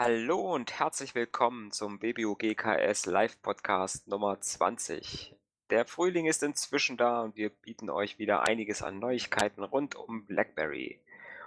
[0.00, 5.37] Hallo und herzlich willkommen zum BBUGKS Live Podcast Nummer 20.
[5.70, 10.24] Der Frühling ist inzwischen da und wir bieten euch wieder einiges an Neuigkeiten rund um
[10.24, 10.98] BlackBerry.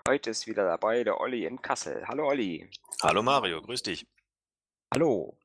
[0.07, 2.07] Heute ist wieder dabei der Olli in Kassel.
[2.07, 2.69] Hallo Olli.
[3.01, 4.05] Hallo Mario, grüß dich.
[4.93, 5.35] Hallo.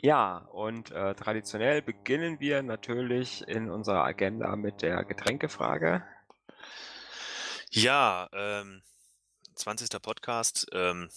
[0.00, 6.04] Ja, und äh, traditionell beginnen wir natürlich in unserer Agenda mit der Getränkefrage.
[7.70, 8.82] Ja, ähm,
[9.54, 10.02] 20.
[10.02, 10.66] Podcast.
[10.72, 11.08] Ähm,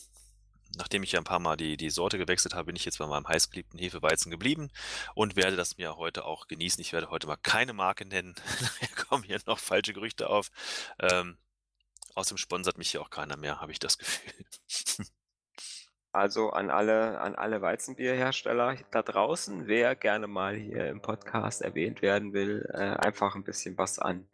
[0.77, 3.07] nachdem ich ja ein paar Mal die, die Sorte gewechselt habe, bin ich jetzt bei
[3.07, 4.69] meinem heißgeliebten Hefeweizen geblieben
[5.15, 6.81] und werde das mir heute auch genießen.
[6.81, 8.35] Ich werde heute mal keine Marke nennen.
[8.59, 10.51] Daher kommen hier noch falsche Gerüchte auf.
[10.99, 11.37] Ähm,
[12.15, 14.45] außerdem sponsert mich hier auch keiner mehr, habe ich das Gefühl.
[16.11, 22.01] Also an alle, an alle Weizenbierhersteller da draußen, wer gerne mal hier im Podcast erwähnt
[22.01, 24.27] werden will, äh, einfach ein bisschen was an,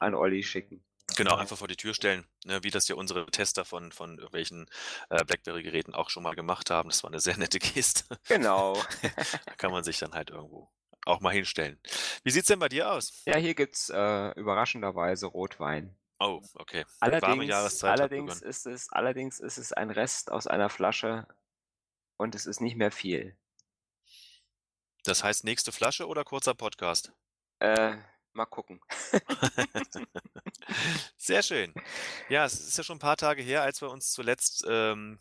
[0.00, 0.85] an Olli schicken.
[1.16, 4.66] Genau, einfach vor die Tür stellen, ne, wie das ja unsere Tester von, von irgendwelchen
[5.10, 6.90] äh, BlackBerry-Geräten auch schon mal gemacht haben.
[6.90, 8.04] Das war eine sehr nette Geste.
[8.28, 8.74] Genau.
[9.46, 10.70] da kann man sich dann halt irgendwo
[11.06, 11.80] auch mal hinstellen.
[12.24, 13.22] Wie sieht's denn bei dir aus?
[13.26, 15.96] Ja, hier gibt's äh, überraschenderweise Rotwein.
[16.18, 16.84] Oh, okay.
[17.00, 21.26] Allerdings, Warme Jahreszeit allerdings ist es, allerdings ist es ein Rest aus einer Flasche
[22.16, 23.36] und es ist nicht mehr viel.
[25.04, 27.12] Das heißt nächste Flasche oder kurzer Podcast?
[27.60, 27.96] Äh,
[28.36, 28.80] Mal gucken.
[31.16, 31.72] Sehr schön.
[32.28, 35.18] Ja, es ist ja schon ein paar Tage her, als wir uns zuletzt ähm,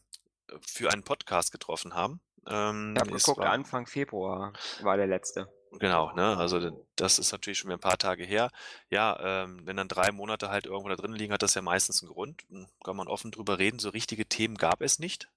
[0.59, 2.19] für einen Podcast getroffen haben.
[2.45, 5.49] Ähm, ich habe geguckt, war, Anfang Februar war der letzte.
[5.79, 6.35] Genau, ne?
[6.35, 8.51] Also das ist natürlich schon ein paar Tage her.
[8.89, 12.03] Ja, ähm, wenn dann drei Monate halt irgendwo da drin liegen, hat das ja meistens
[12.03, 12.43] einen Grund.
[12.83, 13.79] Kann man offen drüber reden.
[13.79, 15.29] So richtige Themen gab es nicht.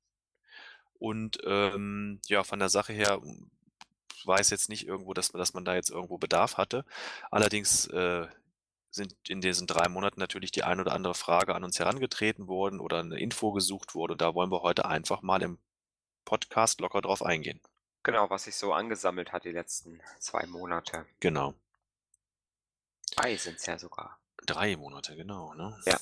[0.99, 3.21] Und ähm, ja, von der Sache her
[4.27, 6.85] weiß jetzt nicht irgendwo, dass, dass man da jetzt irgendwo Bedarf hatte.
[7.31, 8.27] Allerdings äh,
[8.91, 12.81] sind in diesen drei Monaten natürlich die ein oder andere Frage an uns herangetreten worden
[12.81, 14.13] oder eine Info gesucht wurde.
[14.13, 15.59] Und da wollen wir heute einfach mal im
[16.25, 17.61] Podcast locker drauf eingehen.
[18.03, 21.07] Genau, was sich so angesammelt hat die letzten zwei Monate.
[21.21, 21.55] Genau.
[23.15, 24.19] Drei sind es ja sogar.
[24.47, 25.55] Drei Monate, genau.
[25.55, 25.79] Ne?
[25.85, 25.99] Ja.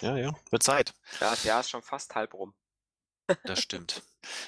[0.00, 0.94] Ja, ja, wird Zeit.
[1.20, 2.54] Ja, das Jahr ist schon fast halb rum.
[3.44, 4.02] Das stimmt.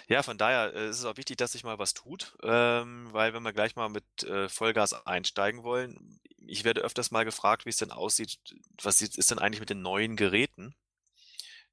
[0.08, 3.32] Ja, von daher äh, ist es auch wichtig, dass sich mal was tut, ähm, weil
[3.34, 7.70] wenn wir gleich mal mit äh, Vollgas einsteigen wollen, ich werde öfters mal gefragt, wie
[7.70, 8.38] es denn aussieht,
[8.82, 10.74] was ist denn eigentlich mit den neuen Geräten,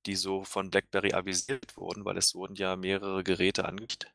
[0.05, 4.11] die so von BlackBerry avisiert wurden, weil es wurden ja mehrere Geräte angekündigt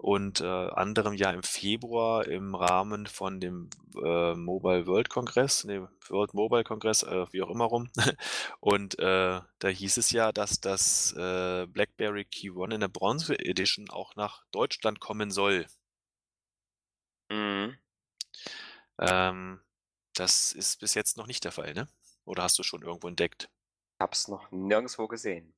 [0.00, 3.68] und äh, anderem ja im Februar im Rahmen von dem
[4.02, 5.78] äh, Mobile World Kongress, nee,
[6.08, 7.90] World Mobile Kongress, äh, wie auch immer rum.
[8.60, 13.38] Und äh, da hieß es ja, dass das äh, BlackBerry Key One in der Bronze
[13.38, 15.66] Edition auch nach Deutschland kommen soll.
[17.28, 17.76] Mhm.
[18.98, 19.60] Ähm,
[20.14, 21.88] das ist bis jetzt noch nicht der Fall, ne?
[22.24, 23.50] Oder hast du schon irgendwo entdeckt?
[23.98, 25.52] Ich hab's noch nirgendwo gesehen.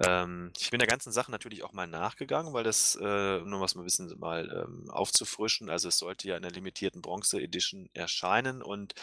[0.00, 3.74] Ähm, ich bin der ganzen Sache natürlich auch mal nachgegangen, weil das, äh, nur was
[3.74, 8.62] ein bisschen mal ähm, aufzufrischen, also es sollte ja in der limitierten Bronze Edition erscheinen
[8.62, 8.94] und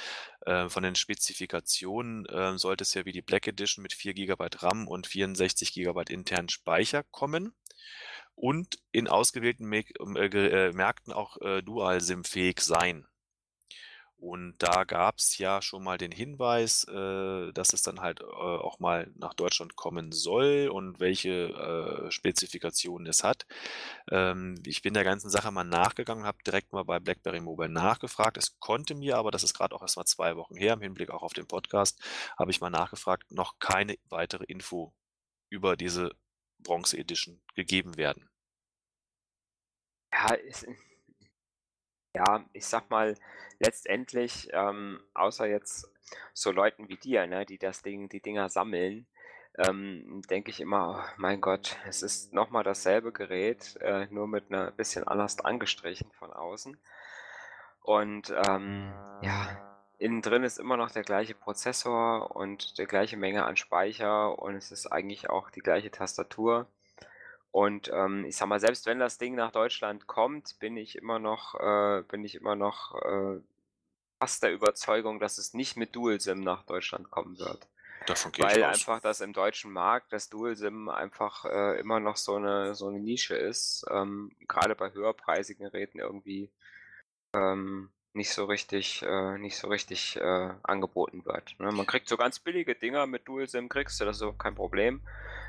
[0.45, 4.47] äh, von den Spezifikationen äh, sollte es ja wie die Black Edition mit 4 GB
[4.57, 7.53] RAM und 64 GB internen Speicher kommen
[8.35, 9.83] und in ausgewählten äh,
[10.25, 13.05] äh, Märkten auch äh, Dual-SIM-fähig sein.
[14.19, 18.79] Und da gab's ja schon mal den Hinweis, äh, dass es dann halt äh, auch
[18.79, 23.45] mal nach Deutschland kommen soll und welche äh, Spezifikationen es hat.
[24.11, 28.35] Ähm, ich bin der ganzen Sache mal nachgegangen, habe direkt mal bei BlackBerry Mobile nachgefragt.
[28.35, 31.11] Es konnte mir, aber das ist gerade auch erst mal zwei Wochen her, im Hinblick
[31.11, 32.03] auch auf den Podcast,
[32.37, 34.93] habe ich mal nachgefragt, noch keine weitere Info
[35.49, 36.11] über diese
[36.59, 38.29] Bronze Edition gegeben werden.
[40.11, 40.67] Ja, ist,
[42.13, 43.15] ja, ich sag mal,
[43.59, 45.91] letztendlich, ähm, außer jetzt
[46.33, 49.05] so Leuten wie dir, ne, die das Ding, die Dinger sammeln,
[49.57, 54.45] ähm, denke ich immer, oh mein Gott, es ist nochmal dasselbe Gerät, äh, nur mit
[54.49, 56.77] einer bisschen anders angestrichen von außen.
[57.81, 63.45] Und ähm, ja, innen drin ist immer noch der gleiche Prozessor und der gleiche Menge
[63.45, 66.67] an Speicher und es ist eigentlich auch die gleiche Tastatur.
[67.51, 71.19] Und ähm, ich sag mal, selbst wenn das Ding nach Deutschland kommt, bin ich immer
[71.19, 73.39] noch, äh, bin ich immer noch äh,
[74.19, 77.67] fast der Überzeugung, dass es nicht mit Dual-SIM nach Deutschland kommen wird.
[78.05, 78.73] Davon gehe Weil ich aus.
[78.73, 82.99] einfach das im deutschen Markt, das Dual-SIM einfach äh, immer noch so eine, so eine
[82.99, 83.85] Nische ist.
[83.89, 86.51] Ähm, Gerade bei höherpreisigen Geräten irgendwie
[87.33, 91.71] ähm, nicht so richtig äh, nicht so richtig, äh, angeboten wird, ne?
[91.71, 95.01] Man kriegt so ganz billige Dinger mit Dual-SIM kriegst du, das ist so kein Problem.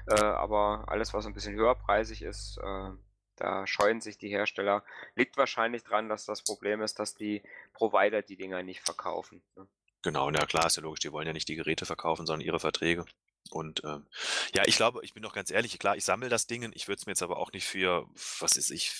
[0.06, 2.90] Äh, aber alles, was 'n bisschen höherpreisig ist, äh,
[3.36, 4.84] da scheuen sich die Hersteller.
[5.14, 7.42] Liegt wahrscheinlich dran, dass das Problem ist, dass die
[7.72, 9.66] Provider die Dinger nicht verkaufen, ne?
[10.02, 11.00] Genau, na klar, ist ja logisch.
[11.00, 13.04] Die wollen ja nicht die Geräte verkaufen, sondern ihre Verträge.
[13.50, 14.06] Und, ähm,
[14.54, 16.98] ja, ich glaube ich bin doch ganz ehrlich, klar, ich sammle das Ding, ich würde
[17.00, 18.06] es mir jetzt aber auch nicht für,
[18.38, 18.90] was weiß ich,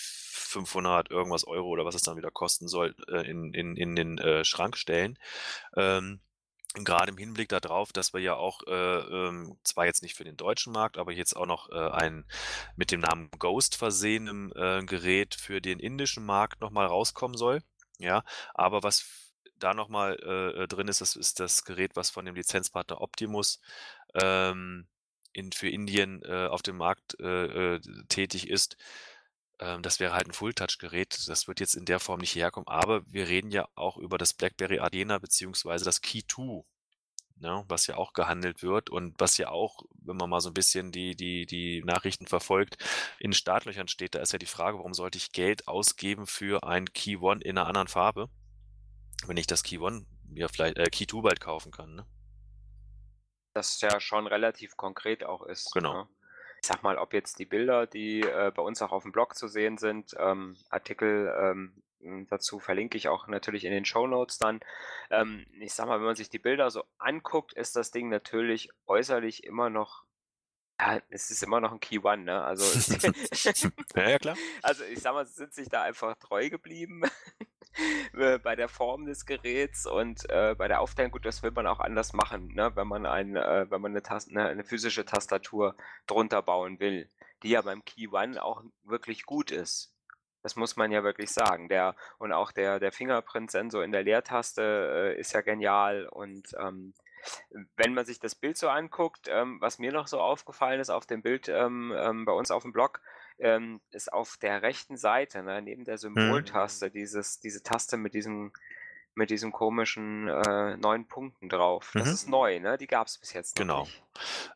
[0.51, 4.19] 500 irgendwas Euro oder was es dann wieder kosten soll, äh, in in in den,
[4.19, 5.19] äh, Schrank stellen.
[5.77, 6.21] Ähm,
[6.85, 10.25] grade im Hinblick da drauf, dass wir ja auch, äh, ähm, zwar jetzt nicht für
[10.25, 12.25] den deutschen Markt, aber jetzt auch noch, äh, ein
[12.77, 17.63] mit dem Namen Ghost versehenem, äh, Gerät für den indischen Markt noch mal rauskommen soll,
[17.99, 18.23] ja?
[18.55, 19.05] Aber was
[19.59, 23.01] da noch mal, äh, äh, drin ist, das ist das Gerät, was von dem Lizenzpartner
[23.01, 23.61] Optimus,
[24.15, 24.87] ähm,
[25.33, 28.77] in für Indien, äh, auf dem Markt, äh, äh, tätig ist.
[29.61, 31.29] Ähm, das wäre halt 'n Full-Touch-Gerät.
[31.29, 34.17] Das wird jetzt in der Form nicht hierher kommen, aber wir reden ja auch über
[34.19, 36.65] das BlackBerry Arena beziehungsweise das Key 2,
[37.37, 40.55] ne, was ja auch gehandelt wird und was ja auch, wenn man mal so 'n
[40.55, 42.77] bisschen die die die Nachrichten verfolgt,
[43.21, 44.15] in Startlöchern steht.
[44.17, 47.57] Da ist ja die Frage: „Warum sollte ich Geld ausgeben für ein Key 1 in
[47.57, 48.29] 'ner anderen Farbe,
[49.27, 52.07] wenn ich das Key 1 mir vielleicht äh, Key 2 bald kaufen kann“, ne?
[53.57, 55.91] Das ja schon relativ konkret auch ist, Genau.
[55.91, 56.09] ne?
[56.63, 59.49] Ich sage mal, ob jetzt die Bilder, die, äh, bei uns auch aufm Blog zu
[59.49, 64.61] sehen sind, ähm, Artikel, ähm, hm, dazu verlinke ich auch natürlich in den Shownotes dann.
[65.11, 68.69] Ähm, ich sage mal, wenn man sich die Bilder so anguckt, ist das Ding natürlich
[68.87, 70.05] äußerlich immer noch
[70.81, 72.43] ja, es ist immer noch 'n Key 1, ne?
[72.43, 72.65] Also,
[73.97, 74.39] Ja, ja, klar.
[74.63, 77.03] also, ich sage mal, sie sind sich da einfach treu geblieben,
[78.43, 81.13] bei der Form des Geräts und, äh, bei der Aufteilung.
[81.13, 84.03] Gut, das will man auch anders machen, ne, wenn man ein äh, wenn man 'ne
[84.03, 85.77] Tas 'ne 'ne physische Tastatur
[86.07, 87.11] drunter bauen will,
[87.43, 89.95] die ja beim Key 1 auch wirklich gut ist.
[90.43, 91.69] Das muss man ja wirklich sagen.
[91.69, 96.95] Der und auch der der Fingerprint-Sensor in der Leertaste, äh, ist ja genial und, ähm,
[97.77, 101.07] wenn man sich das Bild so anguckt, ähm, was mir noch so aufgefallen ist auf
[101.07, 103.01] dem Bild, ähm, ähm, bei uns aufm Blog,
[103.41, 106.45] ähm, ist auf der rechten Seite, ne, neben der Mhm.
[106.47, 108.53] Symboltaste dieses diese Taste mit diesem
[109.15, 111.95] mit diesem komischen, äh, 9 Punkten drauf.
[111.99, 112.15] Das Mhm.
[112.15, 112.79] ist neu, ne?
[112.79, 113.89] Die gab's bis jetzt noch Genau.
[113.89, 114.05] nicht.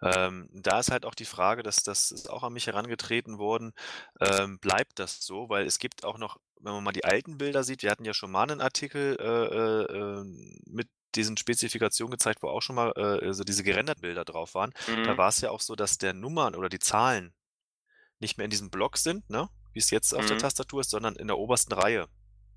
[0.02, 3.72] Ähm, da ist halt auch die Frage, dass das ist auch an mich herangetreten worden,
[4.20, 5.48] ähm, bleibt das so?
[5.50, 8.14] Weil es gibt auch noch wenn man mal die alten Bilder sieht wir hatten ja
[8.14, 12.92] schon mal 'nen Artikel, äh, äh, ähm, mit diesen Spezifikationen gezeigt, wo auch schon mal,
[13.22, 14.72] äh, so diese gerenderten Bilder drauf waren.
[15.02, 15.18] Da Mhm.
[15.18, 17.34] war's ja auch so, dass der Nummern oder die Zahlen
[18.24, 20.38] nicht mehr in diesem Block sind, ne, wie's jetzt auf der Mhm.
[20.38, 22.08] Tastatur ist, sondern in der obersten Reihe.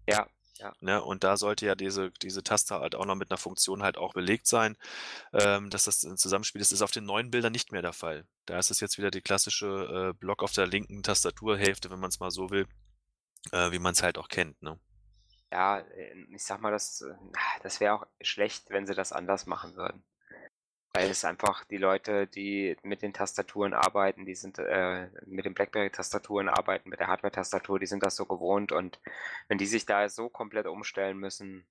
[0.07, 0.27] Ja,
[0.59, 0.73] ja.
[0.79, 3.97] Ne, und da sollte ja diese diese Taste halt auch noch mit 'ner Funktion halt
[3.97, 4.77] auch belegt sein,
[5.33, 6.71] ähm, dass das 'n Zusammenspiel ist.
[6.73, 8.25] Ist auf den neuen Bildern nicht mehr der Fall.
[8.47, 12.19] Da ist es jetzt wieder die klassische, äh, Block auf der linken Tastaturhälfte, wenn man's
[12.19, 12.67] mal so will,
[13.53, 14.79] äh, wie man's halt auch kennt, ne?
[15.51, 17.13] Ja, äh, ich sage mal, das äh,
[17.63, 20.03] das wäre auch schlecht, wenn sie das anders machen würden.
[20.97, 25.53] Weil es einfach die Leute, die mit den Tastaturen arbeiten, die sind, äh mit den
[25.53, 28.71] BlackBerry-Tastaturen arbeiten, mit der Hardware-Tastatur, die sind das so gewohnt.
[28.71, 28.99] Und
[29.47, 31.67] wenn die sich da so komplett umstellen müssen,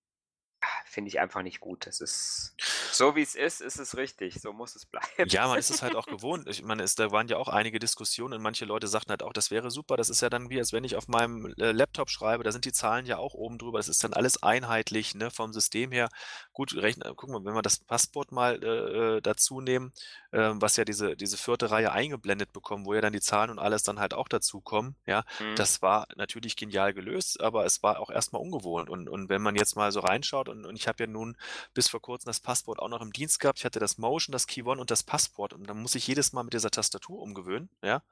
[0.86, 1.86] finde ich einfach nicht gut.
[1.86, 2.54] Das ist
[2.92, 4.40] so wie's ist, ist es richtig.
[4.40, 5.28] So muss es bleiben.
[5.28, 6.46] Ja, man ist es halt auch gewohnt.
[6.48, 9.32] Ich meine, es da waren ja auch einige Diskussionen und manche Leute sagten halt auch:
[9.32, 9.96] „Das wäre super.
[9.96, 12.64] Das ist ja dann wie, als wenn ich auf meinem, äh, Laptop schreibe, da sind
[12.64, 13.80] die Zahlen ja auch oben drüber.
[13.80, 16.10] Es ist dann alles einheitlich, ne, vom System her.“
[16.52, 19.92] Gut, rechne guck mal, wenn wir das Passport mal, äh, äh, dazu nehmen,
[20.32, 21.70] ähm, was ja diese diese 4.
[21.72, 25.24] Reihe eingeblendet bekommen, wo ja dann die Zahlen und alles dann halt auch dazukommen, ja?
[25.40, 25.56] Mhm.
[25.56, 28.90] Das war natürlich genial gelöst, aber es war auch erst mal ungewohnt.
[28.90, 31.36] Und und wenn man jetzt mal so reinschaut und und ich habe ja nun
[31.74, 33.58] bis vor Kurzem das Passport auch noch im Dienst gehabt.
[33.60, 36.32] Ich hatte das Motion, das Key 1 und das Passport und dann muss ich jedes
[36.32, 38.02] Mal mit dieser Tastatur umgewöhnen, ja?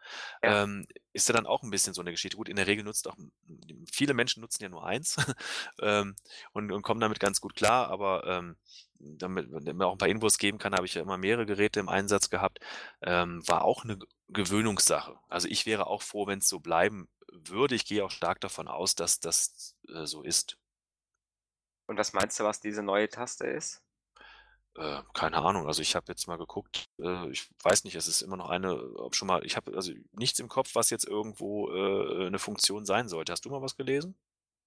[0.42, 0.56] Ja.
[0.64, 2.36] Ähm, ist ja dann auch 'n bisschen so 'ne Geschichte.
[2.36, 3.16] Gut, in der Regel nutzt auch
[3.92, 5.16] viele Menschen nutzen ja nur eins,
[5.82, 6.16] ähm,
[6.52, 8.56] und und kommen damit ganz gut klar, aber, ähm,
[9.00, 11.80] damit man mir auch 'n paar Infos geben kann, habe ich ja immer mehrere Geräte
[11.80, 12.60] im Einsatz gehabt.
[13.02, 15.16] Ähm, war auch 'ne G Gewöhnungssache.
[15.28, 17.74] Also, ich wäre auch froh, wenn's so bleiben würde.
[17.76, 20.56] Ich gehe auch stark davon aus, dass das, äh, so ist.
[21.88, 23.80] Und was meinst du, was diese neue Taste ist?
[24.76, 25.66] Äh, keine Ahnung.
[25.68, 26.86] Also, ich habe jetzt mal geguckt.
[26.98, 29.92] Äh, ich weiß nicht, es ist immer noch eine ob schon mal ich habe, also,
[30.12, 33.30] nichts im Kopf, was jetzt irgendwo, äh, äh, 'ne Funktion sein sollte.
[33.32, 34.16] Hast du mal was gelesen?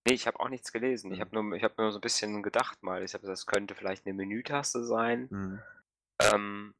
[0.05, 1.11] Ne, ich habe auch nichts gelesen.
[1.11, 1.21] Ich Mhm.
[1.21, 3.03] habe nur ich habe nur so 'n bisschen gedacht mal.
[3.03, 5.31] Ich habe das könnte vielleicht 'ne Menütaste sein.
[5.31, 5.63] Mhm.
[6.21, 6.75] Ähm,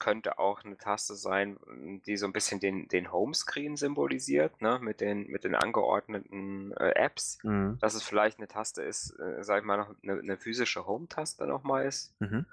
[0.00, 4.80] könnte auch 'ne Taste sein, hm, die so 'n bisschen den den Homescreen symbolisiert, ne,
[4.80, 7.38] mit den mit den angeordneten, äh, Apps.
[7.44, 7.80] Mhm.
[7.80, 11.46] Dass es vielleicht 'ne Taste ist, äh, sage ich mal, noch 'ne 'ne physische Home-Taste
[11.46, 12.14] noch mal ist.
[12.20, 12.44] Mhm.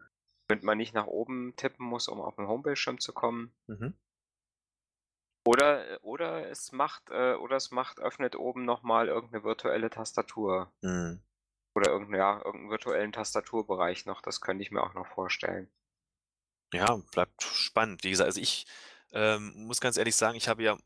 [0.50, 3.54] Damit man nicht nach oben tippen muss, um auf 'n Homebildschirm zu kommen.
[3.70, 3.98] Mhm.
[5.46, 9.44] Oder äh, oder es macht äh, oder es macht öffnet oben noch mal irgend 'ne
[9.44, 10.72] virtuelle Tastatur.
[10.84, 11.20] Mhm.
[11.76, 14.22] Oder im virtuellen Tastaturbereich noch.
[14.22, 15.70] Das könnte ich mir auch noch vorstellen.
[16.74, 18.04] Ja, bleibt spannend.
[18.04, 18.66] Wie gesagt, also ich,
[19.12, 20.78] ähm, muss ganz ehrlich sagen, ich habe ja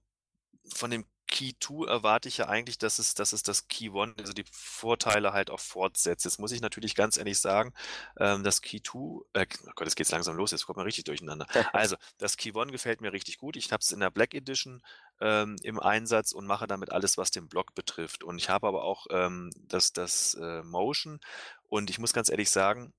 [0.76, 4.20] von dem Key 2 erwarte ich ja eigentlich, dass es dass es das Key 1,
[4.20, 6.26] also die Vorteile halt auch fortsetzt.
[6.26, 7.74] Jetzt muss ich natürlich ganz ehrlich sagen,
[8.20, 11.06] ähm, das Key 2 äh, oh Gott, jetzt geht's langsam los, jetzt kommt man richtig
[11.06, 11.48] durcheinander.
[11.74, 13.56] Also, das Key 1 gefällt mir richtig gut.
[13.58, 14.84] Ich habe es in der Black Edition,
[15.22, 18.24] ähm, im Einsatz und mache damit alles, was den Block betrifft.
[18.24, 21.20] Und ich habe aber auch, ähm, das das, äh, Motion
[21.70, 22.94] und ich muss ganz ehrlich sagen,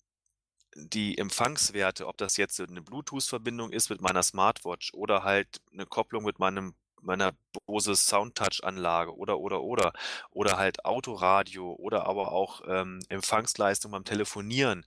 [0.75, 6.25] die Empfangswerte, ob das jetzt eine Bluetooth-Verbindung ist mit meiner Smartwatch oder halt eine Kopplung
[6.25, 7.33] mit meinem meiner
[7.67, 9.93] Bose Soundtouch-Anlage oder, oder, oder.
[10.31, 14.87] Oder halt Autoradio oder aber auch ähm, Empfangsleistung beim Telefonieren.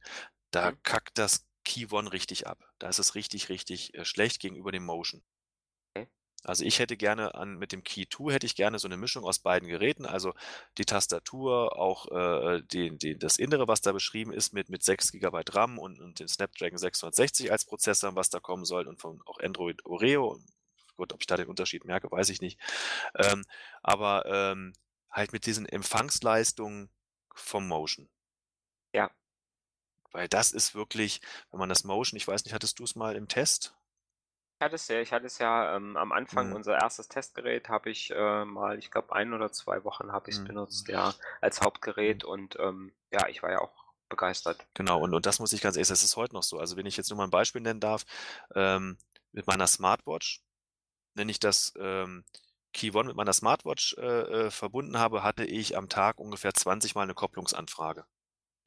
[0.51, 2.59] Da kackt das Key One richtig ab.
[2.79, 5.23] Da ist es richtig, richtig äh, schlecht gegenüber dem Motion.
[6.45, 9.23] Also ich hätte gerne an mit dem Key 2 hätte ich gerne so eine Mischung
[9.25, 10.33] aus beiden Geräten, also
[10.77, 15.11] die Tastatur, auch äh, die, die, das Innere, was da beschrieben ist, mit, mit 6
[15.11, 19.21] GB RAM und, und den Snapdragon 660 als Prozessor, was da kommen soll, und von
[19.25, 20.39] auch Android Oreo.
[20.97, 22.59] Gut, ob ich da den Unterschied merke, weiß ich nicht.
[23.15, 23.43] Ähm,
[23.81, 24.73] aber ähm,
[25.09, 26.89] halt mit diesen Empfangsleistungen
[27.33, 28.07] vom Motion.
[28.93, 29.09] Ja.
[30.11, 31.21] Weil das ist wirklich,
[31.51, 33.75] wenn man das Motion, ich weiß nicht, hattest du es mal im Test?
[34.59, 36.53] Ich hatte es ja, ich hatte es ja ähm, am Anfang, Mhm.
[36.53, 40.35] unser erstes Testgerät habe ich äh, mal, ich glaube, ein oder zwei Wochen habe ich
[40.37, 40.43] es Mhm.
[40.43, 44.65] benutzt, ja, als Hauptgerät und ähm, ja, ich war ja auch begeistert.
[44.73, 46.59] Genau, und, und das muss ich ganz ehrlich, das ist heute noch so.
[46.59, 48.03] Also wenn ich jetzt nur mal ein Beispiel nennen darf,
[48.53, 48.97] ähm,
[49.31, 50.41] mit meiner Smartwatch,
[51.15, 52.25] wenn ich das ähm,
[52.73, 56.95] Key One mit meiner Smartwatch äh, äh, verbunden habe, hatte ich am Tag ungefähr 20
[56.95, 58.05] Mal eine Kopplungsanfrage.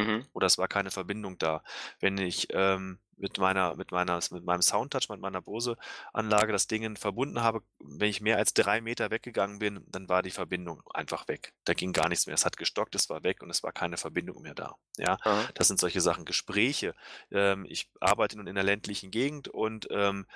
[0.00, 0.28] Mhm.
[0.32, 1.62] Oder es war keine Verbindung da.
[2.00, 6.96] Wenn ich ähm, mit meiner, mit meiner, mit meinem Soundtouch, mit meiner Bose-Anlage das Ding
[6.96, 11.26] verbunden habe, wenn ich mehr als drei Meter weggegangen bin, dann war die Verbindung einfach
[11.28, 11.52] weg.
[11.64, 12.34] Da ging gar nichts mehr.
[12.34, 14.76] Es hat gestockt, es war weg und es war keine Verbindung mehr da.
[14.96, 15.48] Ja, Aha.
[15.54, 16.24] das sind solche Sachen.
[16.24, 16.94] Gespräche.
[17.30, 20.26] Ähm, ich arbeite nun in der ländlichen Gegend und ähm,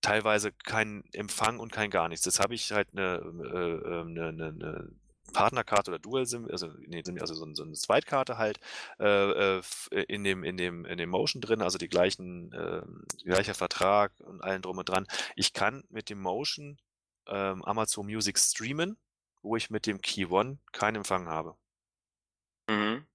[0.00, 2.24] teilweise kein Empfang und kein gar nichts.
[2.24, 4.88] Jetzt habe ich halt eine, äh, eine, eine, eine
[5.30, 8.60] Partnerkarte oder Dual SIM, also, nee, also so, so eine Zweitkarte halt
[8.98, 9.62] äh, äh,
[10.08, 12.82] in dem in dem in dem Motion drin, also die gleichen äh,
[13.24, 15.06] gleicher Vertrag und allen drum und dran.
[15.36, 16.78] Ich kann mit dem Motion
[17.26, 18.98] ähm, Amazon Music streamen,
[19.42, 21.56] wo ich mit dem Key One keinen Empfang habe.
[22.68, 23.06] Mhm.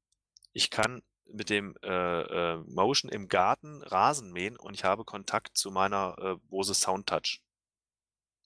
[0.53, 5.57] Ich kann mit dem äh, äh, Motion im Garten Rasen mähen und ich habe Kontakt
[5.57, 7.41] zu meiner äh, Bose Soundtouch.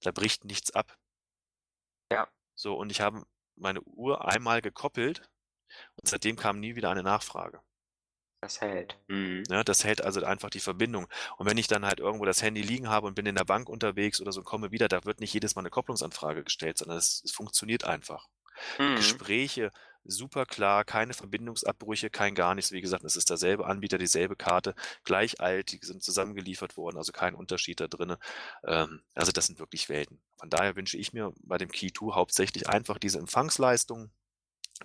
[0.01, 0.97] Da bricht nichts ab.
[2.11, 2.27] Ja.
[2.55, 3.25] So, und ich habe
[3.59, 5.21] meine Uhr einmal gekoppelt
[5.95, 7.61] und seitdem kam nie wieder eine Nachfrage.
[8.41, 8.97] Das hält.
[9.07, 9.43] Mhm.
[9.49, 11.07] Ne, das hält also einfach die Verbindung.
[11.37, 13.67] Und wenn ich dann halt irgendwo das Handy liegen habe und bin in der Bank
[13.67, 16.97] unterwegs oder so und komme wieder, da wird nicht jedes Mal eine Kopplungsanfrage gestellt, sondern
[16.97, 18.27] es, es funktioniert einfach.
[18.77, 18.95] Mhm.
[18.95, 19.71] Gespräche
[20.03, 22.71] super klar, keine Verbindungsabbrüche, kein gar nichts.
[22.71, 27.11] Wie gesagt, es ist derselbe Anbieter, dieselbe Karte, gleich alt, die sind zusammengeliefert worden, also
[27.11, 28.15] kein Unterschied da drin.
[28.65, 30.21] Ähm, also das sind wirklich Welten.
[30.37, 34.11] Von daher wünsche ich mir bei dem Key 2 hauptsächlich einfach diese Empfangsleistung,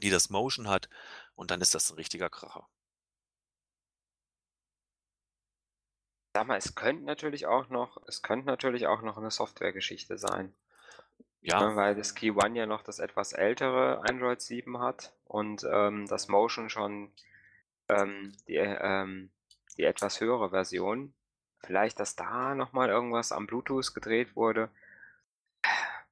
[0.03, 0.89] die das Motion hat
[1.35, 2.69] und dann ist das ein richtiger Kracher.
[6.37, 10.53] Sag mal, es könnte natürlich auch noch, es könnte natürlich auch noch eine Softwaregeschichte sein.
[11.45, 15.63] Ja, Ne, weil das Key One ja noch das etwas ältere Android 7 hat und
[15.71, 17.13] ähm, das Motion schon
[17.91, 19.31] ähm, die, ähm,
[19.77, 21.13] die etwas höhere Version.
[21.59, 24.71] Vielleicht, dass da nochmal irgendwas am Bluetooth gedreht wurde.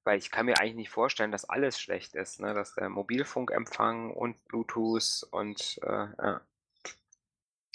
[0.05, 2.55] Weil ich kann mir eigentlich nicht vorstellen, dass alles schlecht ist, ne?
[2.55, 6.41] Dass der Mobilfunkempfang und Bluetooth und äh, ja.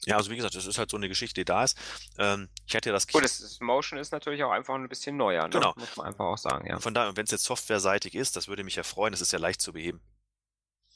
[0.08, 1.78] Ja, also wie gesagt, das ist halt so eine Geschichte, die da ist.
[2.18, 5.18] Ähm, ich hatte ja das Gut, das, das Motion ist natürlich auch einfach ein bisschen
[5.18, 5.50] neuer, ne?
[5.50, 5.74] Genau.
[5.76, 6.80] Muss man einfach auch sagen, ja.
[6.80, 9.40] Von daher, wenn es jetzt softwareseitig ist, das würde mich ja freuen, das ist ja
[9.40, 10.00] leicht zu beheben.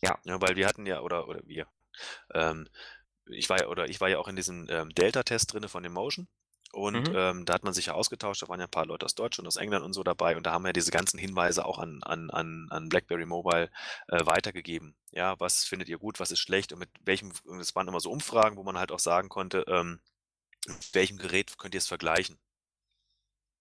[0.02, 0.18] Ja.
[0.24, 1.68] ja weil wir hatten ja, oder, oder wir,
[2.34, 2.70] ähm,
[3.26, 5.92] ich war ja, oder ich war ja auch in diesem ähm, Delta-Test drinne von dem
[5.92, 6.30] Motion.
[6.74, 7.16] Und Mhm.
[7.16, 9.48] ähm, da hat man sich ja ausgetauscht, da waren ja ein paar Leute aus Deutschland,
[9.48, 12.30] aus England und so dabei und da haben wir diese ganzen Hinweise auch an, an,
[12.30, 13.70] an, an BlackBerry Mobile
[14.08, 14.96] äh, weitergegeben.
[15.12, 18.10] Ja, was findet ihr gut, was ist schlecht und mit welchem, es waren immer so
[18.12, 20.00] Umfragen, wo man halt auch sagen konnte, ähm,
[20.68, 22.40] mit welchem Gerät könnt ihr es vergleichen?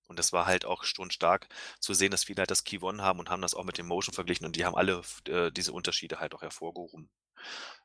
[0.09, 1.49] Und das war halt auch schon stark
[1.79, 3.87] zu sehen, dass viele halt das Key One haben und haben das auch mit dem
[3.87, 7.09] Motion verglichen und die haben alle äh, diese Unterschiede halt auch hervorgehoben.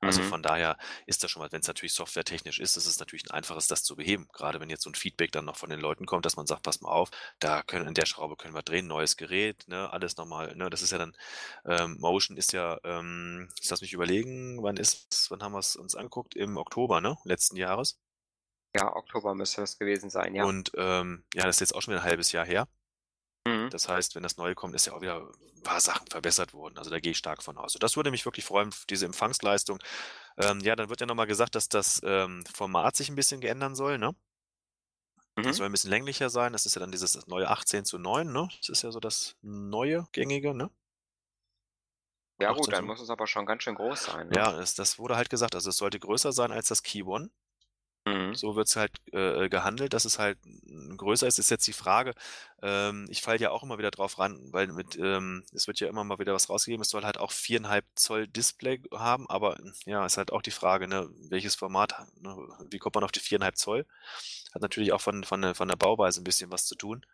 [0.01, 0.24] Also Mhm.
[0.24, 3.31] von daher ist das schon mal, wenn es natürlich softwaretechnisch ist, ist es natürlich ein
[3.31, 4.27] einfaches, das zu beheben.
[4.33, 6.63] Gerade wenn jetzt so ein Feedback dann noch von den Leuten kommt, dass man sagt,
[6.63, 7.09] pass mal auf,
[7.39, 10.81] da können, in der Schraube können wir drehen, neues Gerät, ne, alles nochmal, ne, das
[10.81, 11.13] ist ja dann,
[11.65, 15.75] ähm, Motion ist ja, ähm, ich lass mich überlegen, wann ist, wann haben wir es
[15.75, 16.35] uns angeguckt?
[16.35, 18.00] Im Oktober, ne, letzten Jahres.
[18.75, 20.47] Ja, Oktober müsste das gewesen sein, ja.
[20.47, 22.67] Und ähm, ja, das ist jetzt auch schon wieder ein halbes Jahr her.
[23.47, 23.71] Mhm.
[23.71, 25.17] Das heißt, wenn das Neue kommt, ist ja auch wieder
[25.57, 26.77] 'n paar Sachen verbessert worden.
[26.77, 27.75] Also, da gehe ich stark von aus.
[27.75, 29.79] Und das würde mich wirklich freuen, diese Empfangsleistung.
[30.37, 33.41] Ähm, ja, dann wird ja noch mal gesagt, dass das, ähm, Format sich 'n bisschen
[33.41, 34.15] geändern soll, ne?
[35.43, 35.57] Das Mhm.
[35.57, 36.53] soll 'n bisschen länglicher sein.
[36.53, 38.47] Das ist ja dann dieses neue 18:9, ne?
[38.59, 40.69] Das ist ja so das neue Gängige, ne?
[42.39, 44.41] Ja gut, 18 dann zu muss es aber schon ganz schön groß sein, ne?
[44.41, 45.55] Ja, das das wurde halt gesagt.
[45.55, 47.29] Also, es sollte größer sein als das Key One.
[48.07, 48.37] Mhm.
[48.37, 51.39] So wird's halt, äh, äh, gehandelt, dass es halt, hm, größer ist.
[51.39, 52.13] Ist jetzt die Frage
[52.62, 55.88] ähm, ich falle ja auch immer wieder drauf ran, weil mit ähm, es wird ja
[55.89, 56.81] immer mal wieder was rausgegeben.
[56.83, 60.51] Es soll halt auch 4,5 Zoll Display haben, aber, hm, ja, ist halt auch die
[60.51, 62.35] Frage, ne, welches Format, ne?
[62.71, 63.85] Wie kommt man auf die 4,5 Zoll?
[64.53, 67.05] Hat natürlich auch von von der von der Bauweise 'n bisschen was zu tun,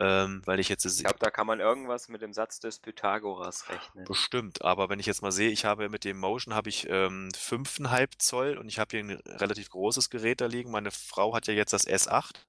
[0.00, 3.68] ähm, weil ich jetzt Ich glaube, da kann man irgendwas mit dem Satz des Pythagoras
[3.68, 4.08] rechnen.
[4.08, 7.28] Bestimmt, aber wenn ich jetzt mal sehe, ich habe mit dem Motion habe ich, ähm,
[7.36, 10.70] 5,5 Zoll und ich habe hier 'n relativ großes Gerät da liegen.
[10.70, 12.46] Meine Frau hat ja jetzt das S8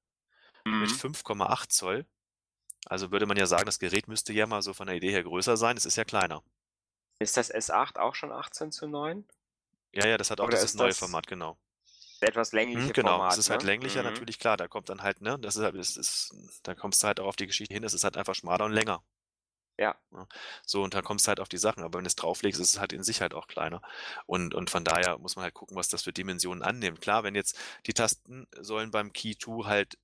[0.80, 1.02] mit Mhm.
[1.02, 2.06] 5,8 Zoll.
[2.88, 5.24] Also, würde man ja sagen, das Gerät müsste ja mal so von der Idee her
[5.24, 5.78] größer sein.
[5.78, 6.44] Es ist ja kleiner.
[7.20, 9.26] Ist das S8 auch schon 18:9?
[9.94, 11.58] Ja, ja, das hat auch Oder dieses neue das Format, genau.
[12.22, 13.24] etwas längliche Mhm, genau.
[13.24, 13.64] Format, Es ist halt ne?
[13.64, 14.04] länglicher, Mhm.
[14.04, 16.34] natürlich klar, da kommt dann halt, ne das ist halt das ist
[16.64, 18.72] da kommst du halt auch auf die Geschichte hin, es ist halt einfach schmaler und
[18.74, 19.04] länger.
[19.78, 20.02] Ja.
[20.66, 22.80] So, und dann kommst du halt auf die Sachen, aber wenn du's drauflegst, ist es
[22.80, 23.82] halt in sich halt auch kleiner.
[24.26, 27.02] Und und von daher muss man halt gucken, was das für Dimensionen annimmt.
[27.02, 29.98] Klar, wenn jetzt die Tasten sollen beim Key 2 halt,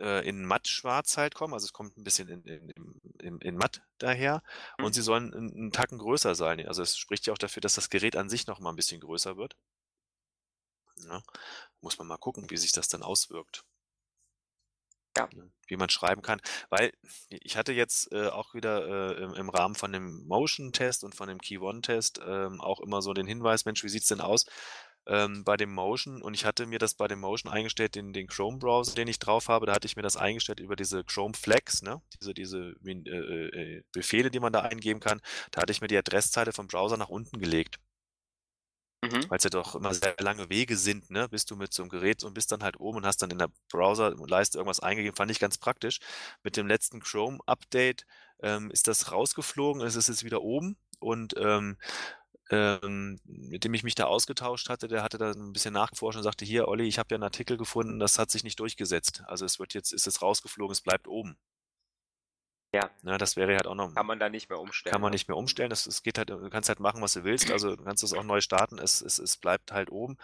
[0.00, 2.72] äh, in mattschwarz halt kommen, also, es kommt 'n bisschen in in
[3.20, 4.42] in in matt daher
[4.80, 4.96] und Mhm.
[4.96, 6.66] sie sollen 'n 'n Tacken größer sein.
[6.66, 9.00] Also, es spricht ja auch dafür, dass das Gerät an sich noch mal 'n bisschen
[9.00, 9.54] größer wird.
[10.98, 11.22] Ne?
[11.80, 13.64] Muss man mal gucken, wie sich das dann auswirkt.
[15.16, 15.28] Ja.
[15.32, 15.50] Ne?
[15.68, 16.40] Wie man schreiben kann.
[16.70, 16.92] Weil
[17.30, 21.28] ich hatte jetzt, äh, auch wieder, äh, im im Rahmen von dem Motion-Test und von
[21.28, 24.44] dem Key One-Test, ähm, auch immer so den Hinweis: „Mensch, wie sieht's denn aus,
[25.06, 28.26] ähm, bei dem Motion?“ Und ich hatte mir das bei dem Motion eingestellt, den den
[28.28, 31.82] Chrome-Browser, den ich drauf habe, da hatte ich mir das eingestellt über diese Chrome Flags,
[31.82, 32.02] ne?
[32.20, 32.90] Diese diese äh,
[33.78, 35.20] äh, Befehle, die man da eingeben kann.
[35.50, 37.78] Da hatte ich mir die Adresszeile vom Browser nach unten gelegt.
[39.02, 39.30] Mhm.
[39.30, 42.22] Weil's ja doch immer sehr lange Wege sind, ne, bis du mit so 'nem Gerät
[42.24, 45.16] und bist dann halt oben und hast dann in der Browserleiste irgendwas eingegeben.
[45.16, 45.98] Fand ich ganz praktisch.
[46.42, 48.04] Mit dem letzten Chrome-Update,
[48.42, 51.78] ähm, ist das rausgeflogen, es ist jetzt wieder oben und, ähm,
[52.82, 56.22] ähm, mit dem ich mich da ausgetauscht hatte, der hatte da 'n bisschen nachgeforscht und
[56.24, 59.22] sagte: „Hier, Olli, ich habe ja 'n Artikel gefunden, das hat sich nicht durchgesetzt.
[59.26, 61.36] Also, es wird jetzt ist jetzt rausgeflogen, es bleibt oben.“
[62.74, 62.90] Ja.
[63.04, 65.14] Ne, das wäre halt auch noch Kann man da nicht mehr umstellen, kann man ne?
[65.14, 65.70] nicht mehr umstellen.
[65.70, 67.50] Das es geht halt du kannst halt machen, was du willst.
[67.50, 68.78] Also, du kannst es auch neu starten.
[68.78, 70.16] Es es es bleibt halt oben.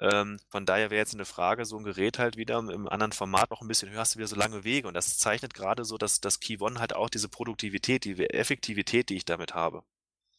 [0.00, 3.50] Ähm, von daher wäre jetzt 'ne Frage, so 'n Gerät halt wieder im anderen Format
[3.50, 5.98] noch 'n bisschen höher hast du wieder so lange Wege und das zeichnet grade so
[5.98, 9.84] das das Key One halt auch diese Produktivität, die Effektivität, die ich damit habe.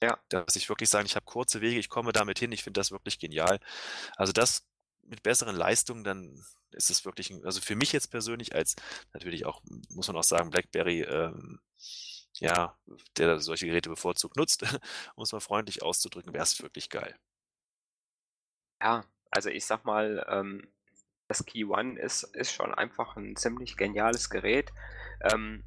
[0.02, 0.22] Ja.
[0.32, 2.92] Dass ich wirklich sage: „Ich habe kurze Wege, ich komme damit hin.“ Ich finde das
[2.92, 3.60] wirklich genial.
[4.18, 4.66] Also, das
[5.04, 8.76] mit besseren Leistungen, dann ist es wirklich 'n also, für mich jetzt persönlich als
[9.14, 11.60] natürlich auch, muss man auch sagen, BlackBerry, ähm,
[12.40, 12.78] ja,
[13.18, 14.64] der solche Geräte bevorzugt nutzt,
[15.16, 17.16] um's mal freundlich auszudrücken, wär's wirklich geil.
[18.82, 20.68] Ja, also, ich sage mal, ähm,
[21.28, 24.74] das Key One ist ist schon einfach 'n ziemlich geniales Gerät.
[25.22, 25.64] Ähm,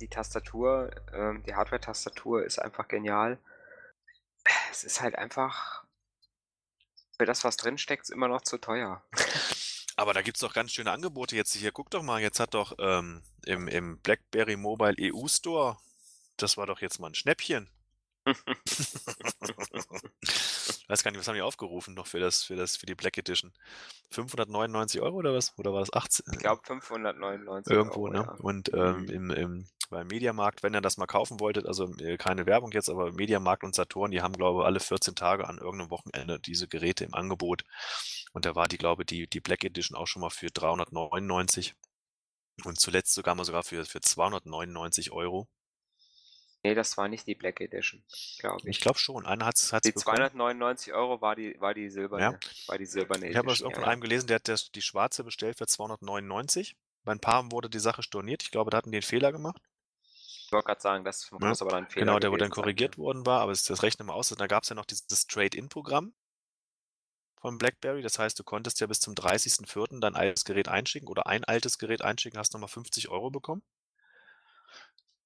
[0.00, 3.38] die Tastatur ähm, die Hardware-Tastatur ist einfach genial.
[4.70, 5.84] Es ist halt einfach
[7.18, 9.02] für das, was drinsteckt, immer noch zu teuer.
[9.96, 11.70] Aber da gibt's doch ganz schöne Angebote jetzt hier.
[11.72, 15.76] Guck doch mal, jetzt hat doch, ähm, im im BlackBerry Mobile EU Store
[16.38, 17.68] das war doch jetzt mal 'n Schnäppchen.
[20.88, 23.16] Weiß gar nicht, was haben die aufgerufen noch für das für das für die Black
[23.18, 23.52] Edition?
[24.10, 25.52] 599 € oder was?
[25.58, 28.24] Oder war das 18 Ich glaube 599 Irgendwo, €, ne?
[28.24, 28.32] ja.
[28.38, 29.08] Und, ähm, Mhm.
[29.08, 32.90] im im beim Mediamarkt, wenn ihr das mal kaufen wolltet, also, äh, keine Werbung jetzt,
[32.90, 36.68] aber Mediamarkt und Saturn, die haben, glaube, alle 14 Tage an irgend 'nem Wochenende diese
[36.68, 37.64] Geräte im Angebot.
[38.34, 41.74] Und da war die, glaube die die Black Edition auch schon mal für 399
[42.64, 45.46] und zuletzt sogar mal sogar für für 299 €.
[46.64, 48.02] Ne, das war nicht die Black Edition,
[48.38, 48.80] glaube Ich ich.
[48.80, 49.26] glaube schon.
[49.26, 50.30] Einer hat's hat's Die bekommen.
[50.34, 52.32] 299 € war die war die Ja.
[52.32, 53.90] silberne war die silberne Ich habe das irgendwo ja, von ja.
[53.90, 56.76] einem gelesen, der hat das die schwarze bestellt für 299.
[57.04, 58.42] Bei 'n paar wurde die Sache storniert.
[58.44, 59.62] Ich glaube, da hatten die 'n Fehler gemacht.
[60.54, 61.56] Ich wollte grad sagen, das Ne?
[61.56, 62.98] muss aber dann Fehler Genau, der wo dann sein, korrigiert ja.
[62.98, 64.30] worden war, aber das das mal aus.
[64.30, 66.12] Da gab's ja noch dieses Trade-in-Programm
[67.40, 68.02] von BlackBerry.
[68.02, 70.00] Das heißt, du konntest ja bis zum 30.04.
[70.00, 73.62] dein altes Gerät einschicken oder ein altes Gerät einschicken, hast noch mal 50 € bekommen.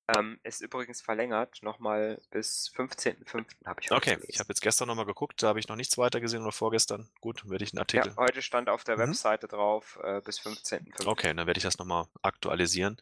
[0.06, 3.56] Ähm, ist übrigens verlängert noch mal bis 15.05.
[3.64, 4.40] habe ich Okay, ich gelesen.
[4.40, 7.10] habe jetzt gestern noch mal geguckt, da habe ich noch nichts weiter gesehen oder vorgestern.
[7.20, 8.98] Gut, werde ich 'n Artikel Ja, heute stand auf der Mhm.
[8.98, 11.06] Webseite drauf, äh, bis 15.05.
[11.06, 12.96] Okay, dann werde ich das noch mal aktualisieren.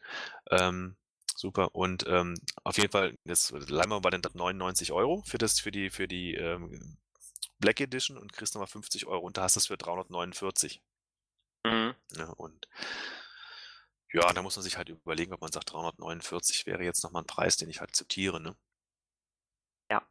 [0.51, 0.97] Ähm,
[1.39, 5.59] super und, ähm, auf jeden Fall, jetzt bleiben wir bei den 99 € für das
[5.59, 6.97] für die für die, ähm,
[7.59, 10.79] Black Edition und kriegst noch mal 50 € und da hast du's für 349.
[11.65, 11.97] Mhm.
[12.15, 12.67] Ne, und
[14.13, 17.19] Ja, da muss man sich halt überlegen, ob man sagt, 349 wäre jetzt noch mal
[17.21, 18.55] 'n Preis, den ich akzeptiere, ne?
[19.91, 20.07] Ja.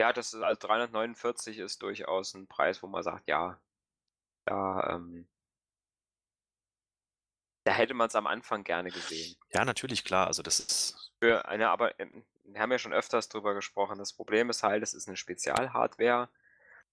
[0.00, 3.60] Ja, das ist also 349 ist durchaus 'n Preis, wo man sagt: „Ja,
[4.46, 5.28] da, ähm“
[7.66, 9.36] Da hätte man's am Anfang gerne gesehen.
[9.52, 10.28] Ja, natürlich, klar.
[10.28, 13.98] Also, das ist Für eine aber, ähm wir haben ja schon öfters drüber gesprochen.
[13.98, 16.30] Das Problem ist halt, es ist 'ne Spezialhardware,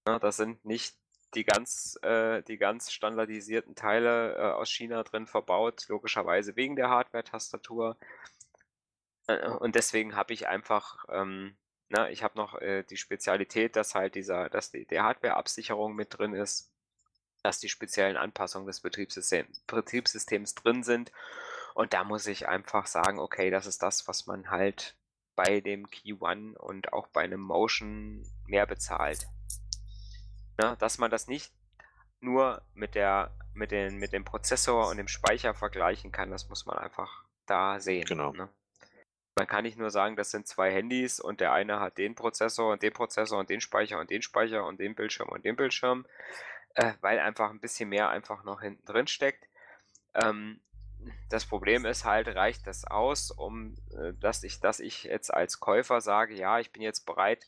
[0.08, 0.20] ne?
[0.20, 0.98] Da sind nicht
[1.36, 6.90] die ganz äh, die ganz standardisierten Teile, äh, aus China drin verbaut, logischerweise wegen der
[6.90, 7.98] Hardware-Tastatur.
[9.30, 11.58] Äh, und deswegen habe ich einfach, ähm
[11.90, 16.18] ne, ich habe noch, äh, die Spezialität, dass halt dieser dass die die Hardwareabsicherung mit
[16.18, 16.72] drin ist,
[17.48, 21.14] dass die speziellen Anpassungen des Betriebssystem Betriebssystems drin sind.
[21.74, 24.98] Und da muss ich einfach sagen: „Okay, das ist das, was man halt
[25.38, 29.28] bei dem Key-One und auch bei 'nem Motion mehr bezahlt.“
[30.58, 31.54] Ne, dass man das nicht
[32.20, 36.66] nur mit der mit den mit dem Prozessor und dem Speicher vergleichen kann, das muss
[36.66, 38.34] man einfach da sehen, Genau.
[38.34, 38.50] ne?
[39.38, 42.74] Man kann nicht nur sagen, das sind 2 Handys und der eine hat den Prozessor
[42.74, 46.08] und den Prozessor und den Speicher und den Speicher und den Bildschirm und den Bildschirm,
[46.78, 49.48] äh, weil einfach 'n bisschen mehr einfach noch hinten drin steckt.
[50.16, 50.62] Ähm,
[51.30, 55.60] das Problem ist halt, reicht das aus, um äh, dass ich dass ich jetzt als
[55.62, 57.46] Käufer sage: „Ja, ich bin jetzt bereit,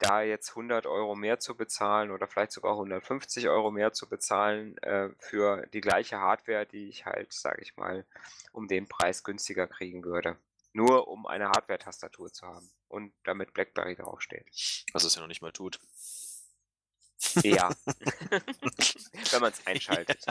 [0.00, 4.78] da jetzt 100 € mehr zu bezahlen oder vielleicht sogar 150 € mehr zu bezahlen,
[4.78, 8.06] äh, für die gleiche Hardware, die ich halt, sage ich mal,
[8.52, 10.38] um den Preis günstiger kriegen würde,
[10.74, 14.46] nur um eine Hardware-Tastatur zu haben und damit BlackBerry draufsteht.“
[14.92, 15.80] Was es ja noch nicht mal tut.
[17.44, 17.72] Ja.
[19.30, 20.24] Wenn man's einschaltet.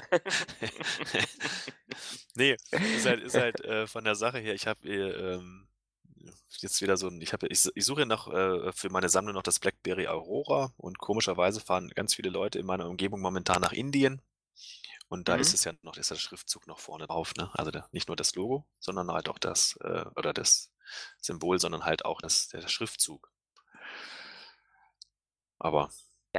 [2.36, 2.58] Ne,
[2.92, 5.68] ist halt ist halt, äh, von der Sache her ich habe, äh, ähm,
[6.62, 9.60] jetzt wieder so 'n ich ich ich suche noch, äh, für meine Sammlung noch das
[9.60, 14.22] BlackBerry Aurora und komischerweise fahren ganz viele Leute in meiner Umgebung momentan nach Indien.
[15.10, 15.56] Und da ist Mhm.
[15.56, 17.50] es ja noch ist der Schriftzug noch vorne drauf, ne?
[17.56, 20.72] Also, da nicht nur das Logo, sondern halt auch das äh, oder das
[21.22, 23.32] Symbol, sondern halt auch das der Schriftzug.
[25.60, 25.90] Aber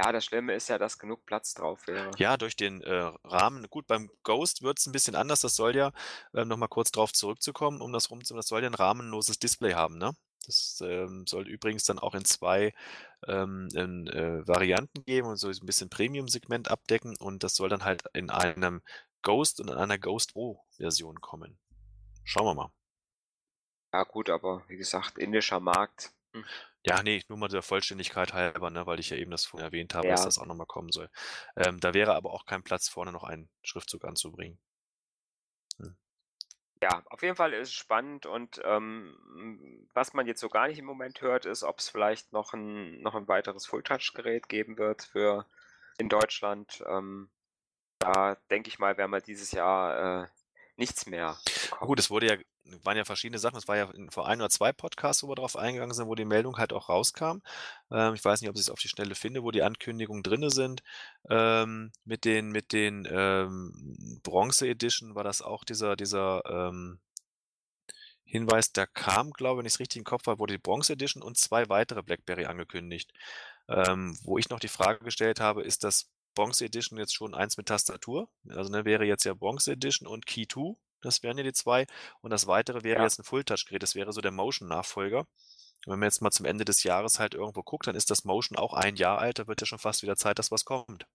[0.01, 2.17] Ja, das Schlimme ist ja, dass genug Platz drauf wäre.
[2.17, 5.41] Ja, durch den, äh, Rahmen gut, beim Ghost wird's 'n bisschen anders.
[5.41, 5.91] Das soll ja
[6.33, 9.39] ähm, noch mal kurz drauf zurückzukommen, um das rum zu das soll ja 'n rahmenloses
[9.39, 10.11] Display haben, ne?
[10.45, 12.73] Das, ähm, soll übrigens dann auch in 2,
[13.27, 17.85] ähm, in, äh, Varianten geben und so 'n bisschen Premium-Segment abdecken und das soll dann
[17.85, 18.81] halt in einem
[19.21, 21.59] Ghost und in einer Ghost Pro Version kommen.
[22.25, 22.71] Schauen wir mal.
[23.93, 26.45] Ja gut, aber wie gesagt, indischer Markt, hm.
[26.85, 29.93] Ja, ne, nur mal der Vollständigkeit halber, ne, weil ich ja eben das vorhin erwähnt
[29.95, 30.23] habe, dass Ja.
[30.23, 31.09] das auch noch mal kommen soll.
[31.57, 34.59] Ähm, da wäre aber auch kein Platz, vorne noch einen Schriftzug anzubringen.
[35.79, 35.89] Hm.
[36.81, 40.79] Ja, auf jeden Fall ist es spannend und, ähm, was man jetzt so gar nicht
[40.79, 45.45] im Moment hört, ist, ob's vielleicht noch 'n noch 'n weiteres Full-Touch-Gerät geben wird für
[45.97, 46.81] in Deutschland.
[46.87, 47.31] Ähm,
[47.99, 50.27] da denke ich mal, werden wir dieses Jahr, äh,
[50.79, 51.87] nichts mehr bekommen.
[51.87, 52.37] Gut, es wurde ja
[52.83, 53.57] waren ja verschiedene Sachen.
[53.57, 56.25] Es war ja vor 1 oder 2 Podcasts, wo wir drauf eingegangen sind, wo die
[56.25, 57.39] Meldung halt auch rauskam.
[57.91, 60.83] Ähm, ich weiß nicht, ob ich's auf die Schnelle finde, wo die Ankündigungen drinne sind.
[61.29, 66.99] Ähm, mit den mit den, ähm, Bronze Edition war das auch dieser dieser, ähm
[68.25, 71.37] Hinweis, da kam, glaube wenn ich's richtig im Kopf habe, wurde die Bronze Edition und
[71.37, 73.11] 2 weitere BlackBerry angekündigt.
[73.67, 77.57] Ähm, wo ich noch die Frage gestellt habe: „Ist das Bronze Edition jetzt schon eins
[77.57, 81.43] mit Tastatur?“ Also, ne, wäre jetzt ja Bronze Edition und Key 2, das wären ja
[81.43, 81.85] die 2.
[82.21, 83.03] Und das Weitere wäre Ja.
[83.03, 83.83] jetzt 'n Full-Touch-Gerät.
[83.83, 85.25] Das wäre so der Motion-Nachfolger.
[85.87, 88.57] Wenn man jetzt mal zum Ende des Jahres halt irgendwo guckt, dann ist das Motion
[88.57, 89.39] auch 1 Jahr alt.
[89.39, 91.07] Da wird ja schon fast wieder Zeit, dass was kommt.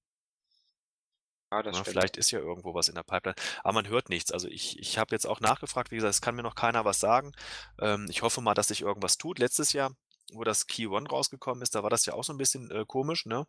[1.52, 4.30] Ja, das Ne, vielleicht ist ja irgendwo was in der Pipeline, aber man hört nichts.
[4.32, 5.90] Also, ich ich habe jetzt auch nachgefragt.
[5.90, 7.32] Wie gesagt, es kann mir noch keiner was sagen.
[7.80, 9.38] Ähm, ich hoffe mal, dass sich irgendwas tut.
[9.38, 9.94] Letztes Jahr,
[10.36, 12.84] wo das Key One rausgekommen ist, da war das ja auch so 'n bisschen, äh,
[12.86, 13.46] komisch, ne?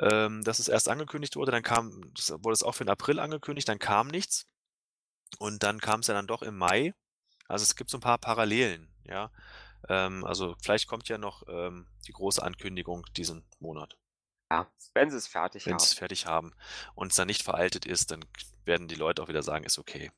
[0.00, 3.20] Ähm, dass es erst angekündigt wurde, dann kam das wurde es auch für den April
[3.20, 4.46] angekündigt, dann kam nichts.
[5.40, 6.94] Und dann kam's ja dann doch im Mai.
[7.48, 9.30] Also, es gibt so 'n paar Parallelen, ja?
[9.88, 13.96] Ähm, also, vielleicht kommt ja noch, ähm, die große Ankündigung diesen Monat.
[14.50, 15.88] Ja, wenn sie's fertig Wenn haben.
[15.88, 16.52] sie's fertig haben
[16.94, 18.24] und es dann nicht veraltet ist, dann
[18.64, 20.10] werden die Leute auch wieder sagen: „Ist okay.“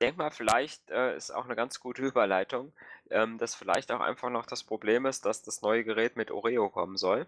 [0.00, 2.72] Denke mal, vielleicht, äh, ist auch 'ne ganz gute Überleitung,
[3.10, 6.70] ähm, dass vielleicht auch einfach noch das Problem ist, dass das neue Gerät mit Oreo
[6.70, 7.26] kommen soll.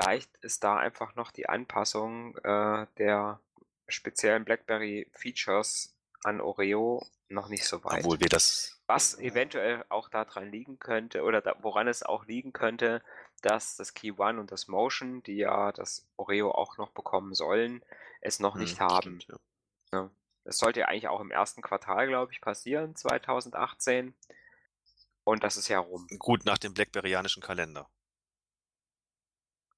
[0.00, 3.40] Vielleicht ist da einfach noch die Anpassung, äh, der
[3.88, 8.06] speziellen BlackBerry-Features an Oreo noch nicht so weit.
[8.06, 12.26] Obwohl wir das Was eventuell auch da dran liegen könnte oder da woran es auch
[12.26, 13.02] liegen könnte,
[13.42, 17.84] dass das Key One und das Motion, die ja das Oreo auch noch bekommen sollen,
[18.22, 18.86] es noch Mhm, nicht haben.
[18.88, 19.38] stimmt, ja.
[19.92, 20.10] Ne?
[20.48, 21.60] Das sollte ja eigentlich auch im 1.
[21.60, 24.14] Quartal, glaube ich, passieren, 2018.
[25.26, 26.10] Und das ist ja rum.
[26.18, 27.88] Gut, nach dem BlackBerryanischen Kalender.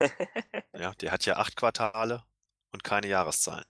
[0.74, 2.24] Ja, der hat ja 8 Quartale
[2.72, 3.64] und keine Jahreszahlen.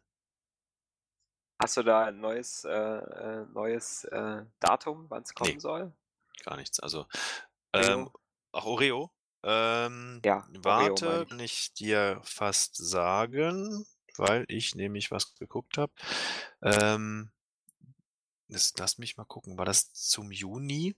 [1.62, 5.60] Hast du da 'n neues äh, äh, neues, äh, Datum, wann's kommen Ne.
[5.60, 5.92] soll?
[6.44, 6.80] Gar nichts.
[6.80, 7.06] Also,
[7.74, 8.12] ähm Oreo?
[8.52, 9.12] ach, Oreo?
[9.44, 11.30] Ähm, Ja, Oreo warte, ich.
[11.30, 15.92] kann ich dir fast sagen, weil ich nämlich was geguckt habe.
[16.62, 17.30] Ähm
[18.48, 20.96] lass mich mal gucken, war das zum Juni?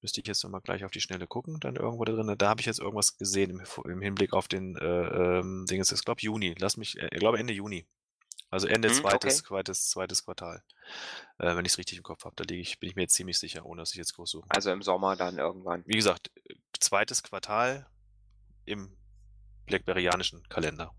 [0.00, 2.34] Müsste ich jetzt noch mal gleich auf die Schnelle gucken, dann irgendwo da drin.
[2.36, 5.90] Da habe ich jetzt irgendwas gesehen im im Hinblick auf den, äh, ähm, Dingens.
[5.92, 6.54] Ich glaube Juni.
[6.58, 7.86] Lass mich äh, ich glaube Ende Juni.
[8.50, 9.30] Also Ende Mhm, okay.
[9.30, 9.62] 2.
[9.62, 10.06] 2.
[10.06, 10.06] 2.
[10.24, 10.62] Quartal,
[11.38, 12.36] äh, wenn ich's richtig im Kopf habe.
[12.36, 14.70] Da ich bin ich mir jetzt ziemlich sicher, ohne dass ich jetzt groß suchen Also
[14.70, 15.82] im Sommer dann irgendwann.
[15.86, 17.06] Wie gesagt, äh, 2.
[17.22, 17.86] Quartal
[18.66, 18.96] im
[19.66, 20.94] blackberryanischen Kalender.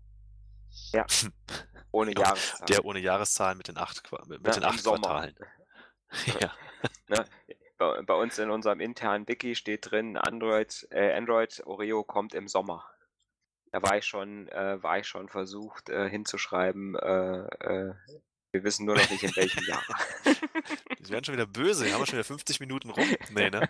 [0.92, 1.06] Ja,
[1.92, 2.80] ohne Der Jahreszahlen.
[2.84, 5.00] ohne Jahreszahlen mit den 8 Qua mit Ne, den im 8 Sommer.
[5.00, 5.36] Quartalen.
[6.40, 6.54] Ja.
[7.08, 7.24] Ne?
[7.78, 12.46] Bei bei uns in unserem internen Wiki steht drin, Android äh, Android Oreo kommt im
[12.48, 12.84] Sommer.
[13.72, 17.94] Da war ich schon äh, war ich schon versucht, äh, hinzuschreiben, äh, äh,
[18.52, 19.82] wir wissen nur noch nicht in welchem Jahr.
[21.00, 21.92] Die werden schon wieder böse.
[21.92, 23.04] Haben wir schon wieder 50 Minuten rum?
[23.30, 23.68] Ne, ne?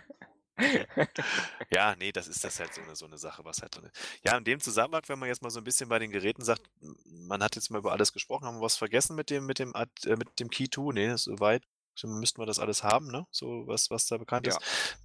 [1.71, 4.19] Ja, ne, das ist das halt so 'ne so 'ne Sache, was halt drin ist.
[4.23, 6.69] Ja, in dem Zusammenhang, wenn man jetzt mal so 'n bisschen bei den Geräten sagt,
[7.05, 8.45] man hat jetzt mal über alles gesprochen.
[8.45, 10.93] Haben wir was vergessen mit dem mit dem Ad äh, mit dem Key 2?
[10.93, 11.63] Ne, soweit
[12.03, 13.25] müssten wir das alles haben, ne?
[13.31, 14.59] So was was da bekannt Ja.
[14.59, 14.61] ist.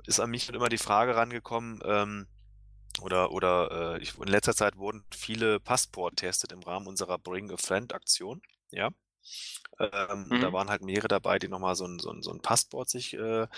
[0.06, 2.28] Ist an mich halt immer die Frage rangekommen, ähm,
[3.02, 7.50] oder oder, äh, ich in letzter Zeit wurden viele Passport testet im Rahmen unserer Bring
[7.52, 8.90] a Friend Aktion, ja?
[9.80, 10.54] Ähm, da Mhm.
[10.54, 13.14] waren halt mehrere dabei, die noch mal so 'n so 'n so 'n Passport sich,
[13.14, 13.48] äh,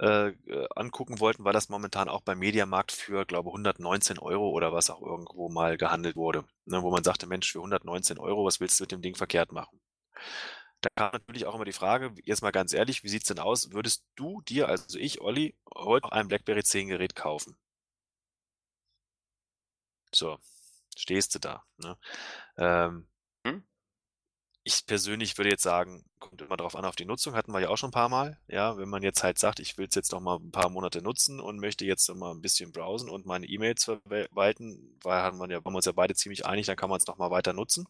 [0.00, 4.72] äh, äh, angucken wollten, weil das momentan auch beim Mediamarkt für, glaube 119 € oder
[4.72, 6.82] was auch irgendwo mal gehandelt wurde, ne?
[6.82, 9.80] Wo man sagte: „Mensch, für 119 €, was willst du mit dem Ding verkehrt machen?“
[10.84, 13.72] Da kam natürlich auch immer die Frage, jetzt mal ganz ehrlich, wie sieht's denn aus?
[13.72, 17.56] Würdest du dir, also ich, Olli, heute noch ein BlackBerry 10 Gerät kaufen?
[20.14, 20.38] So,
[20.96, 21.96] stehst du da, ne?
[22.58, 23.08] Ähm
[23.46, 23.64] Mhm.
[24.64, 27.68] Ich persönlich würde jetzt sagen, kommt immer drauf an auf die Nutzung, hatten wir ja
[27.68, 28.76] auch schon 'n paar Mal, ja?
[28.78, 31.60] Wenn man jetzt halt sagt: „Ich will's jetzt noch mal 'n paar Monate nutzen und
[31.60, 35.64] möchte jetzt noch mal 'n bisschen browsen und meine E-Mails verwalten“, weil haben wir ja
[35.64, 37.86] waren wir uns ja beide ziemlich einig, dann kann man's noch mal weiter nutzen.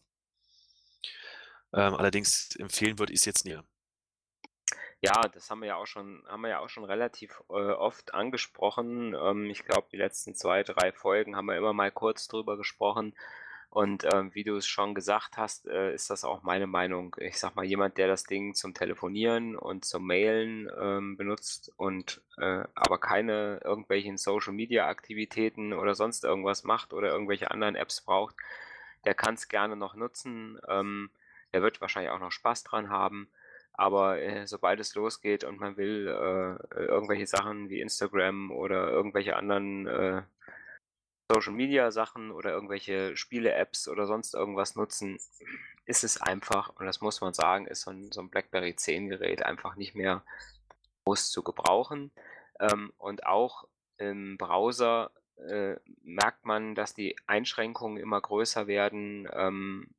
[1.73, 3.57] Ähm, allerdings empfehlen würde ich's jetzt nie.
[5.03, 8.13] Ja, das haben wir ja auch schon haben wir ja auch schon relativ, äh, oft
[8.13, 9.13] angesprochen.
[9.13, 13.13] Ähm, ich glaube, die letzten 2, 3 Folgen haben wir immer mal kurz drüber gesprochen.
[13.75, 17.13] Und, ähm, wie du es schon gesagt hast, äh, ist das auch meine Meinung.
[17.19, 22.21] Ich sage mal, jemand, der das Ding zum Telefonieren und zum Mailen, ähm, benutzt und,
[22.37, 28.37] äh, aber keine irgendwelchen Social-Media-Aktivitäten oder sonst irgendwas macht oder irgendwelche anderen Apps braucht,
[29.03, 30.57] der kann's gerne noch nutzen.
[30.69, 31.09] Ähm,
[31.51, 33.27] der wird wahrscheinlich auch noch Spaß dran haben.
[33.73, 39.35] Aber, äh, sobald es losgeht und man will, äh, irgendwelche Sachen wie Instagram oder irgendwelche
[39.35, 40.21] anderen, äh,
[41.31, 45.17] Social-Media-Sachen oder irgendwelche Spiele-Apps oder sonst irgendwas nutzen,
[45.85, 49.09] ist es einfach, und das muss man sagen, ist so 'n so 'n BlackBerry 10
[49.09, 50.23] Gerät einfach nicht mehr
[51.05, 52.11] groß zu gebrauchen.
[52.59, 59.27] Ähm, und auch im Browser, äh, merkt man, dass die Einschränkungen immer größer werden.
[59.33, 59.89] Ähm,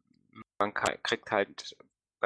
[0.59, 1.77] man ka kriegt halt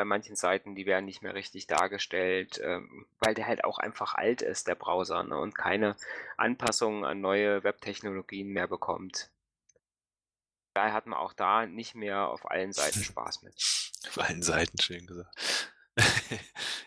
[0.00, 4.14] bei manchen Seiten die werden nicht mehr richtig dargestellt, ähm, weil der halt auch einfach
[4.14, 5.94] alt ist, der Browser, ne, und keine
[6.38, 9.28] Anpassungen an neue Webtechnologien mehr bekommt.
[10.72, 13.54] Daher hat man auch da nicht mehr auf allen Seiten Spaß mit.
[14.08, 15.36] Auf allen Seiten, schön gesagt.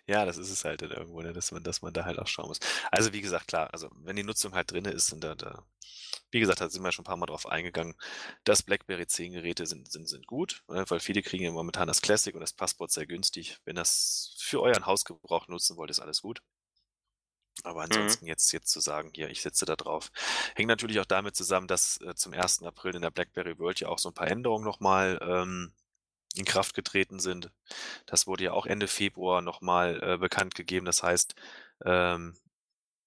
[0.06, 2.28] Ja, das ist es halt dann irgendwo, ne, dass man dass man da halt auch
[2.28, 2.60] schauen muss.
[2.92, 5.64] Also, wie gesagt, klar, also wenn die Nutzung halt drinne ist und da da
[6.34, 7.96] wie gesagt, da sind wir schon 'n paar Mal drauf eingegangen,
[8.44, 12.02] dass BlackBerry 10 Geräte sind sind sind gut, ne, weil viele kriegen ja momentan das
[12.02, 13.58] Classic und das Passport sehr günstig.
[13.66, 16.42] Wenn das für euren Hausgebrauch nutzen wollt, ist alles gut.
[17.66, 18.16] Aber Mhm.
[18.16, 20.12] ansonsten jetzt jetzt zu sagen: „Hier, ich setze da drauf“
[20.56, 22.66] hängt natürlich auch damit zusammen, dass, äh, zum 1.
[22.66, 25.74] April in der BlackBerry World ja auch so 'n paar Änderungen noch mal, ähm,
[26.36, 27.52] in Kraft getreten sind.
[28.08, 30.86] Das wurde ja auch Ende Februar noch mal, äh, bekannt gegeben.
[30.88, 31.36] Das heißt,
[31.86, 32.38] ähm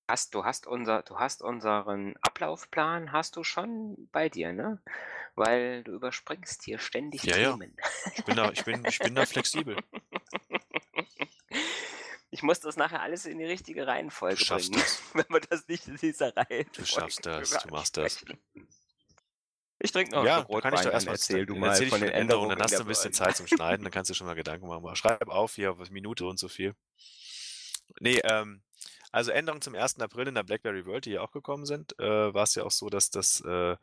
[0.09, 4.81] Hast du hast unser du hast unseren Ablaufplan hast du schon bei dir, ne?
[5.35, 7.37] Weil du überspringst hier ständig Ja, ja.
[7.57, 7.77] Themen.
[8.15, 9.79] Ich bin da ich bin ich bin da flexibel.
[12.31, 15.03] Ich muss das nachher alles in die richtige Reihenfolge Du schaffst bringen, das.
[15.15, 18.17] wenn wir das nicht in dieser Reihenfolge Du schaffst das, du machst das.
[18.17, 18.41] besprechen.
[19.79, 21.55] Ich trinke noch Ja, Schluck da kann ich Rotwein, doch erst dann mal erzähl du
[21.55, 23.13] dann mal erzähle ich von den Änderungen, dann hast du 'n bisschen.
[23.13, 24.97] Zeit zum Schneiden, dann kannst du dir schon mal Gedanken machen.
[24.97, 26.75] Schreib auf hier auf Minute und so viel.
[28.01, 28.63] Ne, ähm,
[29.17, 30.03] also Änderungen zum 1.
[30.03, 32.89] April in der BlackBerry World, die ja auch gekommen sind, äh, war's ja auch so,
[32.91, 33.77] dass das, äh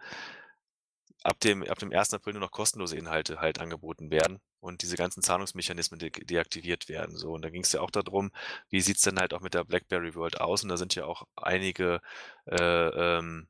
[1.24, 2.14] ab dem ab dem 1.
[2.14, 7.16] April nur noch kostenlose Inhalte halt angeboten werden und diese ganzen Zahlungsmechanismen de deaktiviert werden,
[7.18, 7.34] so.
[7.34, 8.32] Und da ging's ja auch da drum,
[8.70, 10.64] wie sieht's denn halt auch mit der BlackBerry World aus?
[10.64, 12.02] Und da sind ja auch einige,
[12.46, 13.48] äh, ähm,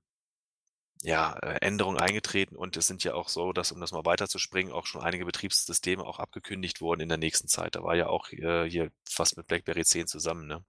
[1.03, 4.71] ja, äh, Änderungen eingetreten und es sind ja auch so, dass, um das mal weiterzuspringen,
[4.73, 7.75] auch schon einige Betriebssysteme auch abgekündigt wurden in der nächsten Zeit.
[7.75, 10.63] Da war ja auch äh, hier fast mit BlackBerry 10 zusammen, ne?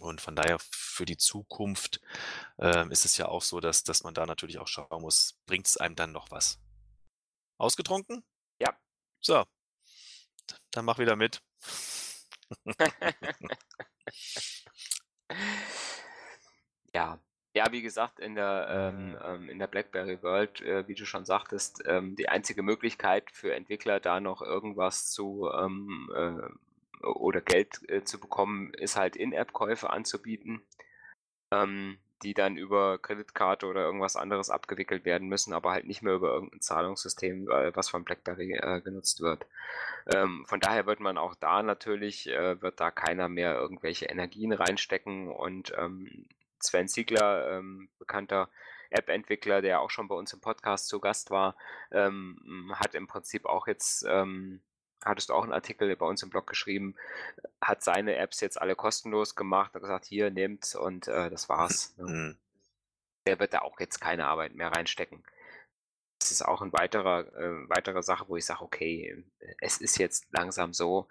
[0.00, 2.00] Und von daher für die Zukunft
[2.58, 5.66] ähm, ist es ja auch so, dass, dass man da natürlich auch schauen muss, bringt
[5.66, 6.60] es einem dann noch was?
[7.58, 8.24] Ausgetrunken?
[8.58, 8.74] Ja.
[9.20, 9.44] So,
[10.70, 11.40] dann mach wieder mit.
[16.94, 17.18] Ja.
[17.54, 21.26] Ja, wie gesagt, in der, ähm, ähm, in der BlackBerry World, äh, wie du schon
[21.26, 26.48] sagtest, ähm, die einzige Möglichkeit für Entwickler, da noch irgendwas zu ähm, äh,
[27.02, 30.62] oder Geld äh, zu bekommen, ist halt In-App-Käufe anzubieten,
[31.52, 36.14] ähm, die dann über Kreditkarte oder irgendwas anderes abgewickelt werden müssen, aber halt nicht mehr
[36.14, 39.46] über irgendein Zahlungssystem, äh, was von BlackBerry äh, genutzt wird.
[40.06, 44.52] Ähm, von daher wird man auch da natürlich, äh, wird da keiner mehr irgendwelche Energien
[44.52, 46.26] reinstecken und ähm,
[46.60, 48.48] Sven Ziegler, ähm, bekannter
[48.90, 51.56] App-Entwickler, der auch schon bei uns im Podcast zu Gast war,
[51.90, 54.60] ähm, hat im Prinzip auch jetzt, ähm,
[55.04, 56.94] hattest du auch einen Artikel bei uns im Blog geschrieben,
[57.60, 61.94] hat seine Apps jetzt alle kostenlos gemacht und gesagt, hier, nehmt und äh, das war's.
[61.98, 62.04] Ne?
[62.04, 62.38] Mhm.
[63.26, 65.22] Der wird da auch jetzt keine Arbeit mehr reinstecken.
[66.18, 69.24] Das ist auch ein weiterer, äh, weitere Sache, wo ich sage, okay,
[69.60, 71.08] es ist jetzt langsam so.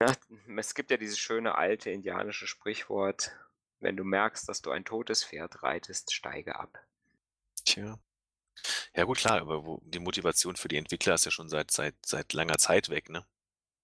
[0.00, 0.12] Ja,
[0.58, 3.32] es gibt ja dieses schöne alte indianische Sprichwort,
[3.80, 6.78] wenn du merkst, dass du ein totes Pferd reitest, steige ab.
[7.64, 7.98] Tja.
[8.94, 11.94] Ja gut, klar, aber wo, die Motivation für die Entwickler ist ja schon seit, seit,
[12.04, 13.26] seit langer Zeit weg, ne?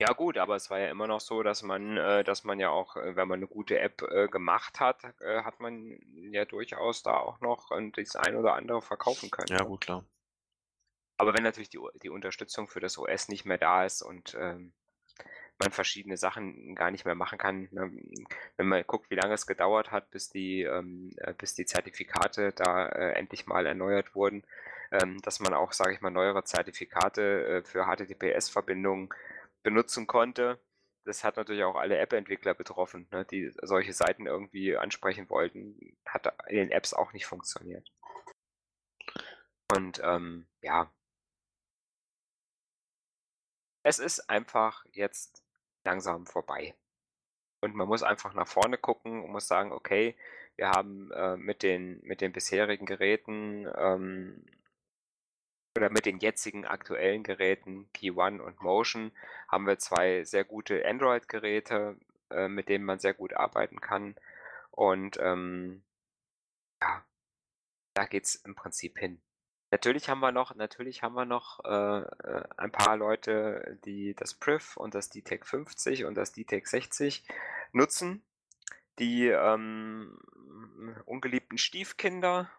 [0.00, 2.70] Ja gut, aber es war ja immer noch so, dass man, äh, dass man ja
[2.70, 5.96] auch, äh, wenn man eine gute App äh, gemacht hat, äh, hat man
[6.32, 9.46] ja durchaus da auch noch das ein oder andere verkaufen können.
[9.48, 9.68] Ja ne?
[9.68, 10.04] gut, klar.
[11.18, 14.72] Aber wenn natürlich die, die Unterstützung für das OS nicht mehr da ist und ähm,
[15.62, 17.68] man verschiedene Sachen gar nicht mehr machen kann.
[17.70, 17.92] Ne?
[18.56, 22.52] Wenn man guckt, wie lange es gedauert hat, bis die, ähm, äh, bis die Zertifikate
[22.52, 24.44] da äh, endlich mal erneuert wurden,
[24.90, 29.10] ähm, dass man auch, sage ich mal, neuere Zertifikate äh, für HTTPS-Verbindungen
[29.62, 30.60] benutzen konnte.
[31.04, 33.24] Das hat natürlich auch alle App-Entwickler betroffen, ne?
[33.24, 35.96] die solche Seiten irgendwie ansprechen wollten.
[36.06, 37.88] Hat in den Apps auch nicht funktioniert.
[39.74, 40.92] Und ähm, ja,
[43.82, 45.41] es ist einfach jetzt
[45.84, 46.74] langsam vorbei.
[47.60, 50.16] Und man muss einfach nach vorne gucken und muss sagen, okay,
[50.56, 54.44] wir haben äh, mit, den, mit den bisherigen Geräten ähm,
[55.76, 59.12] oder mit den jetzigen aktuellen Geräten Key One und Motion
[59.48, 61.96] haben wir zwei sehr gute Android-Geräte,
[62.30, 64.16] äh, mit denen man sehr gut arbeiten kann.
[64.70, 65.82] Und ähm,
[66.82, 67.04] ja,
[67.94, 69.22] da geht es im Prinzip hin.
[69.72, 74.34] Natürlich haben wir noch, natürlich haben wir noch äh, äh ein paar Leute, die das
[74.34, 77.24] Priv und das DTEC 50 und das DTEC 60
[77.72, 78.22] nutzen.
[78.98, 80.20] Die ähm,
[81.06, 82.50] ungeliebten Stiefkinder.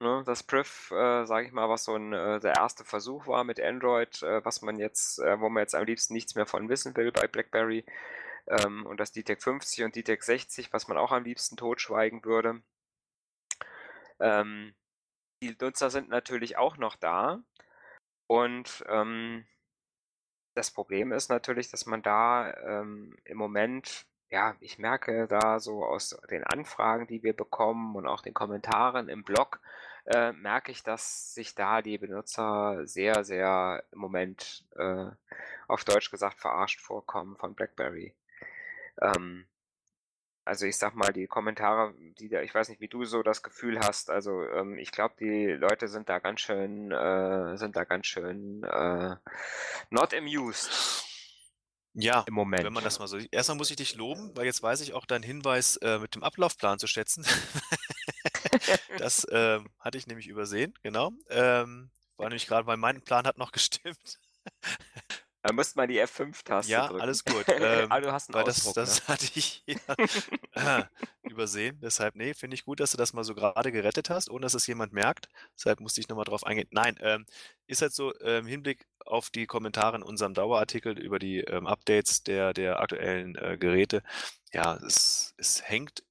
[0.00, 3.44] Ne, das Priv, äh, sage ich mal, was so ein, äh, der erste Versuch war
[3.44, 6.68] mit Android, äh, was man jetzt, äh, wo man jetzt am liebsten nichts mehr von
[6.68, 7.84] wissen will bei BlackBerry.
[8.48, 12.60] Ähm, und das DTEC 50 und DTEC 60, was man auch am liebsten totschweigen würde.
[14.20, 14.74] Ähm,
[15.42, 17.42] die Nutzer sind natürlich auch noch da.
[18.26, 19.46] Und ähm,
[20.54, 25.84] das Problem ist natürlich, dass man da ähm, im Moment, ja, ich merke da so
[25.84, 29.60] aus den Anfragen, die wir bekommen und auch den Kommentaren im Blog,
[30.06, 35.06] äh, merke ich, dass sich da die Benutzer sehr, sehr im Moment äh,
[35.68, 38.14] auf Deutsch gesagt verarscht vorkommen von BlackBerry.
[39.00, 39.46] Ähm,
[40.48, 43.42] also ich sag mal, die Kommentare, die da, ich weiß nicht, wie du so das
[43.42, 47.84] Gefühl hast, also ähm, ich glaube, die Leute sind da ganz schön, äh, sind da
[47.84, 49.16] ganz schön äh,
[49.90, 51.04] not amused.
[51.92, 52.64] Ja, im Moment.
[52.64, 53.32] wenn man das mal so sieht.
[53.32, 56.22] Erstmal muss ich dich loben, weil jetzt weiß ich auch deinen Hinweis äh, mit dem
[56.22, 57.26] Ablaufplan zu schätzen.
[58.98, 61.12] das ähm, hatte ich nämlich übersehen, genau.
[61.28, 64.18] Ähm, war nämlich gerade, weil mein Plan hat noch gestimmt.
[65.48, 67.00] Da müsste man die F5-Taste ja, drücken.
[67.00, 67.46] alles gut.
[67.58, 69.14] Ähm, Aber du hast einen weil Ausdruck, das, das ne?
[69.14, 69.64] hatte ich
[70.54, 70.88] ja,
[71.22, 71.80] übersehen.
[71.80, 74.54] Deshalb, nee, finde ich gut, dass du das mal so gerade gerettet hast, ohne dass
[74.54, 75.28] es jemand merkt.
[75.56, 76.68] Deshalb musste ich nochmal drauf eingehen.
[76.70, 77.24] Nein, ähm,
[77.66, 81.66] ist halt so, im ähm, Hinblick auf die Kommentare in unserem Dauerartikel über die ähm,
[81.66, 84.02] Updates der, der aktuellen äh, Geräte.
[84.52, 86.04] Ja, es, es hängt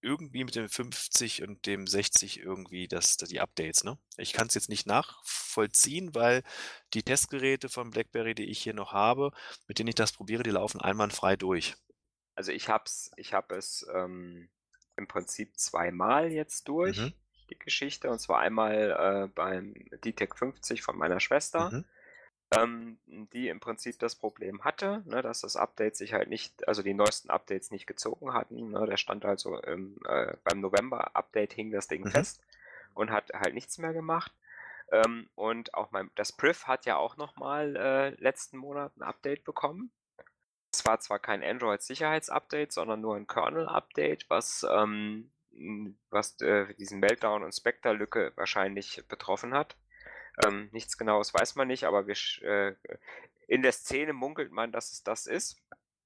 [0.00, 3.98] irgendwie mit dem 50 und dem 60 irgendwie das, die Updates, ne?
[4.16, 6.42] Ich kann es jetzt nicht nachvollziehen, weil
[6.94, 9.32] die Testgeräte von BlackBerry, die ich hier noch habe,
[9.66, 11.76] mit denen ich das probiere, die laufen einwandfrei durch.
[12.34, 14.48] Also ich hab's, ich habe es ähm,
[14.96, 17.12] im Prinzip zweimal jetzt durch, Mhm.
[17.50, 18.10] die Geschichte.
[18.10, 19.74] Und zwar einmal äh, beim
[20.04, 21.70] DTEC 50 von meiner Schwester.
[21.70, 21.84] Mhm.
[22.56, 26.82] Ähm, die im Prinzip das Problem hatte, ne, dass das Update sich halt nicht, also
[26.82, 28.70] die neuesten Updates nicht gezogen hatten.
[28.70, 32.10] Ne, der stand also im, äh, beim November-Update hing das Ding Mhm.
[32.10, 32.40] fest.
[32.94, 34.32] und hat halt nichts mehr gemacht.
[34.90, 39.44] Ähm, und auch mein, das Priv hat ja auch nochmal äh, letzten Monat ein Update
[39.44, 39.92] bekommen.
[40.72, 45.30] Es war zwar kein Android-Sicherheitsupdate, sondern nur ein Kernel-Update, was, ähm,
[46.10, 49.76] was äh, diesen Meltdown- und Spectre-Lücke wahrscheinlich betroffen hat.
[50.44, 52.74] Ähm, nichts Genaues weiß man nicht, aber wir, äh,
[53.46, 55.60] in der Szene munkelt man, dass es das ist.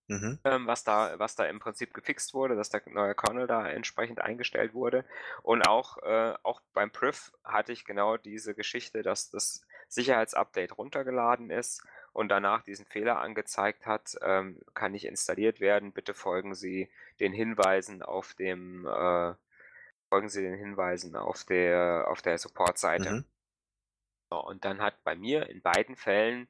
[0.08, 0.38] Mhm.
[0.44, 4.20] Ähm, was, da, was da im Prinzip gefixt wurde, dass der neue Kernel da entsprechend
[4.20, 5.04] eingestellt wurde.
[5.42, 11.50] Und auch, äh, auch beim Priv hatte ich genau diese Geschichte, dass das Sicherheitsupdate runtergeladen
[11.50, 15.92] ist und danach diesen Fehler angezeigt hat, ähm, kann nicht installiert werden.
[15.92, 19.34] Bitte folgen Sie den Hinweisen auf dem äh,
[20.08, 23.10] folgen Sie den Hinweisen auf der auf der Support-Seite.
[23.10, 23.24] Mhm.
[24.32, 26.48] So, und dann hat bei mir in beiden Fällen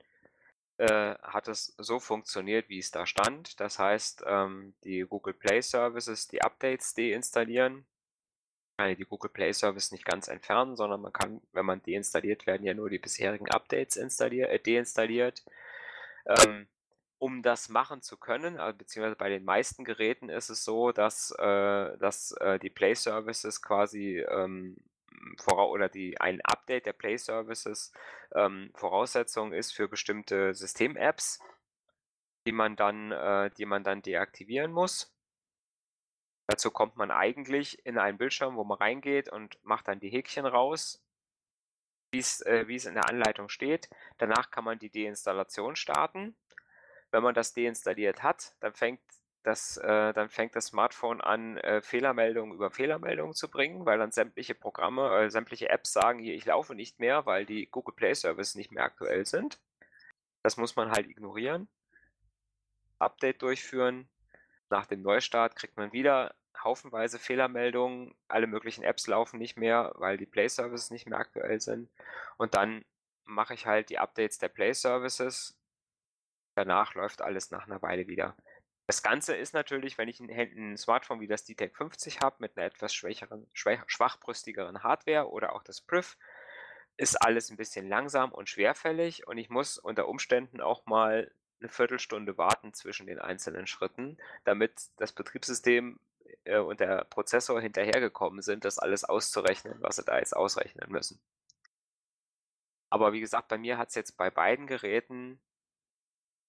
[0.76, 3.58] äh, hat es so funktioniert, wie es da stand.
[3.58, 7.84] Das heißt, ähm, die Google Play Services, die Updates deinstallieren.
[8.76, 12.64] Kann die Google Play Service nicht ganz entfernen, sondern man kann, wenn man deinstalliert, werden
[12.64, 15.44] ja nur die bisherigen Updates installiert, äh, deinstalliert.
[16.26, 16.68] Ähm,
[17.18, 21.32] um das machen zu können, also beziehungsweise bei den meisten Geräten ist es so, dass,
[21.32, 24.76] äh, dass äh, die Play Services quasi ähm,
[25.38, 27.92] vora oder die ein Update der Play Services
[28.34, 31.40] ähm, Voraussetzung ist für bestimmte System-Apps,
[32.46, 35.14] die man dann, äh, die man dann deaktivieren muss.
[36.46, 40.44] Dazu kommt man eigentlich in einen Bildschirm, wo man reingeht und macht dann die Häkchen
[40.44, 41.02] raus,
[42.12, 43.88] wie äh, es in der Anleitung steht.
[44.18, 46.36] Danach kann man die Deinstallation starten.
[47.10, 49.00] Wenn man das deinstalliert hat, dann fängt
[49.42, 54.12] das, äh, dann fängt das Smartphone an, äh, Fehlermeldungen über Fehlermeldungen zu bringen, weil dann
[54.12, 58.14] sämtliche Programme, äh, sämtliche Apps sagen, hier, ich laufe nicht mehr, weil die Google Play
[58.14, 59.58] Services nicht mehr aktuell sind.
[60.42, 61.68] Das muss man halt ignorieren.
[62.98, 64.08] Update durchführen.
[64.70, 68.14] Nach dem Neustart kriegt man wieder haufenweise Fehlermeldungen.
[68.28, 71.90] Alle möglichen Apps laufen nicht mehr, weil die Play Services nicht mehr aktuell sind.
[72.36, 72.84] Und dann
[73.24, 75.58] mache ich halt die Updates der Play Services.
[76.54, 78.36] Danach läuft alles nach einer Weile wieder.
[78.92, 82.58] Das Ganze ist natürlich, wenn ich ein, ein Smartphone wie das DTEC 50 habe, mit
[82.58, 86.18] einer etwas schwächeren, schwach, schwachbrüstigeren Hardware oder auch das Priv,
[86.98, 91.70] ist alles ein bisschen langsam und schwerfällig und ich muss unter Umständen auch mal eine
[91.70, 95.98] Viertelstunde warten zwischen den einzelnen Schritten, damit das Betriebssystem
[96.44, 101.18] äh, und der Prozessor hinterhergekommen sind, das alles auszurechnen, was sie da jetzt ausrechnen müssen.
[102.90, 105.40] Aber wie gesagt, bei mir hat es jetzt bei beiden Geräten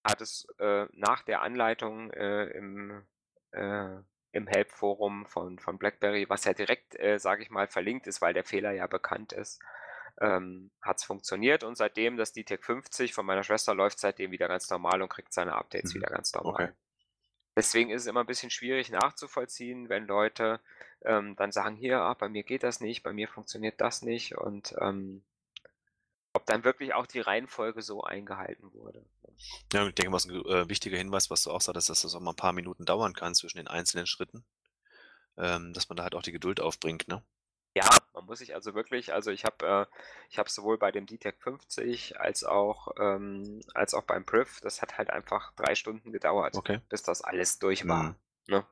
[0.04, 3.06] hat es äh, nach der Anleitung äh, im,
[3.51, 3.95] äh,
[4.32, 8.34] im Help-Forum von, von BlackBerry, was ja direkt, äh, sage ich mal, verlinkt ist, weil
[8.34, 9.62] der Fehler ja bekannt ist,
[10.20, 14.47] ähm, hat es funktioniert und seitdem das DTEC 50 von meiner Schwester läuft seitdem wieder
[14.47, 15.99] ganz normal und kriegt seine Updates mhm.
[15.99, 16.54] wieder ganz normal.
[16.54, 16.70] Okay.
[17.56, 20.60] Deswegen ist es immer ein bisschen schwierig nachzuvollziehen, wenn Leute
[21.06, 24.36] ähm, dann sagen, hier, ah, bei mir geht das nicht, bei mir funktioniert das nicht
[24.36, 25.24] und ähm,
[26.34, 29.05] ob dann wirklich auch die Reihenfolge so eingehalten wurde.
[29.71, 32.19] Ja, ich denke, was ein äh, wichtiger Hinweis, was du auch sagtest, dass das auch
[32.19, 34.43] mal ein paar Minuten dauern kann zwischen den einzelnen Schritten,
[35.38, 37.23] ähm, dass man da halt auch die Geduld aufbringt, ne?
[37.75, 39.97] Ja, man muss sich also wirklich, also ich habe äh,
[40.29, 44.84] ich habe sowohl bei dem DTEC 50 als auch ähm, als auch beim Priv, das
[44.84, 46.81] hat halt einfach drei Stunden gedauert, okay.
[46.89, 48.03] bis das alles durch war.
[48.03, 48.15] Mhm.
[48.47, 48.65] Ne?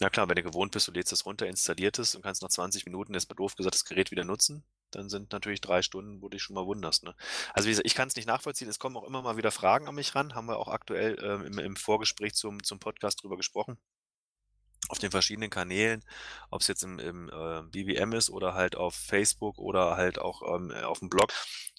[0.00, 2.48] Ja klar, wenn du gewohnt bist, du lädst das runter, installierst es und kannst nach
[2.48, 4.64] 20 Minuten, jetzt mal doof gesagt, das Gerät wieder nutzen,
[4.94, 7.04] dann sind natürlich drei Stunden, wo du dich schon mal wunderst.
[7.04, 7.14] Ne?
[7.52, 8.68] Also wie gesagt, ich kann es nicht nachvollziehen.
[8.68, 10.34] Es kommen auch immer mal wieder Fragen an mich ran.
[10.34, 13.78] Haben wir auch aktuell ähm, im, im, Vorgespräch zum, zum Podcast drüber gesprochen.
[14.88, 16.04] Auf den verschiedenen Kanälen,
[16.50, 20.42] ob es jetzt im, im äh, BBM ist oder halt auf Facebook oder halt auch
[20.54, 21.32] ähm, auf dem Blog.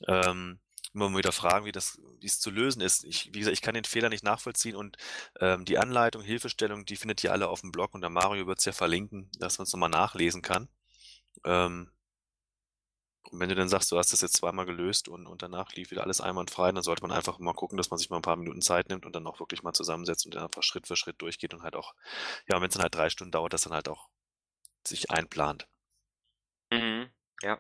[0.08, 0.60] Ähm,
[0.96, 3.04] immer wieder fragen, wie das, wie es zu lösen ist.
[3.04, 4.98] Ich, wie gesagt, ich kann den Fehler nicht nachvollziehen und
[5.40, 8.60] ähm, die Anleitung, Hilfestellung, die findet ihr alle auf dem Blog und der Mario wird
[8.60, 10.70] es ja verlinken, dass man es nochmal nachlesen kann.
[11.44, 11.92] Ähm,
[13.32, 15.92] und wenn du dann sagst, du hast das jetzt zweimal gelöst und, und danach lief
[15.92, 18.36] wieder alles einwandfrei, dann sollte man einfach mal gucken, dass man sich mal ein paar
[18.36, 21.22] Minuten Zeit nimmt und dann auch wirklich mal zusammensetzt und dann einfach Schritt für Schritt
[21.22, 21.94] durchgeht und halt auch,
[22.48, 24.10] ja, wenn es dann halt drei Stunden dauert, dass dann halt auch
[24.88, 25.68] sich einplant.
[26.72, 27.10] Mhm,
[27.42, 27.60] ja.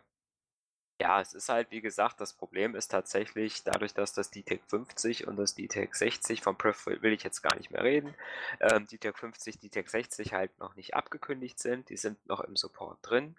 [1.01, 5.28] Ja, es ist halt, wie gesagt, das Problem ist tatsächlich, dadurch, dass das DTEC 50
[5.28, 8.16] und das DTEC 60 vom Pref will ich jetzt gar nicht mehr reden,
[8.61, 12.99] ähm, DTEC 50, DTEC 60 halt noch nicht abgekündigt sind, die sind noch im Support
[13.01, 13.36] drin.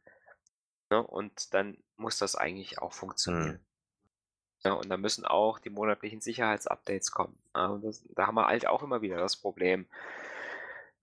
[0.90, 1.02] Ne?
[1.02, 3.52] Und dann muss das eigentlich auch funktionieren.
[3.52, 3.66] Mhm.
[4.64, 7.38] Ja, und dann müssen auch die monatlichen Sicherheitsupdates kommen.
[7.54, 9.86] Ja, und das, da haben wir halt auch immer wieder das Problem.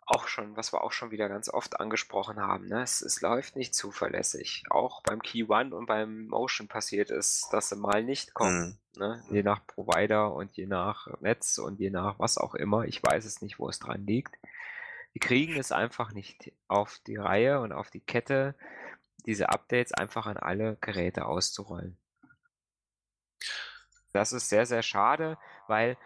[0.05, 2.81] Auch schon, was wir auch schon wieder ganz oft angesprochen haben, ne?
[2.81, 4.65] es, es läuft nicht zuverlässig.
[4.69, 8.77] Auch beim Key One und beim Motion passiert es, dass sie mal nicht kommen.
[8.95, 8.99] Mhm.
[8.99, 9.23] Ne?
[9.29, 12.83] Je nach Provider und je nach Netz und je nach was auch immer.
[12.83, 14.35] Ich weiß es nicht, wo es dran liegt.
[15.13, 18.55] Die kriegen es einfach nicht auf die Reihe und auf die Kette,
[19.25, 21.97] diese Updates einfach an alle Geräte auszurollen.
[24.11, 25.97] Das ist sehr, sehr schade, weil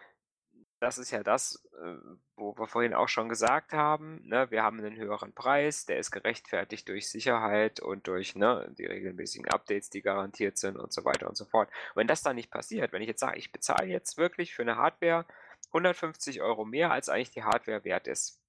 [0.80, 1.96] das ist ja das, äh,
[2.36, 6.12] wo wir vorhin auch schon gesagt haben, ne, wir haben einen höheren Preis, der ist
[6.12, 11.28] gerechtfertigt durch Sicherheit und durch ne, die regelmäßigen Updates, die garantiert sind und so weiter
[11.28, 11.70] und so fort.
[11.96, 14.78] Wenn das dann nicht passiert, wenn ich jetzt sage, ich bezahle jetzt wirklich für eine
[14.78, 15.26] Hardware
[15.72, 18.40] 150 Euro mehr, als eigentlich die Hardware wert ist,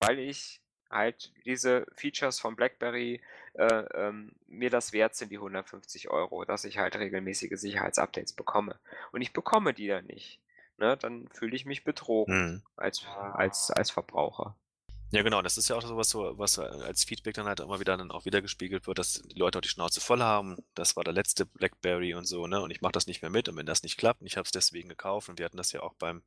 [0.00, 0.61] weil ich
[0.92, 3.20] halt diese Features von BlackBerry
[3.54, 8.78] äh, ähm, mir das wert sind, die 150 Euro, dass ich halt regelmäßige Sicherheitsupdates bekomme.
[9.12, 10.40] Und ich bekomme die dann nicht.
[10.78, 12.62] Ne, dann fühle ich mich betrogen Mhm.
[12.76, 14.56] als, als, als Verbraucher.
[15.14, 17.78] Ja, genau, das ist ja auch so was, so, was als Feedback dann halt immer
[17.78, 20.56] wieder dann auch wieder gespiegelt wird, dass die Leute auch die Schnauze voll haben.
[20.74, 22.62] Das war der letzte BlackBerry und so, ne?
[22.62, 23.46] Und ich mache das nicht mehr mit.
[23.50, 25.70] Und wenn das nicht klappt, und ich habe es deswegen gekauft, und wir hatten das
[25.72, 26.22] ja auch beim,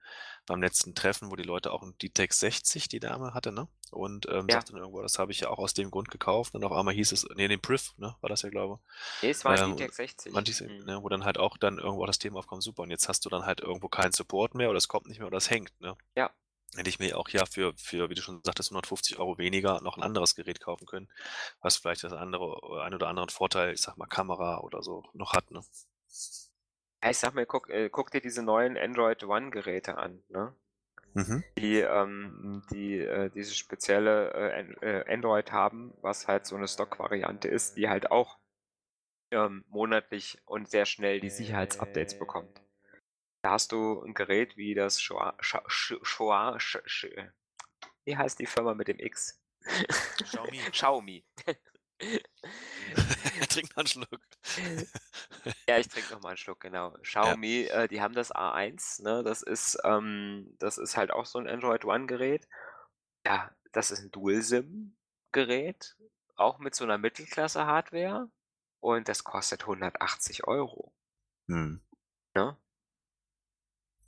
[0.45, 3.67] beim letzten Treffen, wo die Leute auch die Tech 60, die Dame hatte, ne?
[3.89, 4.57] Und ähm, Ja.
[4.57, 6.53] sagte dann irgendwo, das habe ich ja auch aus dem Grund gekauft.
[6.53, 8.15] Und auf einmal hieß es, nee, den Priv, ne?
[8.21, 9.23] War das ja, glaube ich.
[9.23, 10.31] Nee, es war Ähm, die Tech 60.
[10.31, 10.85] Man diese, Mhm.
[10.85, 13.29] ne, wo dann halt auch dann irgendwo das Thema aufkommt, super, und jetzt hast du
[13.29, 15.97] dann halt irgendwo keinen Support mehr oder es kommt nicht mehr oder es hängt, ne?
[16.15, 16.29] Ja.
[16.75, 19.97] Hätte ich mir auch ja für, für, wie du schon sagtest, 150 Euro weniger noch
[19.97, 21.09] ein anderes Gerät kaufen können,
[21.61, 25.33] was vielleicht das andere, ein oder anderen Vorteil, ich sag mal, Kamera oder so noch
[25.33, 25.61] hat, ne?
[27.03, 30.53] Ja, ich sag mir, guck, äh, guck dir diese neuen Android One-Geräte an, ne?
[31.13, 31.43] Mhm.
[31.57, 37.47] Die, ähm, die äh, diese spezielle äh, äh, Android haben, was halt so eine Stock-Variante
[37.47, 38.37] ist, die halt auch
[39.31, 42.64] ähm, monatlich und sehr schnell die Sicherheitsupdates bekommt.
[43.45, 47.05] Da hast du ein Gerät wie das Shoa, Sha, Sh- Shoa, Sh, Sh,
[48.03, 49.39] wie heißt die Firma mit dem X?
[50.23, 50.57] Xiaomi.
[50.71, 51.23] Xiaomi.
[53.49, 54.19] Trink mal einen Schluck.
[55.69, 56.97] Ja, ich trinke noch mal einen Schluck, genau.
[57.03, 59.21] Xiaomi, äh, die haben das A1, ne?
[59.23, 62.47] Das ist, ähm, das ist halt auch so ein Android One-Gerät.
[63.27, 65.95] Ja, das ist ein Dual-SIM-Gerät,
[66.35, 68.27] auch mit so einer Mittelklasse-Hardware.
[68.79, 70.91] Und das kostet 180 Euro.
[71.47, 71.83] Hm.
[72.33, 72.57] Ne?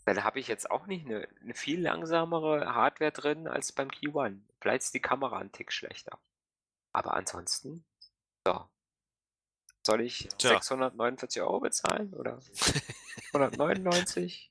[0.07, 4.07] Dann habe ich jetzt auch nicht eine, eine viel langsamere Hardware drin als beim Key
[4.07, 4.41] One.
[4.61, 6.17] Vielleicht ist die Kamera ein Tick schlechter.
[6.93, 7.83] Aber ansonsten,
[8.45, 8.69] so.
[9.85, 10.51] Soll ich Tja.
[10.51, 12.39] 649 Euro bezahlen oder
[13.33, 14.49] 199?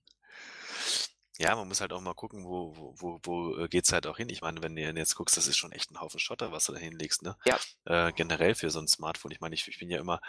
[1.39, 4.17] Ja, man muss halt auch mal gucken, wo, wo, wo, wo äh, geht's halt auch
[4.17, 4.31] hin.
[4.31, 6.73] Ich meine, wenn du jetzt guckst, das ist schon echt ein Haufen Schotter, was du
[6.73, 7.37] da hinlegst, ne?
[7.45, 7.59] Ja.
[7.85, 9.33] Äh, generell für so ein Smartphone.
[9.33, 10.21] Ich meine, ich, ich bin ja immer,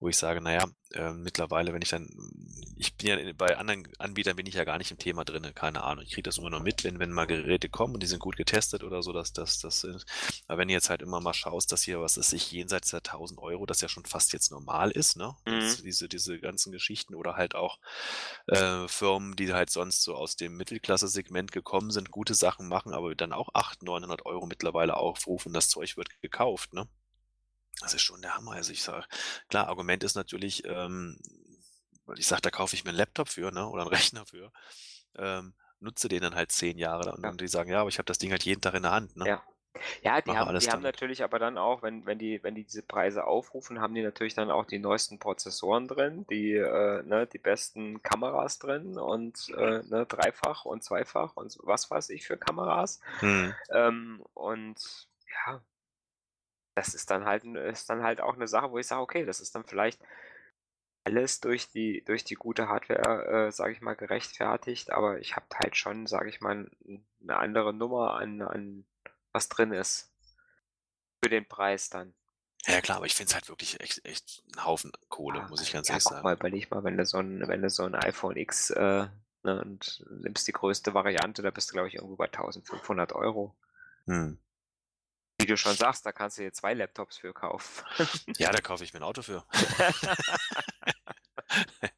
[0.00, 2.08] wo ich sage, naja, äh, mittlerweile, wenn ich dann,
[2.76, 5.84] ich bin ja bei anderen Anbietern bin ich ja gar nicht im Thema drinne, keine
[5.84, 6.04] Ahnung.
[6.04, 8.36] Ich kriege das immer nur mit, wenn, wenn mal Geräte kommen und die sind gut
[8.36, 10.06] getestet oder so, dass das, das ist.
[10.48, 12.98] Aber wenn du jetzt halt immer mal schaust, dass hier, was ist sich jenseits der
[12.98, 15.36] 1000 Euro, das ja schon fast jetzt normal ist, ne?
[15.46, 15.60] Mhm.
[15.60, 17.78] Das, diese, diese ganzen Geschichten oder halt auch
[18.48, 23.14] äh, Firmen, die halt sonst so aus dem Mittelklasse-Segment gekommen sind, gute Sachen machen, aber
[23.14, 26.88] dann auch 800, 900 Euro mittlerweile aufrufen, das Zeug wird gekauft, ne?
[27.80, 28.52] Das ist schon der Hammer.
[28.52, 29.06] Also ich sage,
[29.48, 31.18] klar, Argument ist natürlich, ähm,
[32.06, 34.50] weil ich sage, da kaufe ich mir einen Laptop für, ne, oder einen Rechner für,
[35.16, 37.32] ähm, nutze den dann halt zehn Jahre und Ja.
[37.32, 39.26] die sagen, ja, aber ich habe das Ding halt jeden Tag in der Hand, ne?
[39.28, 39.42] Ja.
[40.02, 42.82] Ja, die haben, die haben natürlich aber dann auch, wenn, wenn die, wenn die diese
[42.82, 47.38] Preise aufrufen, haben die natürlich dann auch die neuesten Prozessoren drin, die, äh, ne, die
[47.38, 53.00] besten Kameras drin und äh, ne, dreifach und zweifach und was weiß ich für Kameras.
[53.20, 53.54] Hm.
[53.70, 55.08] Ähm, und
[55.46, 55.60] ja,
[56.74, 59.40] das ist dann halt, ist dann halt auch eine Sache, wo ich sage, okay, das
[59.40, 60.00] ist dann vielleicht
[61.06, 65.46] alles durch die, durch die gute Hardware, äh, sage ich mal, gerechtfertigt, aber ich habe
[65.54, 66.68] halt schon, sage ich mal,
[67.22, 68.84] eine andere Nummer an, an
[69.36, 70.10] was drin ist.
[71.22, 72.14] Für den Preis dann.
[72.66, 75.60] Ja klar, aber ich finde es halt wirklich echt, echt ein Haufen Kohle, Ja, muss
[75.62, 76.24] ich ganz ja, ehrlich guck sagen.
[76.24, 79.06] mal, überleg mal, wenn du so ein, wenn du so ein iPhone X äh,
[79.44, 83.54] ne, und nimmst die größte Variante, da bist du, glaube ich, irgendwo bei 1500 Euro.
[84.06, 84.38] Hm.
[85.38, 87.84] Wie du schon sagst, da kannst du dir zwei Laptops für kaufen.
[88.38, 89.44] Ja, da kaufe ich mir ein Auto für.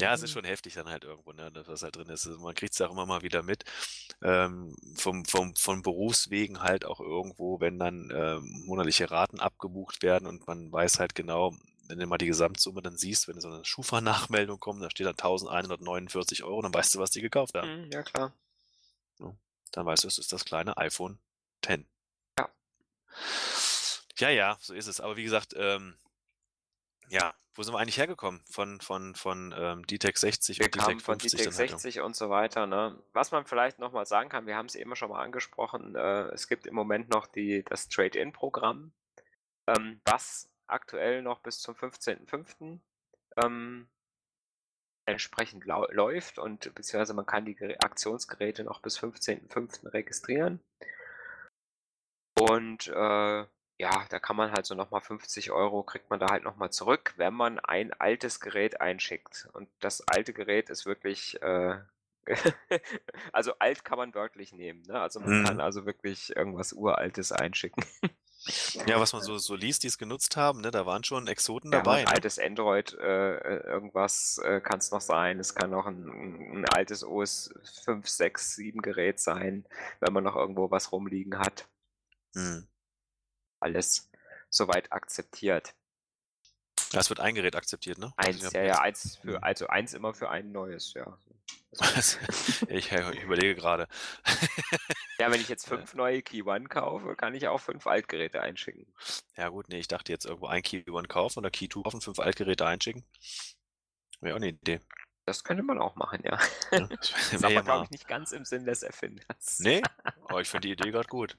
[0.00, 2.26] Ja, es ist schon heftig dann halt irgendwo, ne, das, was halt drin ist.
[2.26, 3.64] Also man kriegt es auch immer mal wieder mit.
[4.22, 10.26] Ähm, vom, vom, von Berufswegen halt auch irgendwo, wenn dann ähm, monatliche Raten abgebucht werden
[10.26, 11.54] und man weiß halt genau,
[11.88, 15.14] wenn du mal die Gesamtsumme dann siehst, wenn so eine Schufa-Nachmeldung kommt, da steht dann
[15.14, 17.84] 1149 Euro, dann weißt du, was die gekauft haben.
[17.84, 18.34] Hm, ja, klar.
[19.72, 21.18] Dann weißt du, es ist das kleine iPhone
[21.64, 21.86] 10.
[22.38, 22.48] Ja.
[24.18, 25.00] Ja, ja, so ist es.
[25.00, 25.94] Aber wie gesagt, ähm,
[27.10, 28.40] ja, wo sind wir eigentlich hergekommen?
[28.50, 31.70] Von, von, von ähm, DTEC 60 Wir und DTEC von 50 DTEC dann halt.
[31.70, 32.66] 60 und so weiter.
[32.66, 33.02] Ne?
[33.12, 36.48] Was man vielleicht nochmal sagen kann, wir haben es eben schon mal angesprochen, äh, es
[36.48, 38.92] gibt im Moment noch die, das Trade-In-Programm,
[39.66, 42.78] ähm, was aktuell noch bis zum 15.05.
[43.36, 43.88] Ähm,
[45.06, 49.92] entsprechend läuft und beziehungsweise man kann die Gerä- Aktionsgeräte noch bis 15.05.
[49.92, 50.60] registrieren.
[52.38, 53.46] Und äh,
[53.78, 56.56] ja, da kann man halt so noch mal 50 € kriegt man da halt noch
[56.56, 59.48] mal zurück, wenn man ein altes Gerät einschickt.
[59.52, 61.80] Und das alte Gerät ist wirklich, äh
[63.32, 65.00] also alt kann man wörtlich nehmen, ne?
[65.00, 65.62] Also, man kann Mhm.
[65.62, 67.84] also wirklich irgendwas Uraltes einschicken.
[68.86, 71.82] Ja, was man so so liest, die's genutzt haben, ne, da waren schon Exoten Ja,
[71.82, 72.14] dabei, ein ne?
[72.14, 75.38] altes Android, äh, äh, irgendwas, äh, kann's noch sein.
[75.38, 77.52] Es kann auch 'n 'n 'n altes OS
[77.84, 79.66] 5, 6, 7 Gerät sein,
[80.00, 81.68] wenn man noch irgendwo was rumliegen hat.
[82.34, 82.68] Mhm.
[83.60, 84.10] Alles
[84.50, 85.74] soweit akzeptiert.
[86.92, 88.12] Ja, es wird ein Gerät akzeptiert, ne?
[88.16, 89.44] Also, 1, habe ja, ja, 1 für mhm.
[89.44, 91.18] also 1 immer für ein neues, ja.
[91.72, 92.18] Was?
[92.68, 93.88] Ich ich überlege grade.
[95.18, 98.86] Ja, wenn ich jetzt 5 neue Key One kaufe, kann ich auch 5 Altgeräte einschicken.
[99.36, 102.00] Ja gut, ne, ich dachte jetzt irgendwo ein Key One kaufen oder Key 2 kaufen,
[102.00, 103.04] 5 Altgeräte einschicken.
[104.20, 104.80] Wäre auch 'ne Idee.
[105.26, 106.38] Das könnte man auch machen, ja.
[106.72, 106.88] Ne?
[107.00, 109.58] Das Ist aber, ja glaube ich, nicht ganz im Sinn des Erfinders.
[109.58, 109.82] Ne?
[110.24, 111.36] Aber ich finde die Idee grad gut.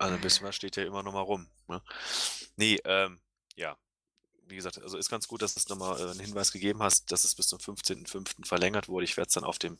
[0.00, 1.82] Also, 'n bisschen was steht ja immer noch mal rum, ne?
[2.56, 3.20] Ne, ähm,
[3.56, 3.76] ja.
[4.46, 7.12] Wie gesagt, also, ist ganz gut, dass du's noch mal, äh, 'n Hinweis gegeben hast,
[7.12, 8.46] dass es bis zum 15.05.
[8.46, 9.04] verlängert wurde.
[9.04, 9.78] Ich werde es dann auf dem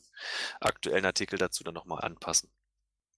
[0.61, 2.51] aktuellen Artikel dazu dann noch mal anpassen.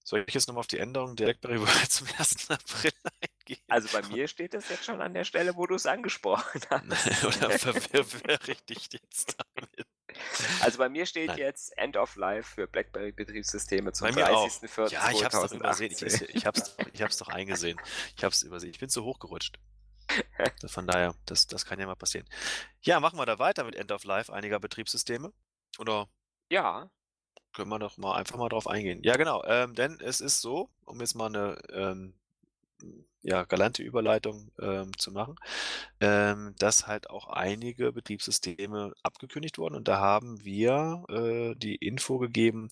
[0.04, 2.50] Soll ich jetzt noch mal auf die Änderung der BlackBerry zum 1.
[2.50, 2.92] April
[3.22, 3.62] eingehen?
[3.70, 7.24] Also, bei mir steht das jetzt schon an der Stelle, wo du's angesprochen hast.
[7.24, 9.86] Oder verwirre ich dich jetzt damit?
[10.62, 11.38] Also, bei mir steht Nein.
[11.38, 14.46] jetzt End of Life für BlackBerry-Betriebssysteme zum Bei mir auch.
[14.48, 14.90] 30.04.2018.
[14.92, 15.92] Ja, ich habe es doch übersehen.
[15.92, 17.80] Ich ich es ich doch eingesehen.
[18.16, 18.70] Ich habe es übersehen.
[18.70, 19.58] Ich bin zu hoch gerutscht.
[20.66, 22.26] Von daher, das das kann ja mal passieren.
[22.82, 25.32] Ja, machen wir da weiter mit End of Life einiger Betriebssysteme?
[25.78, 26.08] Oder
[26.50, 26.90] Ja.
[27.52, 29.00] können wir doch mal einfach mal drauf eingehen.
[29.02, 32.14] Ja, genau, ähm, denn es ist so, um jetzt mal 'ne, ähm,
[33.22, 35.36] ja, galante Überleitung, ähm, zu machen,
[36.00, 42.18] ähm, dass halt auch einige Betriebssysteme abgekündigt wurden und da haben wir, äh, die Info
[42.18, 42.70] gegeben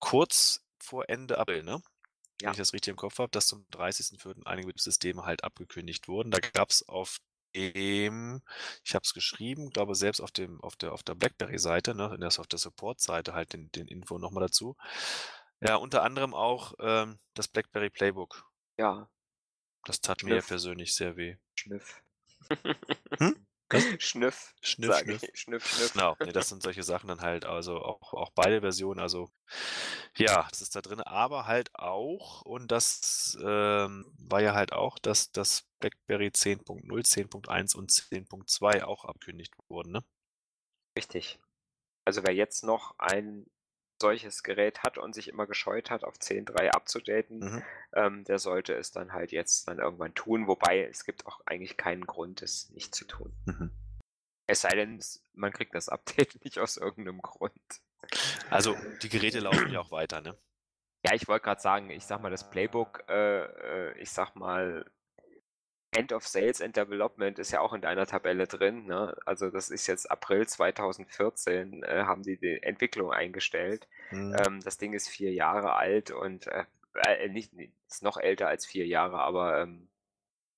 [0.00, 1.80] kurz vor Ende April, ne?
[2.44, 2.52] Wenn Ja.
[2.52, 4.46] ich das richtig im Kopf habe, dass zum 30.04.
[4.46, 6.30] einige Betriebssysteme halt abgekündigt wurden.
[6.30, 7.18] Da gab's auf
[7.54, 8.42] dem
[8.84, 12.20] ich habe es geschrieben, glaube selbst auf dem auf der auf der BlackBerry-Seite, ne, in
[12.20, 14.76] der auf der Support-Seite halt den den Info noch mal dazu.
[15.60, 18.47] Ja, unter anderem auch, ähm, das BlackBerry Playbook.
[18.78, 19.08] Ja.
[19.84, 20.48] Das tat mir Schnüff.
[20.48, 21.36] persönlich sehr weh.
[21.54, 22.02] Schnüff.
[23.18, 23.46] Hm?
[23.70, 23.84] Was?
[23.98, 25.22] Schnüff, Schnüff, Schnüff.
[25.22, 25.40] ich.
[25.40, 25.92] Schnüff, Schnüff.
[25.92, 29.30] Genau, ne, das sind solche Sachen dann halt, also auch auch beide Versionen, also
[30.16, 34.98] ja, das ist da drin, aber halt auch und das, ähm, war ja halt auch,
[34.98, 40.04] dass das BlackBerry 10.0, 10.1 und 10.2 auch abgekündigt wurden, ne?
[40.96, 41.38] Richtig.
[42.04, 43.46] Also, wer jetzt noch ein
[44.00, 47.62] solches Gerät hat und sich immer gescheut hat, auf 10.3 abzudaten, Mhm.
[47.94, 51.76] ähm, der sollte es dann halt jetzt dann irgendwann tun, wobei es gibt auch eigentlich
[51.76, 53.32] keinen Grund, es nicht zu tun.
[53.46, 53.70] Mhm.
[54.46, 55.02] Es sei denn,
[55.34, 57.80] man kriegt das Update nicht aus irgend 'nem Grund.
[58.50, 60.36] Also, die Geräte laufen ja auch weiter, ne?
[61.04, 63.42] Ja, ich wollte grad sagen, ich sage mal, das Playbook, äh,
[63.90, 64.90] äh, ich sage mal
[65.90, 69.16] End of Sales and Development ist ja auch in deiner Tabelle drin, ne?
[69.24, 73.88] Also, das ist jetzt April 2014, äh, haben die die Entwicklung eingestellt.
[74.10, 74.36] Mhm.
[74.38, 76.64] Ähm, das Ding ist 4 Jahre alt und, äh,
[76.94, 77.52] äh, nicht
[77.88, 79.88] ist noch älter als 4 Jahre, aber, ähm,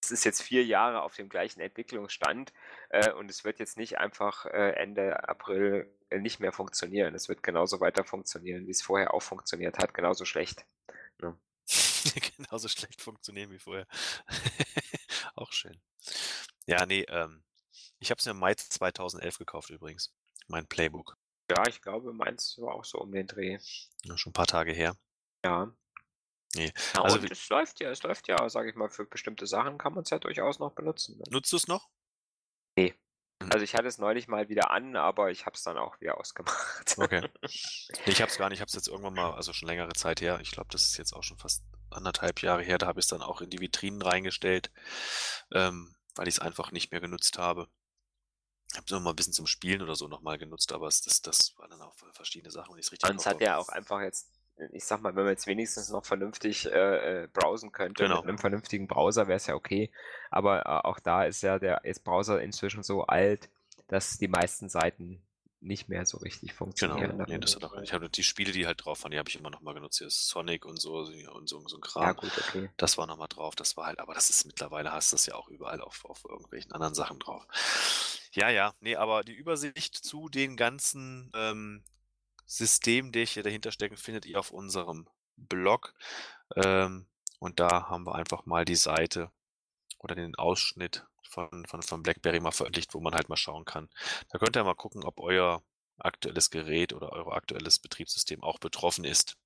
[0.02, 2.52] es ist jetzt 4 Jahre auf dem gleichen Entwicklungsstand,
[2.88, 7.14] äh, und es wird jetzt nicht einfach, äh, Ende April, nicht mehr funktionieren.
[7.14, 10.66] Es wird genauso weiter funktionieren, wie's vorher auch funktioniert hat, genauso schlecht,
[11.18, 11.36] ne?
[12.36, 13.86] Genauso schlecht funktionieren wie vorher.
[15.40, 15.80] Auch schön.
[16.66, 17.42] Ja, ne, ähm,
[17.98, 20.12] ich habe es mir im Mai 2011 gekauft übrigens,
[20.48, 21.16] mein Playbook.
[21.50, 23.58] Ja, ich glaube, meins war auch so um den Dreh.
[24.04, 24.96] Ja, schon 'n paar Tage her.
[25.42, 25.72] Ja.
[26.54, 29.78] Ne, Ja, also es läuft ja es läuft ja, sage ich mal, für bestimmte Sachen
[29.78, 31.24] kann man's ja durchaus noch benutzen, ne?
[31.30, 31.88] Nutzt du's noch?
[32.76, 32.94] Ne.
[33.40, 33.50] Mhm.
[33.50, 36.18] Also, ich hatte es neulich mal wieder an, aber ich habe es dann auch wieder
[36.18, 36.98] ausgemacht.
[36.98, 37.22] Okay.
[38.06, 39.92] Ne, ich habe es gar nicht ich habe es jetzt irgendwann mal also, schon längere
[39.94, 40.38] Zeit her.
[40.40, 42.78] Ich glaube, das ist jetzt auch schon fast 1,5 Jahre her.
[42.78, 44.70] Da habe ich's dann auch in die Vitrinen reingestellt,
[45.52, 47.68] ähm, weil ich's einfach nicht mehr genutzt habe.
[48.76, 51.02] Habe es noch mal 'n bisschen zum Spielen oder so noch mal genutzt, aber es
[51.02, 53.40] das das waren dann auch verschiedene Sachen, Und es hat habe.
[53.40, 54.28] ja auch einfach jetzt
[54.72, 58.22] ich sage mal, wenn man jetzt wenigstens noch vernünftig, äh, äh, browsen könnte Genau.
[58.22, 59.90] mit 'nem vernünftigen Browser, wäre es ja okay.
[60.30, 63.48] Aber, äh, auch da ist ja der ist Browser inzwischen so alt,
[63.88, 65.22] dass die meisten Seiten
[65.60, 67.40] nicht mehr so richtig Genau, funktionieren ne, damit.
[67.40, 69.50] das hat auch ich habe die Spiele, die halt drauf waren, die habe ich immer
[69.50, 69.98] noch mal genutzt.
[69.98, 72.14] Hier Sonic und so und so so 'n Ja Kram.
[72.14, 72.70] gut, okay.
[72.76, 73.54] Das war noch mal drauf.
[73.56, 76.72] Das war halt aber das ist mittlerweile hast du's ja auch überall auf auf irgendwelchen
[76.72, 77.46] anderen Sachen drauf.
[78.32, 81.82] Ja, ja, ne, aber die Übersicht zu den ganzen, ähm,
[82.46, 85.94] Systemen, die hier dahinter stecken, findet ihr auf unserem Blog.
[86.56, 87.06] Ähm,
[87.40, 89.30] und da haben wir einfach mal die Seite
[89.98, 93.88] oder den Ausschnitt von von von BlackBerry mal veröffentlicht, wo man halt mal schauen kann.
[94.30, 95.62] Da könnt ihr mal gucken, ob euer
[95.98, 99.36] aktuelles Gerät oder euer aktuelles Betriebssystem auch betroffen ist.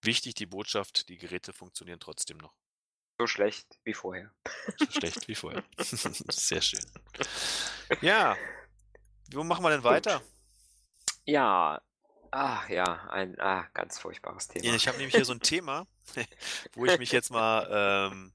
[0.00, 2.54] Wichtig die Botschaft, die Geräte funktionieren trotzdem noch.
[3.18, 4.32] So schlecht wie vorher.
[4.78, 5.64] So schlecht wie vorher.
[5.78, 6.84] Sehr schön.
[8.00, 8.34] Ja,
[9.30, 10.22] wo machen wir denn weiter?
[11.26, 11.82] Ja,
[12.30, 14.74] ach ja, ein ah, ganz furchtbares Thema.
[14.74, 15.86] Ich habe nämlich hier so ein Thema,
[16.74, 18.32] wo ich mich jetzt mal ähm,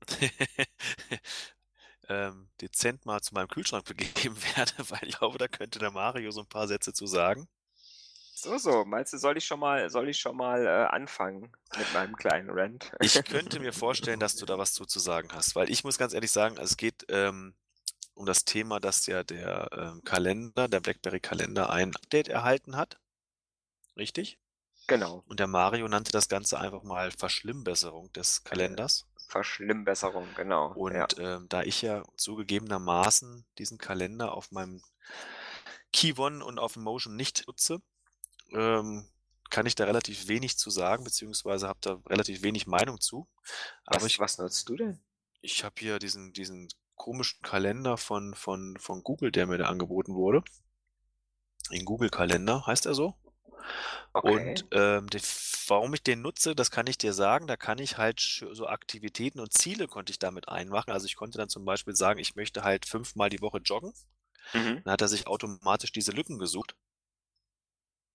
[2.09, 6.31] ähm, dezent mal zu meinem Kühlschrank begeben werde, weil ich glaube, da könnte der Mario
[6.31, 7.47] so ein paar Sätze zu sagen.
[8.33, 8.85] So, so.
[8.85, 12.49] Meinst du, soll ich schon mal, soll ich schon mal äh, anfangen mit meinem kleinen
[12.49, 12.91] Rant?
[13.01, 15.97] Ich könnte mir vorstellen, dass du da was zu, zu sagen hast, weil ich muss
[15.97, 17.53] ganz ehrlich sagen, es geht ähm,
[18.13, 22.97] um das Thema, dass ja der ähm, Kalender, der BlackBerry-Kalender ein Update erhalten hat.
[23.97, 24.39] Richtig?
[24.87, 25.23] Genau.
[25.27, 29.08] Und der Mario nannte das Ganze einfach mal Verschlimmbesserung des Kalenders.
[29.29, 30.73] Verschlimmbesserung, genau.
[30.73, 31.07] Und ja.
[31.17, 34.81] ähm, da ich ja zugegebenermaßen diesen Kalender auf meinem
[35.93, 37.81] Key One und auf dem Motion nicht nutze,
[38.51, 39.07] ähm,
[39.51, 43.27] kann ich da relativ wenig zu sagen, beziehungsweise habe da relativ wenig Meinung zu.
[43.85, 44.99] Aber was, ich, was nutzt du denn?
[45.41, 50.15] Ich habe hier diesen, diesen komischen Kalender von, von, von Google, der mir da angeboten
[50.15, 50.43] wurde.
[51.71, 53.15] Den Google-Kalender, heißt er so?
[54.13, 54.49] Okay.
[54.49, 55.21] Und ähm, den,
[55.67, 57.47] warum ich den nutze, das kann ich dir sagen.
[57.47, 60.91] Da kann ich halt so Aktivitäten und Ziele konnte ich damit einmachen.
[60.91, 63.93] Also ich konnte dann zum Beispiel sagen, ich möchte halt fünfmal die Woche joggen.
[64.53, 64.81] Mhm.
[64.83, 66.75] Dann hat er sich automatisch diese Lücken gesucht.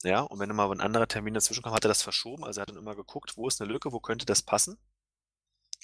[0.02, 2.44] Ja, und wenn immer ein anderer Termin dazwischen kam, hat er das verschoben.
[2.44, 4.78] Also er hat dann immer geguckt, wo ist eine Lücke, wo könnte das passen?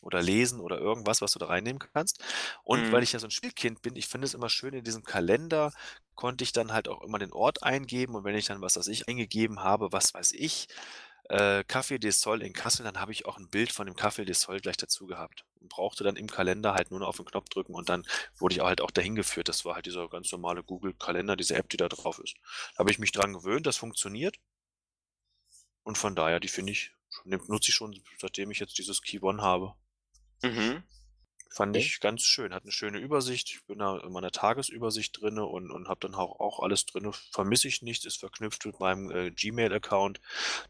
[0.02, 2.22] Oder lesen oder irgendwas, was du da reinnehmen kannst.
[2.62, 2.92] Und mhm.
[2.92, 5.72] weil ich ja so ein Spielkind bin, ich finde es immer schön, in diesem Kalender
[6.14, 8.14] konnte ich dann halt auch immer den Ort eingeben.
[8.14, 10.68] Und wenn ich dann was, was ich eingegeben habe, was weiß ich,
[11.30, 14.24] äh, Café des Sol in Kassel, dann habe ich auch ein Bild von dem Café
[14.24, 15.44] des Sol gleich dazu gehabt.
[15.60, 18.04] Und brauchte dann im Kalender halt nur noch auf den Knopf drücken und dann
[18.36, 19.48] wurde ich auch halt auch dahin geführt.
[19.48, 22.34] Das war halt dieser ganz normale Google-Kalender, diese App, die da drauf ist.
[22.72, 24.36] Da habe ich mich dran gewöhnt, das funktioniert.
[25.84, 26.92] Und von daher, die finde ich,
[27.24, 29.74] nutze ich schon, seitdem ich jetzt dieses Key One habe.
[30.42, 30.82] Mhm.
[31.52, 31.84] Fand okay.
[31.84, 32.54] ich ganz schön.
[32.54, 33.50] Hat eine schöne Übersicht.
[33.50, 37.12] Ich bin da in meiner Tagesübersicht drin und, und habe dann auch, auch alles drin.
[37.32, 40.20] Vermisse ich nichts, ist verknüpft mit meinem äh, Gmail-Account.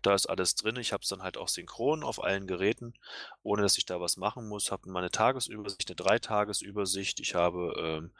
[0.00, 0.76] Da ist alles drin.
[0.76, 2.94] Ich habe es dann halt auch synchron auf allen Geräten,
[3.42, 4.72] ohne dass ich da was machen muss.
[4.72, 7.20] Habe meine Tagesübersicht, eine Dreitagesübersicht.
[7.20, 8.10] Ich habe ähm,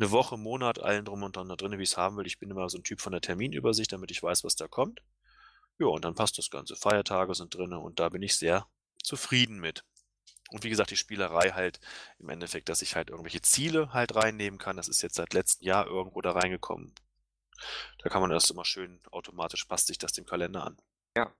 [0.00, 2.26] eine Woche, Monat, allen drum und dran da drin, wie ich es haben will.
[2.26, 5.00] Ich bin immer so ein Typ von der Terminübersicht, damit ich weiß, was da kommt.
[5.78, 6.74] Ja, und dann passt das Ganze.
[6.74, 8.66] Feiertage sind drin und da bin ich sehr
[9.00, 9.84] zufrieden mit.
[10.50, 11.80] Und wie gesagt, die Spielerei halt
[12.18, 14.76] im Endeffekt, dass ich halt irgendwelche Ziele halt reinnehmen kann.
[14.76, 16.92] Das ist jetzt seit letztem Jahr irgendwo da reingekommen.
[17.98, 20.76] Da kann man das immer schön automatisch passt sich das dem Kalender an.
[21.16, 21.32] Ja.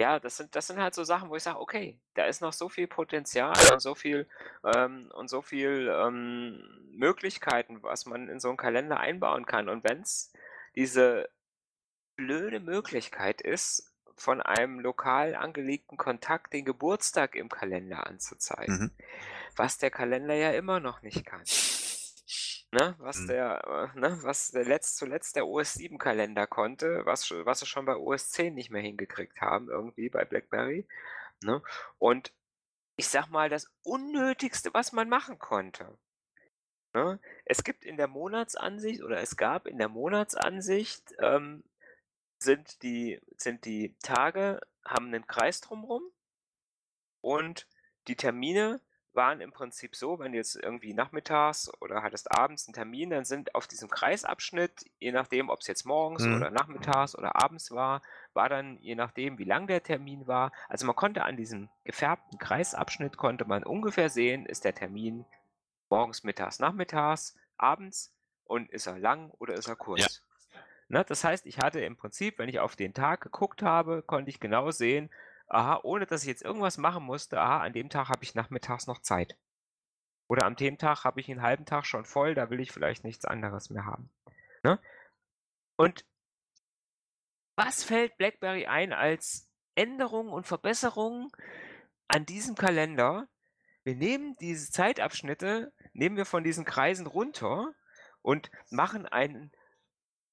[0.00, 2.52] Ja, das sind, das sind halt so Sachen, wo ich sage, okay, da ist noch
[2.52, 4.28] so viel Potenzial und so viel
[4.64, 9.68] ähm, und so viel ähm, Möglichkeiten, was man in so einen Kalender einbauen kann.
[9.68, 10.32] Und wenn es
[10.74, 11.28] diese
[12.16, 18.78] blöde Möglichkeit ist, von einem lokal angelegten Kontakt den Geburtstag im Kalender anzuzeigen.
[18.78, 18.90] Mhm.
[19.56, 21.42] Was der Kalender ja immer noch nicht kann.
[22.74, 22.96] Ne?
[22.98, 23.26] Was mhm.
[23.28, 24.18] der, äh, ne?
[24.22, 28.30] was der letzt, zuletzt der OS 7 Kalender konnte, was, was sie schon bei OS
[28.30, 30.86] 10 nicht mehr hingekriegt haben, irgendwie bei BlackBerry.
[31.44, 31.62] Ne?
[31.98, 32.32] Und
[32.96, 35.96] ich sag mal, das Unnötigste, was man machen konnte.
[36.94, 37.20] Ne?
[37.44, 41.64] Es gibt in der Monatsansicht oder es gab in der Monatsansicht ähm,
[42.38, 46.02] sind die sind die Tage haben einen Kreis drumrum
[47.20, 47.66] und
[48.08, 48.80] die Termine
[49.14, 53.24] waren im Prinzip so, wenn du jetzt irgendwie nachmittags oder hattest abends einen Termin, dann
[53.24, 56.34] sind auf diesem Kreisabschnitt, je nachdem, ob es jetzt morgens Mhm.
[56.34, 60.84] oder nachmittags oder abends war, war dann, je nachdem, wie lang der Termin war also,
[60.86, 65.24] man konnte an diesem gefärbten Kreisabschnitt konnte man ungefähr sehen, ist der Termin
[65.90, 68.14] morgens, mittags, nachmittags, abends
[68.44, 70.00] und ist er lang oder ist er kurz?
[70.00, 70.23] Ja.
[70.94, 71.04] Ne?
[71.04, 74.38] Das heißt, ich hatte im Prinzip, wenn ich auf den Tag geguckt habe, konnte ich
[74.38, 75.10] genau sehen,
[75.48, 78.86] aha, ohne dass ich jetzt irgendwas machen musste, aha, an dem Tag habe ich nachmittags
[78.86, 79.36] noch Zeit.
[80.28, 83.02] Oder am dem Tag habe ich einen halben Tag schon voll, da will ich vielleicht
[83.02, 84.08] nichts anderes mehr haben.
[84.62, 84.78] Ne?
[85.74, 86.04] Und
[87.56, 91.32] was fällt BlackBerry ein als Änderung und Verbesserung
[92.06, 93.26] an diesem Kalender?
[93.82, 97.74] Wir nehmen diese Zeitabschnitte, nehmen wir von diesen Kreisen runter
[98.22, 99.50] und machen einen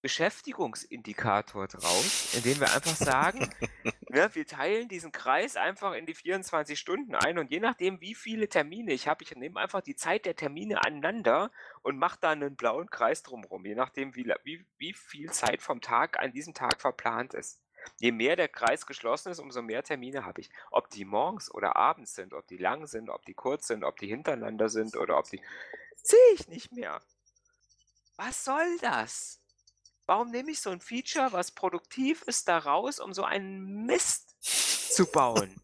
[0.02, 3.50] Beschäftigungsindikator draus, indem wir einfach sagen,
[4.10, 8.16] ne, wir teilen diesen Kreis einfach in die 24 Stunden ein und je nachdem, wie
[8.16, 11.52] viele Termine ich habe, ich nehme einfach die Zeit der Termine aneinander
[11.84, 15.82] und mache da einen blauen Kreis drumherum, je nachdem, wie, wie, wie viel Zeit vom
[15.82, 17.62] Tag an diesem Tag verplant ist.
[18.00, 20.50] Je mehr der Kreis geschlossen ist, umso mehr Termine habe ich.
[20.70, 23.98] Ob die morgens oder abends sind, ob die lang sind, ob die kurz sind, ob
[23.98, 25.42] die hintereinander sind oder ob die...
[25.96, 27.02] Sehe ich nicht mehr.
[28.18, 29.41] Was soll das?
[30.06, 34.32] Warum nehme ich so ein Feature, was produktiv ist, da raus, um so einen Mist
[34.92, 35.56] zu bauen.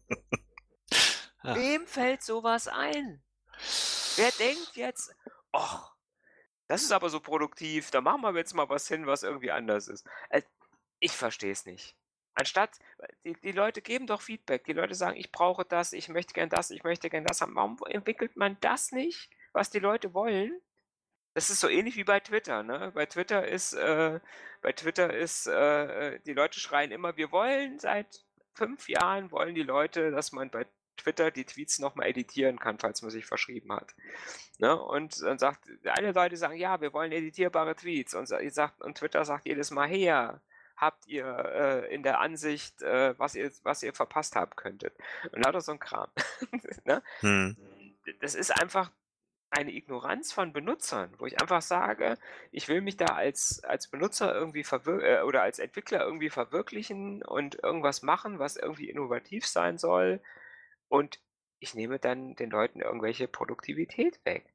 [1.44, 1.54] Ja.
[1.54, 3.22] Wem fällt sowas ein?
[4.16, 5.14] Wer denkt jetzt,
[5.52, 5.94] ach,
[6.66, 9.88] das ist aber so produktiv, da machen wir jetzt mal was hin, was irgendwie anders
[9.88, 10.06] ist.
[10.30, 10.42] Äh,
[10.98, 11.96] ich verstehe es nicht.
[12.34, 12.78] Anstatt,
[13.24, 14.64] die, die Leute geben doch Feedback.
[14.64, 17.54] Die Leute sagen, ich brauche das, ich möchte gern das, ich möchte gern das haben.
[17.54, 20.60] Warum entwickelt man das nicht, was die Leute wollen?
[21.38, 22.90] Das ist so ähnlich wie bei Twitter, ne?
[22.92, 24.18] Bei Twitter ist, äh,
[24.60, 28.24] bei Twitter ist, äh, äh die Leute schreien immer, wir wollen seit
[28.54, 30.66] fünf Jahren wollen die Leute, dass man bei
[30.96, 33.94] Twitter die Tweets nochmal editieren kann, falls man sich verschrieben hat.
[34.58, 34.76] Ne?
[34.82, 38.14] Und dann sagt, eine Leute sagen, ja, wir wollen editierbare Tweets.
[38.14, 40.40] Und, sagt, und Twitter sagt jedes Mal, her,
[40.76, 44.92] habt ihr äh, in der Ansicht, äh, was, ihr, was ihr verpasst haben könntet.
[45.30, 46.10] Und lauter so ein Kram.
[46.84, 47.00] ne?
[47.20, 47.56] hm.
[48.20, 48.90] Das ist einfach
[49.50, 52.18] eine Ignoranz von Benutzern, wo ich einfach sage,
[52.50, 57.62] ich will mich da als, als Benutzer irgendwie äh, oder als Entwickler irgendwie verwirklichen und
[57.62, 60.20] irgendwas machen, was irgendwie innovativ sein soll.
[60.88, 61.20] Und
[61.60, 64.52] ich nehme dann den Leuten irgendwelche Produktivität weg.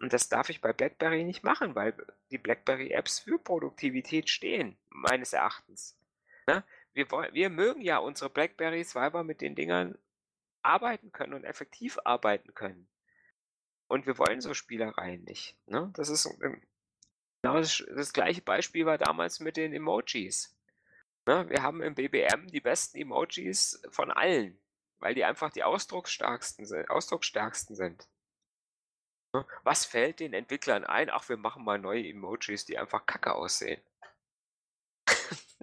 [0.00, 1.94] Und das darf ich bei BlackBerry nicht machen, weil
[2.30, 5.96] die BlackBerry-Apps für Produktivität stehen, meines Erachtens.
[6.46, 6.64] Ne?
[6.92, 9.96] Wir, wir mögen ja unsere BlackBerrys, weil wir mit den Dingern
[10.62, 12.88] arbeiten können und effektiv arbeiten können.
[13.94, 15.56] Und wir wollen so Spielereien nicht.
[15.66, 15.92] Ne?
[15.94, 16.60] Das ist ähm,
[17.42, 20.52] genau das, das, gleiche Beispiel war damals mit den Emojis.
[21.26, 21.48] Ne?
[21.48, 24.60] Wir haben im BBM die besten Emojis von allen,
[24.98, 26.90] weil die einfach die ausdrucksstärksten sind.
[26.90, 28.08] Ausdrucksstärksten sind.
[29.32, 29.46] Ne?
[29.62, 31.08] Was fällt den Entwicklern ein?
[31.08, 33.80] Ach, wir machen mal neue Emojis, die einfach kacke aussehen.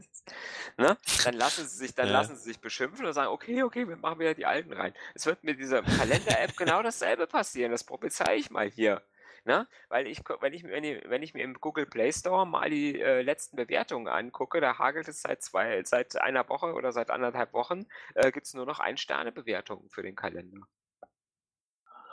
[0.78, 0.97] Ne?
[1.26, 2.14] Dann lassen sie sich, dann ja.
[2.14, 4.93] lassen sie sich beschimpfen und sagen, okay, okay, wir machen wieder die alten rein.
[5.16, 7.72] Es wird mit dieser Kalender-App genau dasselbe passieren.
[7.72, 9.04] Das prophezei ich mal hier.
[9.43, 9.68] Ne?
[9.89, 12.99] Weil ich, wenn ich, wenn ich, wenn ich mir im Google Play Store mal die
[13.02, 17.52] äh, letzten Bewertungen angucke, da hagelt es seit zwei, seit einer Woche oder seit anderthalb
[17.54, 20.68] Wochen, äh, gibt es nur noch Ein-Sterne-Bewertungen für den Kalender.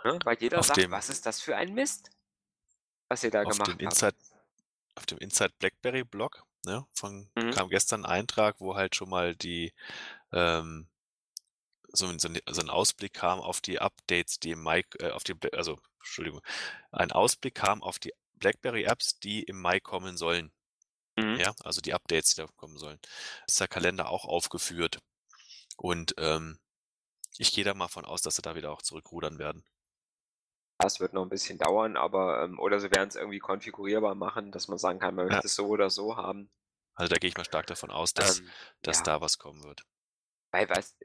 [0.05, 0.18] Ne?
[0.24, 2.11] Weil jeder auf sagt, dem, was ist das für ein Mist,
[3.09, 4.39] was ihr da gemacht Inside, habt.
[4.95, 6.86] Auf dem Inside BlackBerry Blog Ne?
[6.92, 7.50] Von, Mhm.
[7.52, 9.72] kam gestern ein Eintrag, wo halt schon mal die
[10.32, 10.86] ähm,
[11.90, 15.24] so, ein- so, so ein Ausblick kam auf die Updates, die im Mai, äh, auf
[15.24, 16.42] die, also Entschuldigung,
[16.92, 20.52] ein Ausblick kam auf die BlackBerry-Apps, die im Mai kommen sollen.
[21.16, 21.36] Mhm.
[21.36, 22.98] Ja, also die Updates, die da kommen sollen.
[23.46, 24.98] Ist der Kalender auch aufgeführt.
[25.78, 26.58] Und ähm,
[27.38, 29.64] ich gehe da mal von aus, dass sie da wieder auch zurückrudern werden.
[30.78, 34.52] Das wird noch ein bisschen dauern, aber ähm, oder sie werden es irgendwie konfigurierbar machen,
[34.52, 35.32] dass man sagen kann, man Ja.
[35.32, 36.50] möchte es so oder so haben.
[36.99, 38.51] Also da gehe ich mal stark davon aus, dass, Ähm,
[38.82, 39.82] dass ja, da was kommen wird.
[40.51, 40.96] weil weiß,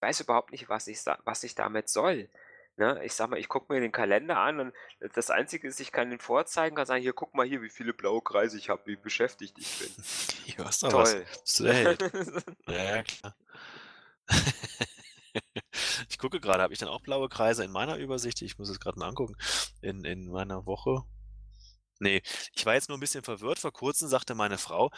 [0.00, 2.30] weiß überhaupt nicht, was ich, was ich damit soll.
[2.76, 3.02] Ne?
[3.04, 4.74] Ich sag mal, ich gucke mir den Kalender an und
[5.14, 7.94] das Einzige ist, ich kann den vorzeigen, kann sagen, hier, guck mal hier, wie viele
[7.94, 10.04] blaue Kreise ich habe, wie beschäftigt ich bin.
[10.44, 11.12] Hier hast du was.
[11.12, 11.96] Toll.
[12.68, 13.36] Ja, ja, klar.
[16.08, 18.40] Ich gucke gerade, habe ich dann auch blaue Kreise in meiner Übersicht?
[18.42, 19.36] Ich muss es gerade mal angucken.
[19.82, 21.04] In, in meiner Woche.
[21.98, 22.22] Nee,
[22.54, 23.58] ich war jetzt nur ein bisschen verwirrt.
[23.58, 24.90] Vor kurzem sagte meine Frau,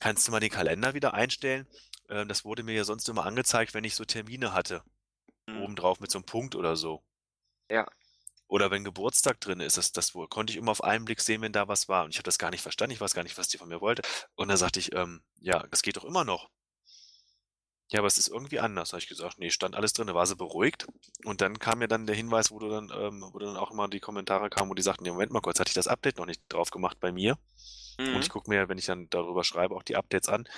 [0.00, 1.68] kannst du mal den Kalender wieder einstellen?
[2.08, 4.82] Ähm, das wurde mir ja sonst immer angezeigt, wenn ich so Termine hatte.
[5.48, 5.62] Hm.
[5.62, 7.02] Obendrauf mit so einem Punkt oder so.
[7.70, 7.86] Ja.
[8.46, 11.40] Oder wenn Geburtstag drin ist, das, das wohl, konnte ich immer auf einen Blick sehen,
[11.40, 12.04] wenn da was war.
[12.04, 12.92] Und ich habe das gar nicht verstanden.
[12.92, 14.02] Ich weiß gar nicht, was die von mir wollte.
[14.34, 16.50] Und dann sagte ich, ähm, ja, das geht doch immer noch.
[17.90, 18.92] Ja, aber es ist irgendwie anders.
[18.92, 20.86] Habe ich gesagt, nee, stand alles drin, da war sie beruhigt.
[21.24, 23.88] Und dann kam mir dann der Hinweis, wo du dann, ähm, wo dann auch immer
[23.88, 26.26] die Kommentare kamen, wo die sagten, nee, Moment mal kurz, hatte ich das Update noch
[26.26, 27.38] nicht drauf gemacht bei mir.
[28.12, 28.20] Und Mhm.
[28.22, 30.48] ich gucke mir, wenn ich dann darüber schreibe, auch die Updates an.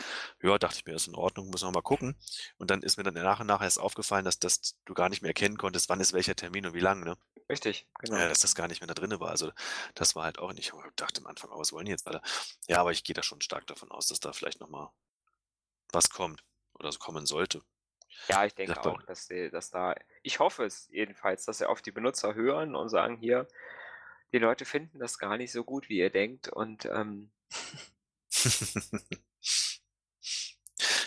[0.42, 2.16] Ja, dachte ich mir, ist in Ordnung, muss noch mal gucken.
[2.58, 5.22] Und dann ist mir dann nach und nach erst aufgefallen, dass das du gar nicht
[5.22, 7.16] mehr erkennen konntest, wann ist welcher Termin und wie lang, ne?
[7.50, 8.16] Richtig, genau.
[8.16, 9.30] Ja, dass das gar nicht mehr da drin war.
[9.30, 9.52] Also
[9.94, 10.72] das war halt auch nicht.
[10.74, 12.22] Ich dachte am Anfang, oh, was wollen die jetzt alle?
[12.68, 14.90] Ja, aber ich gehe da schon stark davon aus, dass da vielleicht noch mal
[15.92, 16.42] was kommt
[16.78, 17.62] oder so kommen sollte.
[18.28, 21.82] Ja, ich denke auch, dass, die, dass da, ich hoffe es jedenfalls, dass sie auf
[21.82, 23.46] die Benutzer hören und sagen, hier,
[24.32, 27.30] die Leute finden das gar nicht so gut, wie ihr denkt und ähm,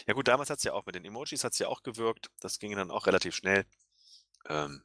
[0.08, 2.32] ja gut, damals hat es ja auch mit den Emojis hat es ja auch gewirkt.
[2.40, 3.66] Das ging dann auch relativ schnell.
[4.48, 4.84] Ähm,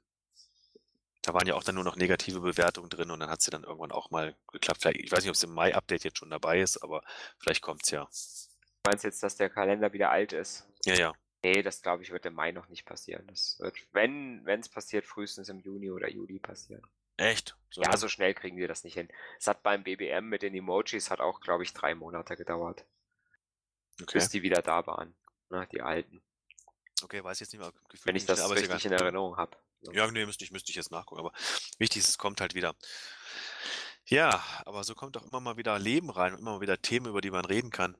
[1.22, 3.50] da waren ja auch dann nur noch negative Bewertungen drin und dann hat es ja
[3.50, 4.82] dann irgendwann auch mal geklappt.
[4.82, 7.02] Vielleicht, ich weiß nicht, ob es im Mai-Update jetzt schon dabei ist, aber
[7.38, 8.04] vielleicht kommt es ja.
[8.04, 10.66] du meinst jetzt, dass der Kalender wieder alt ist?
[10.84, 11.12] Ja, ja.
[11.42, 13.26] Nee, das glaube ich wird im Mai noch nicht passieren.
[13.26, 16.86] Das wird, wenn es passiert, frühestens im Juni oder Juli passieren.
[17.16, 17.56] Echt?
[17.70, 19.08] So Ja, so schnell kriegen wir das nicht hin.
[19.38, 22.86] Es hat beim BBM mit den Emojis hat auch, glaube ich, drei Monate gedauert,
[24.02, 24.18] Okay.
[24.18, 25.14] bis die wieder da waren,
[25.50, 26.22] ne, die alten.
[27.02, 27.72] Okay, weiß ich jetzt nicht mehr.
[27.88, 29.56] Gefühlt Wenn ich das aber richtig in Erinnerung habe.
[29.92, 31.20] Ja, nee, müsste ich, müsste ich jetzt nachgucken.
[31.20, 31.32] Aber
[31.78, 32.74] wichtig ist, es kommt halt wieder.
[34.06, 37.06] Ja, aber so kommt auch immer mal wieder Leben rein und immer mal wieder Themen,
[37.06, 37.96] über die man reden kann.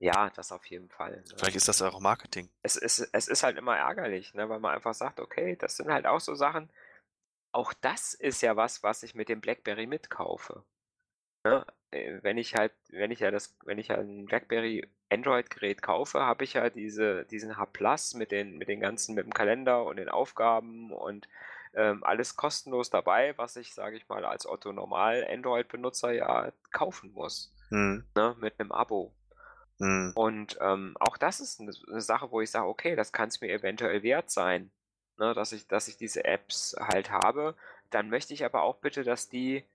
[0.00, 1.36] Ja, das auf jeden Fall, ne?
[1.38, 2.48] Vielleicht ist das auch Marketing.
[2.62, 5.88] Es ist es ist halt immer ärgerlich, ne, weil man einfach sagt: „Okay, das sind
[5.90, 6.70] halt auch so Sachen“
[7.52, 10.64] auch das ist ja was, was ich mit dem BlackBerry mitkaufe,
[11.44, 11.66] ne?
[11.92, 16.20] Äh, wenn ich halt wenn ich ja das wenn ich ja 'n BlackBerry Android-Gerät kaufe,
[16.22, 19.84] habe ich ja diese diesen Hub Plus mit den mit den ganzen mit dem Kalender
[19.84, 21.28] und den Aufgaben und,
[21.74, 27.52] ähm, alles kostenlos dabei, was ich, sage ich mal, als Otto Normal-Android-Benutzer ja kaufen muss,
[27.70, 28.04] Mhm.
[28.16, 29.14] ne, mit 'nem Abo.
[29.80, 30.16] Mhm.
[30.16, 33.50] Und, ähm, auch das ist 'ne 'ne Sache, wo ich sage: „Okay, das kann's mir
[33.52, 34.70] eventuell wert sein,
[35.18, 37.54] ne, dass ich dass ich diese Apps halt habe.“
[37.90, 39.66] Dann möchte ich aber auch bitte, dass die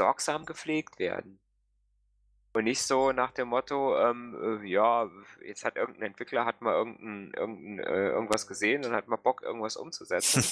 [0.00, 1.38] sorgsam gepflegt werden.
[2.54, 5.08] Und nicht so nach dem Motto, ähm, äh, ja,
[5.44, 8.92] jetzt hat irgend 'n Entwickler hat mal irgend 'n irgend 'n äh, irgendwas gesehen und
[8.94, 10.50] hat mal Bock, irgendwas umzusetzen.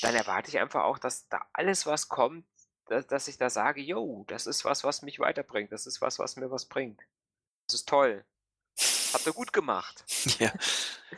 [0.00, 2.46] Dann erwarte ich einfach auch, dass da alles, was kommt,
[2.86, 5.72] da dass ich da sage: „Jo, das ist was, was mich weiterbringt.
[5.72, 7.02] Das ist was, was mir was bringt.
[7.70, 8.24] Das ist toll.
[9.12, 10.08] Habt ihr gut gemacht.“
[10.40, 10.52] Ja.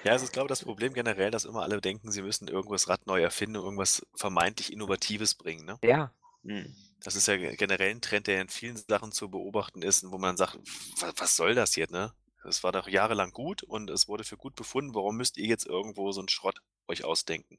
[0.03, 2.89] Ja, also, ich glaube, das Problem generell, dass immer alle denken, sie müssen irgendwo das
[2.89, 5.79] Rad neu erfinden und irgendwas vermeintlich Innovatives bringen, ne?
[5.83, 6.13] Ja.
[6.43, 6.77] Mhm.
[7.05, 10.13] Das ist ja ge generell 'n Trend, der in vielen Sachen zu beobachten ist und
[10.13, 10.57] wo man sagt:
[11.01, 12.15] „Wa was soll das jetzt, ne?
[12.45, 14.95] Das war doch jahrelang gut und es wurde für gut befunden.
[14.95, 17.59] Warum müsst ihr jetzt irgendwo so 'n Schrott euch ausdenken?“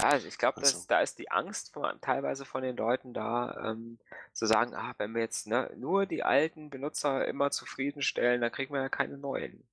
[0.00, 3.70] Ja, also, ich glaube, Also da ist die Angst von teilweise von den Leuten da,
[3.72, 3.98] ähm,
[4.32, 8.72] zu sagen: „Ah, wenn wir jetzt, ne, nur die alten Benutzer immer zufriedenstellen, dann kriegen
[8.72, 9.68] wir ja keine neuen.“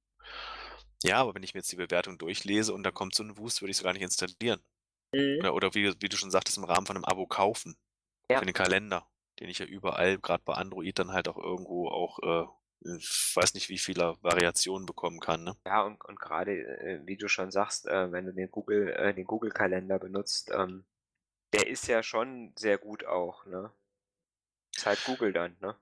[1.04, 3.62] Ja, aber wenn ich mir jetzt die Bewertung durchlese und da kommt so 'n Wust,
[3.62, 4.62] würde ich's gar nicht installieren.
[5.14, 5.46] Mhm.
[5.46, 7.78] Oder oder wie wie du schon sagtest, im Rahmen von 'nem Abo kaufen
[8.30, 8.42] Ja.
[8.42, 9.10] für den Kalender,
[9.40, 13.54] den ich ja überall, grad bei Android, dann halt auch irgendwo auch, äh, ich weiß
[13.54, 15.56] nicht, wie viele Variationen bekommen kann, ne?
[15.68, 19.14] Ja, und und grade, äh, wie du schon sagst, äh, wenn du den Google äh,
[19.14, 20.86] den Google-Kalender benutzt, ähm,
[21.54, 23.72] der ist ja schon sehr gut auch, ne?
[24.78, 25.76] Ist halt Google dann, ne?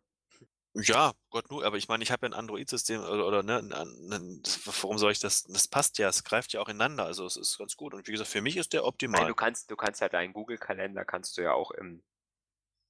[0.76, 4.08] Ja, Gott nur aber ich meine, ich habe ja 'n Android-System oder oder, ne, 'n
[4.10, 7.06] 'nen warum soll ich das das passt ja, es greift ja auch ineinander.
[7.06, 9.36] Also, es ist ganz gut und wie gesagt, für mich ist der Nein, du optimal.
[9.36, 12.04] kannst du kannst ja deinen Google-Kalender kannst du ja auch im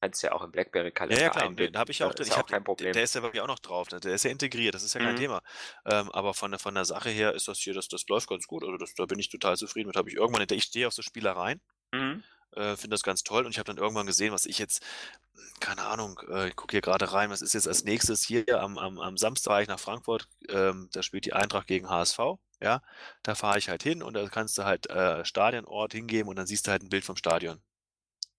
[0.03, 0.51] kannst du ja auch im
[1.09, 2.13] Ja, ja, BlackBerry-Kalender klar, den habe ich ja auch.
[2.17, 2.95] Ist Ich ja auch habe kein Problem.
[2.95, 3.99] der ist ja wirklich auch noch drauf, ne?
[3.99, 5.17] Der ist ja integriert, das ist ja kein Mhm.
[5.17, 5.41] Thema.
[5.85, 8.47] Ähm, aber von der von der Sache her ist das hier das das läuft ganz
[8.47, 8.63] gut.
[8.63, 9.97] Also, das da bin ich total zufrieden mit.
[9.97, 11.61] Habe ich irgendwann ich stehe auf so Spielereien,
[11.93, 12.23] Mhm.
[12.53, 14.83] äh, finde das ganz toll und ich habe dann irgendwann gesehen, was ich jetzt
[15.61, 18.77] keine Ahnung, äh, ich gucke hier grade rein, was ist jetzt als Nächstes hier am
[18.79, 22.81] am am Samstag nach Frankfurt, ähm, da spielt die Eintracht gegen HSV, ja?
[23.23, 26.47] Da fahre ich halt hin und da kannst du halt, äh, Stadionort hingeben und dann
[26.47, 27.61] siehst du halt 'n Bild vom Stadion.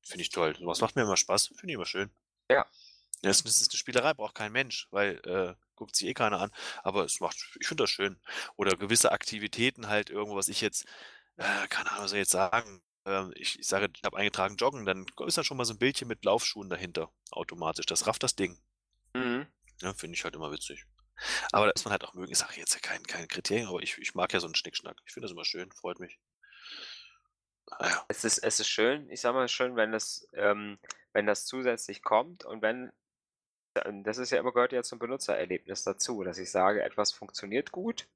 [0.06, 0.54] Finde ich toll.
[0.60, 2.10] Was macht mir immer Spaß, finde ich immer schön.
[2.50, 2.66] Ja.
[3.22, 6.40] Ja, das das ist 'ne Spielerei, braucht kein Mensch, weil, äh, guckt sich eh keiner
[6.40, 6.50] an,
[6.82, 8.20] aber es macht ich finde das schön.
[8.56, 10.84] Oder gewisse Aktivitäten halt irgendwo, was ich jetzt
[11.36, 12.82] äh, keine Ahnung, was soll ich jetzt sagen?
[13.06, 15.78] Ähm, ich ich sage, ich habe eingetragen joggen, dann ist da schon mal so 'n
[15.78, 17.86] Bildchen mit Laufschuhen dahinter automatisch.
[17.86, 18.58] Das rafft das Ding.
[19.14, 19.46] Mhm.
[19.82, 20.84] Ja, finde ich halt immer witzig.
[21.52, 23.82] Aber da ist man halt auch mögen ist auch jetzt ja kein kein Kriterium, aber
[23.82, 24.98] ich ich mag ja so 'n Schnickschnack.
[25.06, 26.16] Ich finde das immer schön, freut mich.
[27.80, 28.08] Ah ja.
[28.08, 30.78] Es ist es ist schön ich sage mal, schön, wenn das ähm,
[31.12, 32.92] wenn das zusätzlich kommt und wenn
[33.84, 37.72] ähm, das ist ja immer gehört ja zum Benutzererlebnis dazu, dass ich sage, etwas funktioniert
[37.72, 38.08] gut,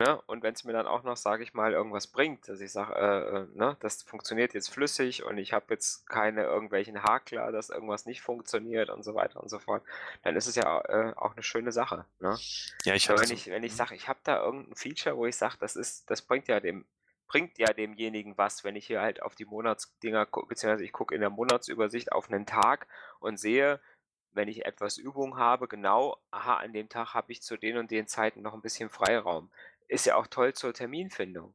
[0.00, 0.20] ne?
[0.26, 3.38] Und wenn's mir dann auch noch, sage ich mal, irgendwas bringt, dass ich sage, äh,
[3.42, 8.06] äh, ne, das funktioniert jetzt flüssig und ich habe jetzt keine irgendwelchen Hakler, dass irgendwas
[8.06, 9.84] nicht funktioniert und so weiter und so fort,
[10.22, 12.40] dann ist es ja, äh, auch 'ne schöne Sache, ne?
[12.84, 13.76] Ja, ich wenn ich wenn ich mhm.
[13.76, 16.60] sage, ich habe da irgend 'n Feature, wo ich sage, das ist das bringt ja
[16.60, 16.86] dem
[17.28, 21.14] bringt ja demjenigen was, wenn ich hier halt auf die Monatsdinger gucke beziehungsweise ich gucke
[21.14, 22.88] in der Monatsübersicht auf 'nen Tag
[23.20, 23.80] und sehe,
[24.32, 27.90] wenn ich etwas Übung habe, genau, aha, an dem Tag habe ich zu den und
[27.90, 29.50] den Zeiten noch 'n bisschen Freiraum.
[29.88, 31.54] Ist ja auch toll zur Terminfindung,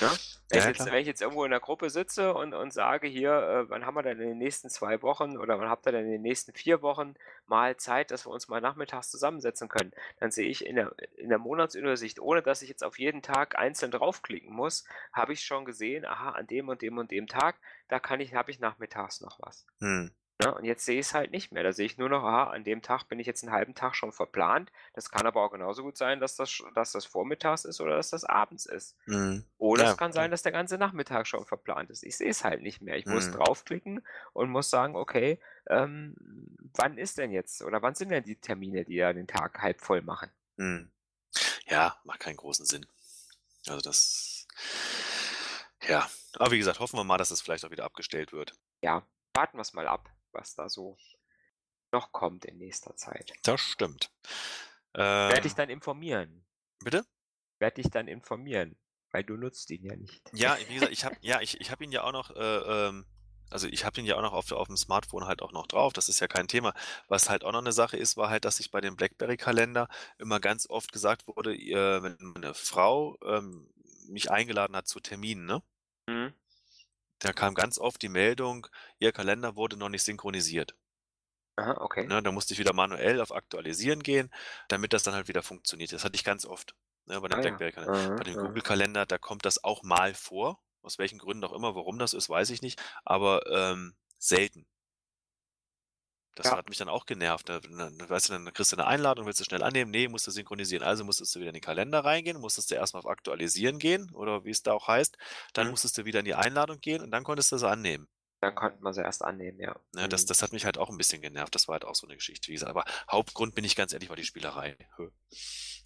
[0.00, 0.18] ne?
[0.50, 2.72] Wenn Ja, ich ja, jetzt wenn ich jetzt irgendwo in 'ner Gruppe sitze und und
[2.72, 5.86] sage: „Hier, äh, wann haben wir denn in den nächsten 2 Wochen oder wann habt
[5.86, 7.14] ihr denn in den nächsten 4 Wochen
[7.46, 11.28] mal Zeit, dass wir uns mal nachmittags zusammensetzen können?“ Dann sehe ich in der in
[11.28, 15.64] der Monatsübersicht, ohne dass ich jetzt auf jeden Tag einzeln draufklicken muss, habe ich schon
[15.66, 17.56] gesehen: „Aha, an dem und dem und dem Tag,
[17.88, 20.08] da kann ich habe ich nachmittags noch was.“ Mhm.
[20.40, 21.64] Ne, und jetzt sehe ich's halt nicht mehr.
[21.64, 23.96] Da sehe ich nur noch: „Aha, an dem Tag bin ich jetzt 'n halben Tag
[23.96, 27.80] schon verplant.“ Das kann aber auch genauso gut sein, dass das dass das vormittags ist
[27.80, 28.96] oder dass das abends ist.
[29.06, 29.44] Mhm.
[29.58, 30.28] Oder es Ja, kann klar.
[30.28, 32.04] sein, dass der ganze Nachmittag schon verplant ist.
[32.04, 32.96] Ich sehe es halt nicht mehr.
[32.98, 33.32] Ich muss Mhm.
[33.32, 36.14] draufklicken und muss sagen: „Okay, ähm,
[36.76, 39.80] wann ist denn jetzt oder wann sind denn die Termine, die ja den Tag halb
[39.80, 40.90] voll machen?“ Mhm.
[41.66, 42.86] Ja, macht keinen großen Sinn.
[43.66, 44.46] Also, das
[45.86, 48.54] ja, aber wie gesagt, hoffen wir mal, dass es vielleicht auch wieder abgestellt wird.
[48.82, 50.96] Ja, warten wir's mal ab, was da so
[51.92, 53.38] noch kommt in nächster Zeit.
[53.44, 54.10] Das stimmt.
[55.30, 56.46] Werde Äh dich dann informieren.
[56.84, 57.04] Bitte?
[57.60, 58.76] Werde dich dann informieren,
[59.10, 60.32] weil du nutzt ihn ja nicht.
[60.32, 63.06] Ja, wie gesagt, ich habe ja, ich ich habe ihn ja auch noch, äh, ähm
[63.50, 66.10] Also, ich habe den ja auch noch auf auf'm Smartphone halt auch noch drauf, das
[66.10, 66.74] ist ja kein Thema.
[67.08, 70.38] Was halt auch noch 'ne Sache ist, war halt, dass ich bei dem Blackberry-Kalender immer
[70.38, 73.70] ganz oft gesagt wurde, äh, wenn meine Frau, ähm,
[74.06, 75.62] mich eingeladen hat zu Terminen, ne?
[77.20, 78.66] Da kam ganz oft die Meldung,
[78.98, 80.74] ihr Kalender wurde noch nicht synchronisiert.
[81.56, 82.06] Aha, okay.
[82.06, 84.30] Ne, da musste ich wieder manuell auf Aktualisieren gehen,
[84.68, 85.92] damit das dann halt wieder funktioniert.
[85.92, 86.74] Das hatte ich ganz oft,
[87.06, 87.40] ne, bei dem Ah.
[87.40, 87.94] Blackberry-Kalender.
[88.12, 88.38] Mhm, Bei dem mhm.
[88.38, 91.74] Google-Kalender, da kommt das auch mal vor, aus welchen Gründen auch immer.
[91.74, 94.66] Warum das ist, weiß ich nicht, aber, ähm, selten.
[96.38, 96.52] Das Ja.
[96.52, 97.60] hat mich dann auch genervt, ne?
[97.60, 100.30] Dann weißt du, dann kriegst du 'ne Einladung, willst du schnell annehmen, ne, musst du
[100.30, 100.84] synchronisieren.
[100.84, 104.08] Also musstest du wieder in den Kalender reingehen, musstest du erst mal auf Aktualisieren gehen
[104.12, 105.16] oder wie's da auch heißt.
[105.54, 105.72] Dann Mhm.
[105.72, 108.06] musstest du wieder in die Einladung gehen und dann konntest du sie annehmen.
[108.42, 109.74] Dann konnte man sie erst annehmen, ja.
[109.94, 110.26] Ne, das Mhm.
[110.26, 111.54] das hat mich halt auch 'n bisschen genervt.
[111.54, 112.68] Das war halt auch so 'ne Geschichte, wie gesagt.
[112.70, 114.76] Aber Hauptgrund, bin ich ganz ehrlich, war die Spielerei.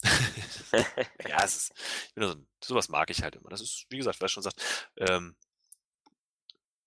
[1.24, 1.72] Ja, es ist
[2.08, 3.48] ich bin so 'n so was mag ich halt immer.
[3.50, 4.60] Das ist, wie gesagt, wer schon sagt,
[4.96, 5.36] ähm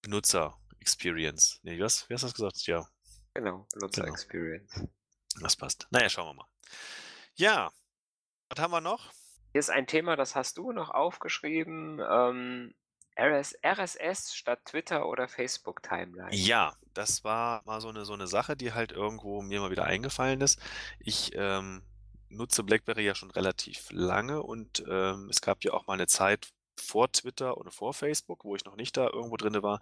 [0.04, 1.60] Benutzer-Experience.
[1.64, 2.68] Ne, was wie hast du das gesagt?
[2.68, 2.86] Ja.
[3.36, 4.18] Genau, Genau.
[4.22, 4.88] Benutzer-Experience.
[5.42, 5.88] Das passt.
[5.92, 6.48] Na ja, schauen wir mal.
[7.36, 7.72] Ja,
[8.50, 9.14] was haben wir noch?
[9.56, 12.76] Hier ist ein Thema, das hast du noch aufgeschrieben, ähm,
[13.18, 16.42] RS RSS statt Twitter oder Facebook-Timeline.
[16.48, 19.86] Ja, das war mal so 'ne so 'ne Sache, die halt irgendwo mir mal wieder
[19.86, 20.60] eingefallen ist.
[21.00, 21.84] Ich, ähm,
[22.30, 26.50] nutze BlackBerry ja schon relativ lange und, ähm, es gab ja auch mal 'ne Zeit
[26.82, 29.80] vor Twitter und vor Facebook, wo ich noch nicht da irgendwo drinne war.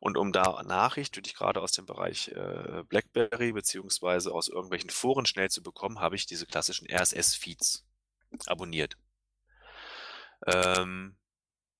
[0.00, 4.90] Und um da Nachrichten, die ich grade aus dem Bereich, äh, BlackBerry beziehungsweise aus irgendwelchen
[4.90, 7.84] Foren schnell zu bekommen, habe ich diese klassischen RSS-Feeds
[8.46, 8.96] abonniert.
[10.46, 11.16] Ähm,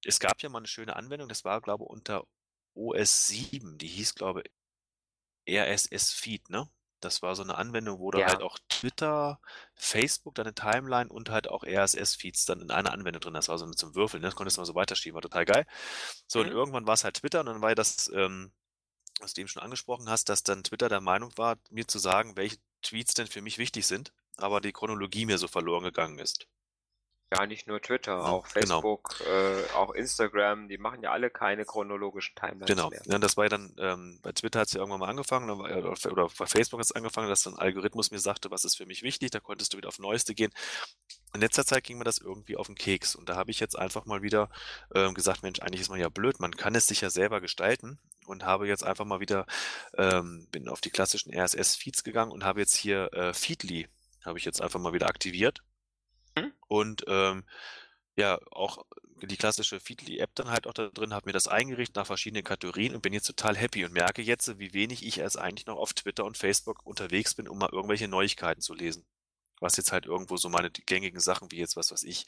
[0.05, 2.25] es gab ja mal 'ne schöne Anwendung, das war, glaube unter
[2.75, 4.45] OS 7, die hieß, glaube
[5.49, 6.69] RSS-Feed, ne?
[7.03, 8.27] Das war so 'ne Anwendung, wo Ja.
[8.27, 9.41] halt auch Twitter,
[9.75, 13.35] Facebook, deine Timeline und halt auch RSS-Feeds dann in einer Anwendung drin.
[13.35, 14.27] Das war so mit so 'nem Würfel, ne?
[14.29, 15.67] Das konntest du immer so weiterschieben, war total geil.
[16.29, 16.53] So, und Mhm.
[16.53, 18.53] irgendwann war's halt Twitter und dann war ja das, ähm,
[19.21, 22.37] was du eben schon angesprochen hast, dass dann Twitter der Meinung war, mir zu sagen,
[22.37, 26.47] welche Tweets denn für mich wichtig sind, aber die Chronologie mir so verloren gegangen ist.
[27.33, 28.85] Ja, nicht nur Twitter, auch genau.
[28.85, 32.89] Facebook, äh, auch Instagram, die machen ja alle keine chronologischen Timelines Genau.
[32.89, 33.03] mehr.
[33.07, 35.71] Ne, das war ja dann, ähm bei Twitter hat's ja irgendwann mal angefangen, dann war
[35.71, 38.77] ja oder oder bei Facebook hat's angefangen, dass so 'n Algorithmus mir sagte, was ist
[38.77, 40.53] für mich wichtig, da konntest du wieder auf Neueste gehen.
[41.35, 43.79] In letzter Zeit ging mir das irgendwie auf 'n Keks und da habe ich jetzt
[43.79, 44.51] einfach mal wieder,
[44.95, 47.99] ähm, gesagt: „Mensch, eigentlich ist man ja blöd, man kann es sich ja selber gestalten“
[48.27, 49.47] und habe jetzt einfach mal wieder
[49.99, 53.89] ähm, bin auf die klassischen RSS-Feeds gegangen und habe jetzt hier, äh, Feedly
[54.25, 55.63] habe ich jetzt einfach mal wieder aktiviert.
[56.37, 56.53] Mhm.
[56.69, 57.45] Und, ähm,
[58.17, 58.85] ja, auch
[59.23, 62.95] die klassische Feedly-App dann halt auch da drin, habe mir das eingerichtet nach verschiedenen Kategorien
[62.95, 65.93] und bin jetzt total happy und merke jetzt, wie wenig ich jetzt eigentlich noch auf
[65.95, 69.05] Twitter und Facebook unterwegs bin, um mal irgendwelche Neuigkeiten zu lesen.
[69.61, 72.27] Was jetzt halt irgendwo so meine gängigen Sachen wie jetzt, was weiß ich,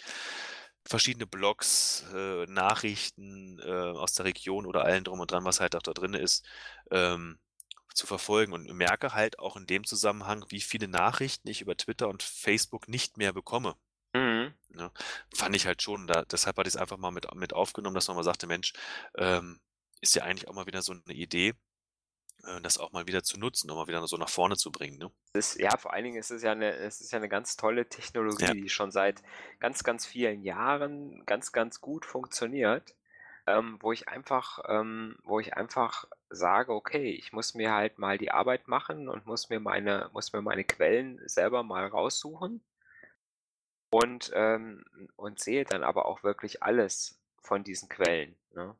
[0.86, 5.76] verschiedene Blogs, äh, Nachrichten, äh, aus der Region oder allem drum und dran, was halt
[5.76, 6.44] auch da drinne ist,
[6.90, 7.38] ähm,
[7.94, 12.08] zu verfolgen und merke halt auch in dem Zusammenhang, wie viele Nachrichten ich über Twitter
[12.08, 13.76] und Facebook nicht mehr bekomme.
[14.74, 14.90] Ne?
[15.34, 18.16] Fand ich halt schon, da deshalb hatte ich's einfach mal mit mit aufgenommen, dass man
[18.16, 18.72] mal sagte: „Mensch,
[19.16, 19.60] ähm,
[20.00, 21.54] ist ja eigentlich auch mal wieder so 'ne Idee,
[22.44, 24.98] äh, das auch mal wieder zu nutzen, um mal wieder so nach vorne zu bringen“,
[24.98, 25.12] ne?
[25.34, 27.88] Das ja, vor allen Dingen ist es ja 'ne es ist ja 'ne ganz tolle
[27.88, 28.54] Technologie, Ja.
[28.60, 29.22] die schon seit
[29.60, 32.94] ganz, ganz vielen Jahren ganz, ganz gut funktioniert,
[33.46, 38.18] ähm, wo ich einfach ähm, wo ich einfach sage: „Okay, ich muss mir halt mal
[38.18, 42.62] die Arbeit machen und muss mir meine muss mir meine Quellen selber mal raussuchen“
[43.92, 44.84] und, ähm
[45.16, 48.74] und sehe dann aber auch wirklich alles von diesen Quellen, ne?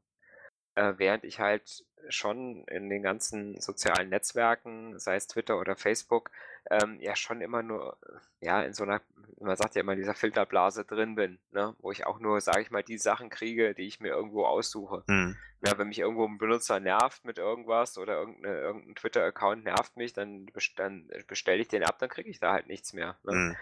[0.75, 6.31] Äh, während ich halt schon in den ganzen sozialen Netzwerken, sei es Twitter oder Facebook,
[6.71, 7.99] ähm, ja schon immer nur,
[8.41, 9.03] ja, in so 'ner
[9.41, 12.63] man sagt ja immer, in dieser Filterblase drin bin, ne, wo ich auch nur, sage
[12.63, 15.05] ich mal, die Sachen kriege, die ich mir irgendwo aussuche.
[15.09, 15.43] Mhm.
[15.63, 19.65] Ja, wenn mich irgendwo 'n Benutzer nervt mit irgendwas oder irgend 'ne irgend 'n Twitter-Account
[19.65, 20.47] nervt mich, dann
[20.77, 23.43] dann bestelle ich den ab, dann kriege ich da halt nichts mehr, ne?
[23.43, 23.57] Mhm.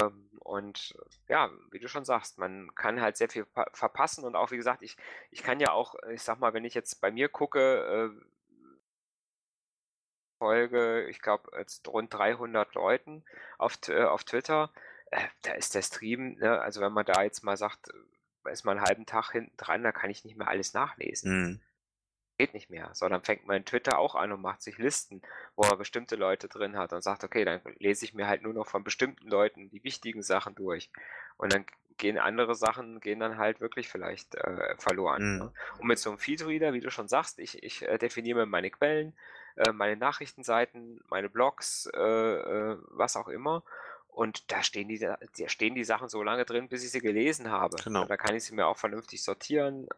[0.00, 0.94] Ähm, und
[1.28, 4.56] ja, wie du schon sagst, man kann halt sehr viel pa verpassen und auch, wie
[4.58, 4.96] gesagt, ich
[5.30, 8.10] ich kann ja auch ich sage mal, wenn ich jetzt bei mir gucke, äh
[10.38, 13.24] folge, ich glaube, jetzt rund 300 Leuten
[13.58, 14.70] auf T auf Twitter,
[15.10, 17.88] äh, da ist der Stream, ne also wenn man da jetzt mal sagt,
[18.44, 21.30] da ist man 'n halben Tag hinten dran, da kann ich nicht mehr alles nachlesen.
[21.30, 21.60] Mhm.
[22.38, 25.22] Geht nicht mehr, sondern fängt man in Twitter auch an und macht sich Listen,
[25.56, 28.52] wo er bestimmte Leute drin hat und sagt: „Okay, dann lese ich mir halt nur
[28.54, 30.90] noch von bestimmten Leuten die wichtigen Sachen durch.“
[31.38, 31.64] Und dann
[31.98, 35.40] gehen andere Sachen gehen dann halt wirklich vielleicht, äh, verloren, Mhm.
[35.40, 35.52] ne?
[35.78, 38.70] Und mit so 'nem Feedreader, wie du schon sagst, ich ich, äh, definiere mir meine
[38.70, 39.14] Quellen,
[39.56, 43.64] äh, meine Nachrichtenseiten, meine Blogs, äh, äh, was auch immer.
[44.08, 47.50] Und da stehen die da stehen die Sachen so lange drin, bis ich sie gelesen
[47.50, 47.84] habe.
[47.84, 48.08] Genau.
[48.08, 49.88] Da kann ich sie mir auch vernünftig sortieren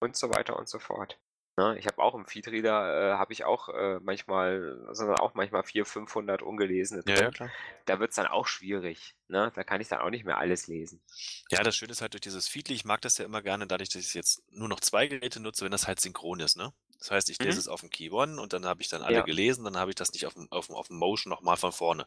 [0.00, 1.18] und so weiter und so fort.
[1.58, 5.34] Ne, ich habe auch im Feedreader, äh, habe ich auch, äh, manchmal sind dann auch
[5.34, 7.32] manchmal 400, 500 ungelesene Ja, ja, drin.
[7.32, 7.52] klar.
[7.84, 9.50] Da wird's dann auch schwierig, ne?
[9.52, 11.02] Da kann ich dann auch nicht mehr alles lesen.
[11.50, 13.88] Ja, das Schöne ist halt durch dieses Feedly, ich mag das ja immer gerne dadurch,
[13.88, 16.74] dass ich jetzt nur noch 2 Geräte nutze, wenn das halt synchron ist, ne?
[16.98, 17.60] Das heißt, ich lese Mhm.
[17.60, 19.24] es auf'm Key One und dann habe ich dann alle Ja.
[19.24, 22.06] gelesen, dann habe ich das nicht auf'm auf'm auf'm Motion noch mal von vorne,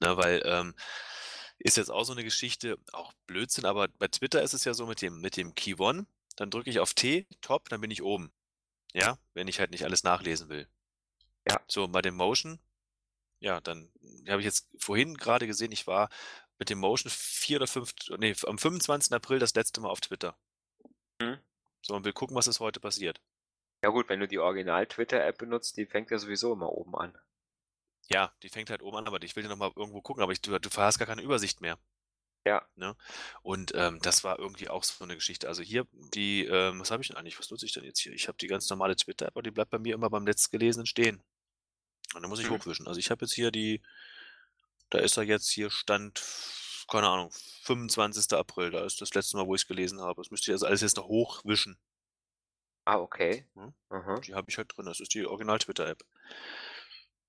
[0.00, 0.16] ne?
[0.16, 0.74] Weil, ähm,
[1.58, 4.86] ist jetzt auch so 'ne Geschichte, auch Blödsinn, aber bei Twitter ist es ja so
[4.86, 6.06] mit dem mit dem Key One,
[6.36, 8.32] dann drücke ich auf T, Top, dann bin ich oben.
[8.96, 10.66] Ja, wenn ich halt nicht alles nachlesen will.
[11.46, 11.60] Ja.
[11.68, 12.58] So, bei dem Motion,
[13.40, 13.92] ja, dann
[14.26, 16.08] habe ich jetzt vorhin grade gesehen, ich war
[16.58, 19.12] mit dem Motion 4 oder 5 ne, am 25.
[19.12, 20.38] April das letzte Mal auf Twitter.
[21.20, 21.38] Mhm.
[21.82, 23.20] So, und will gucken, was ist heute passiert.
[23.84, 27.16] Ja gut, wenn du die Original-Twitter-App benutzt, die fängt ja sowieso immer oben an.
[28.08, 30.32] Ja, die fängt halt oben an, aber ich will ja noch mal irgendwo gucken, aber
[30.32, 31.78] ich du du hast gar keine Übersicht mehr.
[32.46, 32.66] Ja.
[32.76, 32.94] Ne?
[33.42, 35.48] Und, ähm, das war irgendwie auch so 'ne Geschichte.
[35.48, 37.38] Also hier die, ähm was habe ich denn eigentlich?
[37.38, 38.12] Was nutze ich denn jetzt hier?
[38.12, 41.22] Ich habe die ganz normale Twitter-App, aber die bleibt bei mir immer beim Letztgelesenen stehen.
[42.14, 42.50] Und dann muss ich Mhm.
[42.50, 42.88] hochwischen.
[42.88, 43.82] Also, ich habe jetzt hier die
[44.92, 46.22] da ist er jetzt hier Stand,
[46.88, 47.30] keine Ahnung,
[47.62, 48.38] 25.
[48.38, 48.70] April.
[48.70, 50.22] Da ist das letzte Mal, wo ich's gelesen habe.
[50.22, 51.76] Das müsste ich also alles jetzt noch hochwischen.
[52.88, 53.44] Ah, okay.
[53.90, 54.20] Mhm.
[54.24, 54.86] Die habe ich halt drin.
[54.86, 56.02] Das ist die Original-Twitter-App.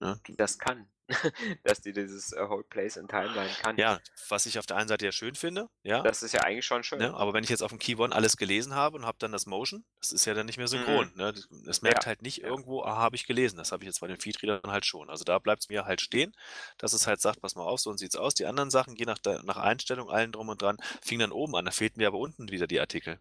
[0.01, 0.19] Ne?
[0.29, 0.87] Das kann.
[1.63, 3.79] Dass die dieses, äh, Hold Place in Timeline kann.
[3.79, 6.65] Ja, was ich auf der einen Seite ja schön finde, ja, Das ist ja eigentlich
[6.65, 7.07] schon schön.
[7.07, 7.15] ne?
[7.15, 9.85] Aber wenn ich jetzt auf'm Key One alles gelesen habe und habe dann das Motion,
[10.01, 11.15] das ist ja dann nicht mehr synchron, Mhm.
[11.15, 11.33] ne?
[11.33, 14.01] Das es merkt Ja, halt nicht irgendwo: „Ah, habe ich gelesen.“ Das habe ich jetzt
[14.01, 15.09] bei den Feedreadern halt schon.
[15.09, 16.33] Also, da bleibt's mir halt stehen,
[16.79, 19.05] dass es halt sagt: „Pass mal auf, so und sieht's aus.“ Die anderen Sachen, je
[19.05, 21.65] nach nach Einstellung, allem drum und dran, fingen dann oben an.
[21.65, 23.19] Da fehlten mir aber unten wieder die Artikel.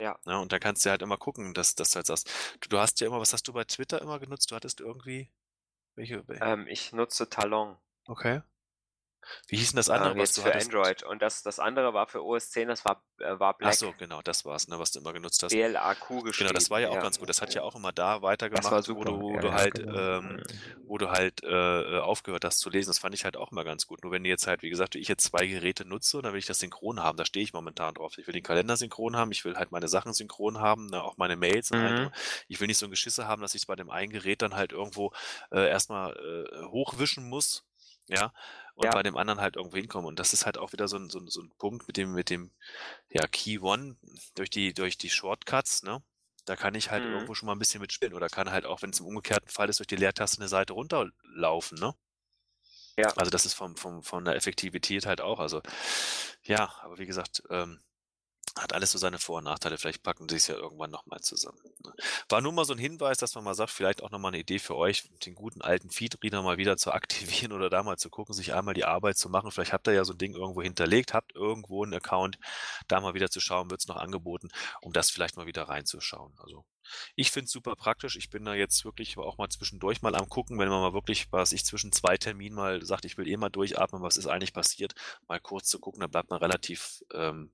[0.00, 0.18] Ja.
[0.26, 2.28] Ne, und da kannst du halt immer gucken, dass dass du halt sagst
[2.60, 4.50] du du hast ja immer was hast du bei Twitter immer genutzt?
[4.50, 5.30] Du hattest irgendwie
[5.94, 7.76] welche wel Ähm, ich nutze Talon.
[8.06, 8.42] Okay.
[9.48, 10.72] Wie hieß 'n das andere, Ähm, was du für hattest?
[10.74, 11.02] Android.
[11.02, 13.80] Und das das andere war für OS 10, das war äh, war Black.
[13.80, 15.58] so, genau, das war's, ne, was du immer genutzt hast.
[15.58, 16.28] B-L-A-Q geschrieben.
[16.36, 17.00] Genau, das war ja auch ja.
[17.00, 17.28] ganz gut.
[17.28, 19.94] Das hat ja auch immer da weitergemacht, wo du wo Ja, du halt, genau.
[19.94, 20.40] ähm
[20.86, 21.48] wo du halt, äh,
[21.98, 22.90] äh, aufgehört hast zu lesen.
[22.90, 24.02] Das fand ich halt auch immer ganz gut.
[24.04, 26.46] Nur wenn du jetzt halt, wie gesagt, ich jetzt 2 Geräte nutze, dann will ich
[26.46, 27.18] das synchron haben.
[27.18, 28.18] Da stehe ich momentan drauf.
[28.18, 31.16] Ich will den Kalender synchron haben, ich will halt meine Sachen synchron haben, ne, auch
[31.18, 32.08] meine Mails und allem Mhm.
[32.08, 32.12] drum.
[32.48, 34.72] Ich will nicht so 'n Geschisse haben, dass ich's bei dem einen Gerät dann halt
[34.72, 35.12] irgendwo,
[35.52, 37.64] äh, erst mal, äh, hochwischen muss,
[38.08, 38.32] ja,
[38.74, 38.94] und Ja.
[38.94, 40.08] bei dem anderen halt irgendwo hinkomme.
[40.08, 42.12] Und das ist halt auch wieder so 'n so 'n so 'n Punkt mit dem
[42.14, 42.52] mit dem,
[43.10, 43.96] ja, Key One
[44.36, 46.02] durch die durch die Shortcuts, ne?
[46.46, 47.06] Da kann ich halt Mhm.
[47.06, 49.80] irgendwo schon mal 'n bisschen mitspielen oder kann halt auch, wenn's im umgekehrten Fall ist,
[49.80, 51.94] durch die Leertaste 'ne Seite runterlaufen, ne?
[52.98, 53.14] Ja.
[53.16, 55.62] Also, das ist vom vom von der Effektivität halt auch also,
[56.42, 57.80] ja, aber wie gesagt, ähm,
[58.58, 59.78] hat alles so seine Vor und Nachteile.
[59.78, 61.92] Vielleicht packen sie's ja irgendwann noch mal zusammen, ne?
[62.28, 64.38] War nur mal so 'n Hinweis, dass man mal sagt, vielleicht auch noch mal 'ne
[64.40, 68.10] Idee für euch, den guten alten Feedreader mal wieder zu aktivieren oder da mal zu
[68.10, 69.50] gucken, sich einmal die Arbeit zu machen.
[69.50, 72.38] Vielleicht habt ihr ja so 'n Ding irgendwo hinterlegt, habt irgendwo 'n Account,
[72.88, 74.48] da mal wieder zu schauen, wird's noch angeboten,
[74.82, 76.34] um das vielleicht mal wieder reinzuschauen.
[76.38, 76.64] Also,
[77.16, 78.16] ich finde es super praktisch.
[78.16, 81.26] Ich bin da jetzt wirklich auch mal zwischendurch mal am Gucken, wenn man mal wirklich,
[81.32, 84.52] was ich, zwischen 2 Terminen mal sagt: „Ich will eh mal durchatmen, was ist eigentlich
[84.54, 84.94] passiert?“
[85.28, 87.52] Mal kurz zu gucken, da bleibt man relativ, ähm,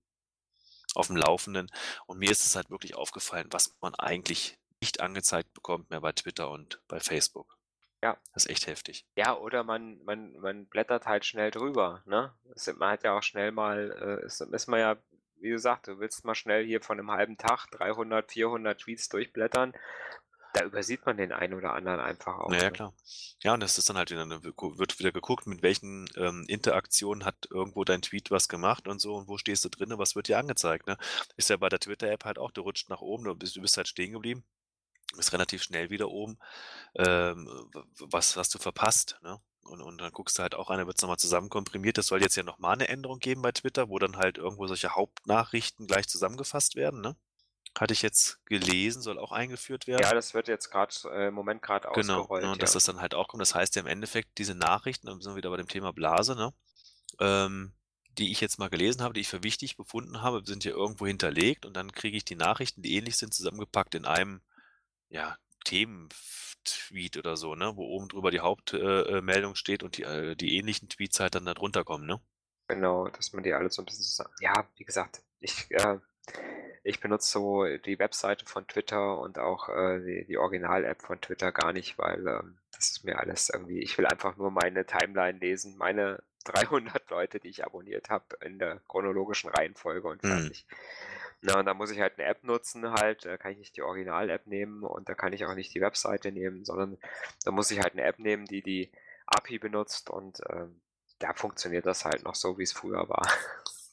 [0.97, 1.71] auf'm Laufenden.
[2.07, 6.13] Und mir ist es halt wirklich aufgefallen, was man eigentlich nicht angezeigt bekommt mehr bei
[6.13, 7.57] Twitter und bei Facebook.
[8.03, 8.17] Ja.
[8.33, 9.05] Das ist echt heftig.
[9.17, 12.33] Ja, oder man man man blättert halt schnell drüber, ne?
[12.77, 14.97] Man hat ja auch schnell mal äh, ist ist man ja
[15.37, 19.73] wie gesagt, du willst mal schnell hier von 'nem halben Tag 300, 400 Tweets durchblättern.
[20.55, 22.71] Da übersieht man den einen oder anderen einfach auch, Na ja, ne?
[22.71, 22.95] klar.
[23.43, 27.47] Ja, und das ist dann halt wieder wird wieder geguckt, mit welchen, ähm, Interaktionen hat
[27.51, 30.39] irgendwo dein Tweet was gemacht und so und wo stehst du drinne, was wird dir
[30.39, 30.97] angezeigt, ne?
[31.37, 33.77] Ist ja bei der Twitter-App halt auch, du rutscht nach oben, du bist du bist
[33.77, 34.45] halt stehen geblieben,
[35.17, 36.39] bist relativ schnell wieder oben.
[36.97, 37.49] Ähm,
[38.01, 39.41] was hast du verpasst, ne?
[39.65, 41.99] Und und dann guckst du halt auch rein, da wird's noch mal zusammen komprimiert.
[41.99, 44.67] Das soll jetzt ja noch mal 'ne Änderung geben bei Twitter, wo dann halt irgendwo
[44.69, 47.17] solche Hauptnachrichten gleich zusammengefasst werden, ne?
[47.79, 50.03] Hatte ich jetzt gelesen, soll auch eingeführt werden.
[50.03, 52.75] Ja, das wird jetzt grad äh, im Moment grad Genau, ausgerollt, ne, und dass ja.
[52.75, 53.41] das dann halt auch kommt.
[53.41, 56.35] Das heißt ja im Endeffekt, diese Nachrichten, da sind wir wieder bei dem Thema Blase,
[56.35, 56.53] ne,
[57.21, 57.73] ähm,
[58.19, 61.07] die ich jetzt mal gelesen habe, die ich für wichtig befunden habe, sind ja irgendwo
[61.07, 64.43] hinterlegt und dann kriege ich die Nachrichten, die ähnlich sind, zusammengepackt in einem,
[65.09, 70.03] ja, Themen-Tweet oder so, ne, wo oben drüber die Haupt äh, äh, steht und die
[70.03, 72.21] äh, die ähnlichen Tweets halt dann da drunter kommen, ne?
[72.69, 75.99] Genau, dass man die alle so 'n bisschen zusammen ja, wie gesagt, ich äh,
[76.83, 81.53] ich benutze so die Webseite von Twitter und auch, äh, die die Original-App von Twitter
[81.53, 85.39] gar nicht, weil, ähm, das ist mir alles irgendwie ich will einfach nur meine Timeline
[85.39, 90.51] lesen, meine 300 Leute, die ich abonniert habe in der chronologischen Reihenfolge und Mhm.
[90.51, 90.67] fertig.
[91.43, 93.83] Ne, und da muss ich halt 'ne App nutzen halt, da kann ich nicht die
[93.83, 96.99] Original-App nehmen und da kann ich auch nicht die Webseite nehmen, sondern
[97.45, 98.93] da muss ich halt 'ne App nehmen, die die
[99.27, 100.81] API benutzt und, ähm,
[101.19, 103.27] da funktioniert das halt noch so, wie's früher war.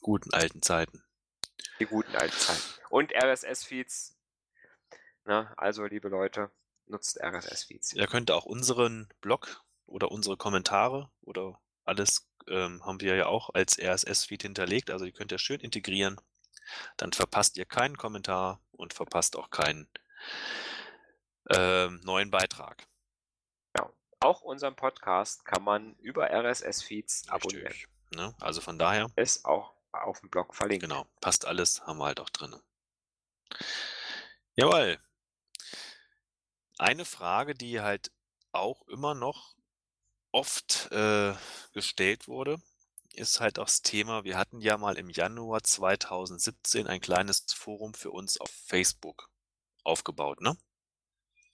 [0.02, 1.02] Guten alten Zeiten.
[1.80, 2.62] Die guten alten Zeiten.
[2.90, 4.18] Und RSS-Feeds
[5.28, 5.52] Ne?
[5.58, 6.50] Also, liebe Leute,
[6.86, 7.92] nutzt RSS-Feeds.
[7.92, 13.50] Ihr könnt auch unseren Blog oder unsere Kommentare oder alles ähm, haben wir ja auch
[13.52, 14.90] als RSS-Feed hinterlegt.
[14.90, 16.18] Also, die könnt ihr schön integrieren.
[16.96, 19.86] Dann verpasst ihr keinen Kommentar und verpasst auch keinen
[21.50, 22.88] ähm, neuen Beitrag.
[23.76, 23.92] Ja.
[24.20, 27.74] Auch unseren Podcast kann man über RSS-Feeds abonnieren.
[28.14, 28.34] Ne?
[28.40, 30.82] Also, von daher Ist auch auf dem Blog verlinkt.
[30.82, 32.54] Genau, passt alles, haben wir halt auch drin.
[34.56, 34.98] Jawohl.
[36.78, 38.12] Eine Frage, die halt
[38.52, 39.56] auch immer noch
[40.32, 41.34] oft äh,
[41.72, 42.58] gestellt wurde,
[43.14, 47.94] ist halt auch das Thema, wir hatten ja mal im Januar 2017 ein kleines Forum
[47.94, 49.28] für uns auf Facebook
[49.82, 50.56] aufgebaut, ne?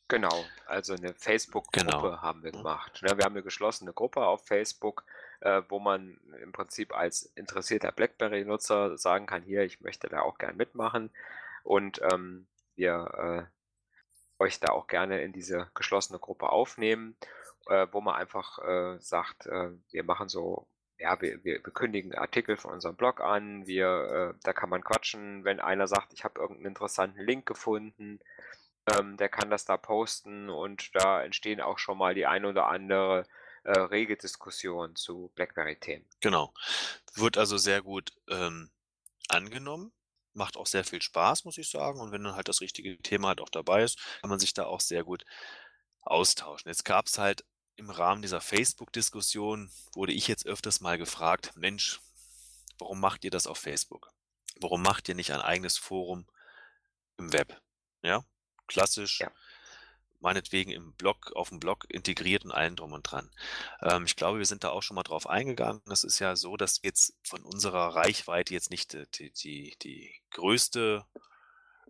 [0.08, 2.20] Genau, also eine Facebook-Gruppe Genau.
[2.20, 2.58] haben wir Mhm.
[2.58, 3.00] gemacht.
[3.02, 5.06] Ne, wir haben eine geschlossene Gruppe auf Facebook,
[5.40, 10.38] äh, wo man im Prinzip als interessierter BlackBerry-Nutzer sagen kann: „Hier, ich möchte da auch
[10.38, 11.10] gern mitmachen“
[11.64, 12.46] und, ähm,
[12.76, 13.54] wir, äh,
[14.38, 17.16] euch da auch gerne in diese geschlossene Gruppe aufnehmen,
[17.68, 22.14] äh, wo man einfach, äh, sagt, äh, wir machen so ja, wir wir wir kündigen
[22.14, 25.44] Artikel von unserem Blog an, wir äh, da kann man quatschen.
[25.44, 28.20] Wenn einer sagt: „Ich habe irgend 'n interessanten Link gefunden“,
[28.92, 32.68] ähm, der kann das da posten und da entstehen auch schon mal die ein oder
[32.68, 33.24] andere,
[33.64, 36.06] äh, rege Diskussion zu BlackBerry-Themen.
[36.20, 36.52] Genau.
[37.14, 38.70] Wird also sehr gut, ähm,
[39.28, 39.92] angenommen.
[40.34, 42.00] Macht auch sehr viel Spaß, muss ich sagen.
[42.00, 44.66] Und wenn dann halt das richtige Thema halt auch dabei ist, kann man sich da
[44.66, 45.24] auch sehr gut
[46.02, 46.68] austauschen.
[46.70, 47.44] Jetzt gab's halt
[47.76, 52.00] im Rahmen dieser Facebook-Diskussion wurde ich jetzt öfters mal gefragt: „Mensch,
[52.78, 54.10] warum macht ihr das auf Facebook?
[54.60, 56.26] Warum macht ihr nicht ein eigenes Forum
[57.18, 57.60] im Web?“
[58.02, 58.24] Ja,
[58.68, 59.32] klassisch, Ja.
[60.24, 63.30] Meinetwegen im Blog aufm Blog integriert und allem drum und dran.
[63.82, 65.82] Ähm, ich glaube, wir sind da auch schon mal drauf eingegangen.
[65.90, 70.14] Es ist ja so, dass jetzt von unserer Reichweite jetzt nicht d die die die
[70.32, 71.06] größte,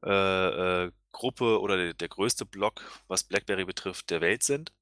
[0.04, 4.72] äh, äh, Gruppe oder der der größte Blog, was BlackBerry betrifft, der Welt sind.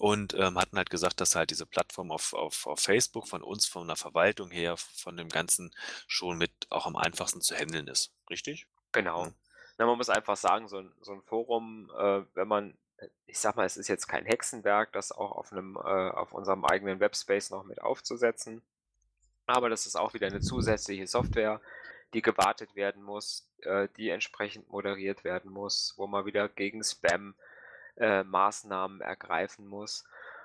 [0.00, 3.66] Und, ähm, hatten halt gesagt, dass halt diese Plattform auf auf auf Facebook von uns,
[3.66, 5.70] von der Verwaltung her, von dem Ganzen
[6.08, 8.12] schon mit auch am einfachsten zu händeln ist.
[8.28, 8.66] Richtig?
[8.92, 9.32] Genau.
[9.82, 13.40] Na, man muss einfach sagen, so 'n so 'n Forum, äh, wenn man äh, ich
[13.40, 17.00] sage mal, es ist jetzt kein Hexenwerk, das auch auf 'nem äh, auf unserem eigenen
[17.00, 18.62] Webspace noch mit aufzusetzen.
[19.46, 21.60] Aber das ist auch wieder 'ne zusätzliche Software,
[22.14, 27.34] die gewartet werden muss, äh, die entsprechend moderiert werden muss, wo man wieder gegen Spam,
[27.96, 30.04] äh, Maßnahmen ergreifen muss.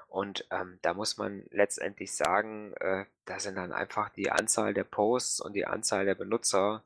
[0.09, 4.85] Und, ähm, da muss man letztendlich sagen, äh, da sind dann einfach die Anzahl der
[4.85, 6.83] Posts und die Anzahl der Benutzer,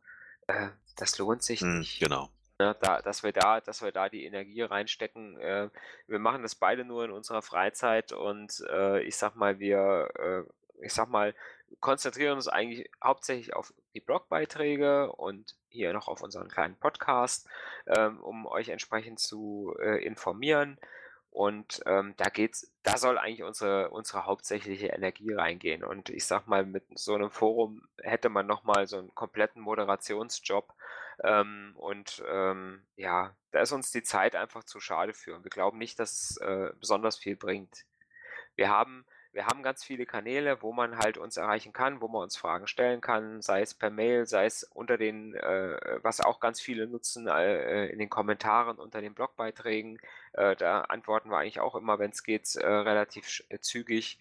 [0.48, 2.30] äh, das lohnt sich Mhm, nicht, genau.
[2.62, 5.38] Ne, da dass wir da dass wir da die Energie reinstecken.
[5.40, 5.70] Äh,
[6.08, 10.86] wir machen das beide nur in unserer Freizeit und, äh, ich sage mal, wir, äh,
[10.86, 11.34] ich sage mal,
[11.80, 17.48] konzentrieren uns eigentlich hauptsächlich auf die Blogbeiträge und hier noch auf unseren kleinen Podcast,
[17.88, 20.78] ähm, um euch entsprechend zu, äh, informieren.
[21.32, 25.84] Und, ähm, da geht's da soll eigentlich unsere unsere hauptsächliche Energie reingehen.
[25.84, 29.62] Und ich sage mal, mit so 'nem Forum hätte man noch mal so 'n kompletten
[29.62, 30.74] Moderationsjob.
[31.24, 35.36] Ähm, und, ähm, ja, da ist uns die Zeit einfach zu schade für.
[35.36, 37.86] Und wir glauben nicht, dass es, äh, besonders viel bringt.
[38.56, 42.24] Wir haben wir haben ganz viele Kanäle, wo man halt uns erreichen kann, wo man
[42.24, 46.42] uns Fragen stellen kann, sei es per Mail, sei es unter den äh, was auch
[46.42, 50.00] ganz viele nutzen, äh, in den Kommentaren unter den Blogbeiträgen.
[50.34, 54.20] Äh, da antworten wir eigentlich auch immer, wenn's geht, äh, relativ zügig.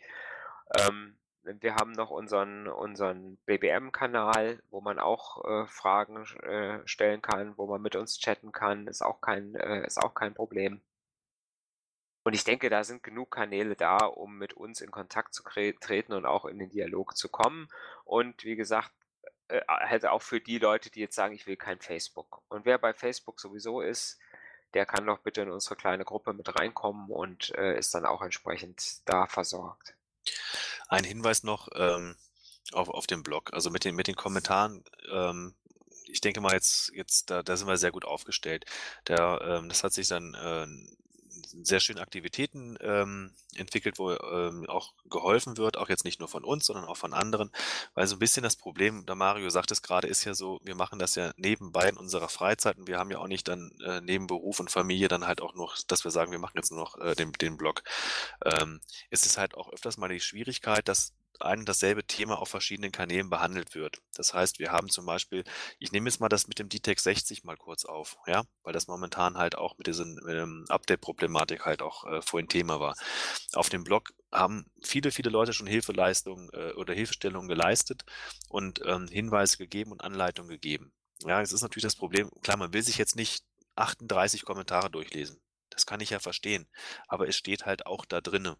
[0.79, 7.57] Ähm, wir haben noch unseren unseren BBM-Kanal, wo man auch, äh, Fragen äh, stellen kann,
[7.57, 10.81] wo man mit uns chatten kann, ist auch kein äh, ist auch kein Problem.
[12.23, 16.12] Und ich denke, da sind genug Kanäle da, um mit uns in Kontakt zu treten
[16.12, 17.69] und auch in den Dialog zu kommen.
[18.05, 18.93] Und wie gesagt,
[19.49, 22.79] äh, halt auch für die Leute, die jetzt sagen: „Ich will kein Facebook.“ Und wer
[22.79, 24.19] bei Facebook sowieso ist,
[24.75, 28.23] der kann doch bitte in unsere kleine Gruppe mit reinkommen und, äh, ist dann auch
[28.23, 29.97] entsprechend da versorgt.
[30.91, 32.17] Ein Hinweis noch, ähm,
[32.73, 33.53] auf auf dem Blog.
[33.55, 35.55] Also, mit den mit den Kommentaren, ähm,
[36.07, 38.65] ich denke mal jetzt jetzt da da sind wir sehr gut aufgestellt.
[39.05, 40.67] Da ähm, das hat sich dann, äh,
[41.62, 46.44] sehr schöne Aktivitäten, ähm, entwickelt, wo, ähm, auch geholfen wird, auch jetzt nicht nur von
[46.44, 47.51] uns, sondern auch von anderen.
[47.94, 50.74] Weil so 'n bisschen das Problem, der Mario sagt es grade, ist ja so, wir
[50.77, 54.01] machen das ja nebenbei in unserer Freizeit und wir haben ja auch nicht dann, äh,
[54.01, 56.81] neben Beruf und Familie dann halt auch noch, dass wir sagen, wir machen jetzt nur
[56.81, 57.82] noch, äh, den den Blog.
[58.44, 62.48] Ähm, es ist halt auch öfters mal die Schwierigkeit, dass ein und dasselbe Thema auf
[62.48, 63.98] verschiedenen Kanälen behandelt wird.
[64.15, 65.44] Das heißt, wir haben zum Beispiel
[65.78, 68.86] ich nehme jetzt mal das mit dem DTEK 60 mal kurz auf, ja, weil das
[68.86, 70.19] momentan halt auch mit diesen,
[70.69, 72.94] Update-Problematik halt auch, äh, vorhin Thema war.
[73.55, 78.05] Auf dem Blog haben viele, viele Leute schon Hilfeleistungen, äh, oder Hilfestellungen geleistet
[78.48, 80.93] und, ähm, Hinweise gegeben und Anleitungen gegeben.
[81.24, 83.44] Ja, jetzt ist natürlich das Problem, klar, man will sich jetzt nicht
[83.77, 85.40] 38 Kommentare durchlesen.
[85.70, 86.69] Das kann ich ja verstehen,
[87.09, 88.57] aber es steht halt auch da drinne.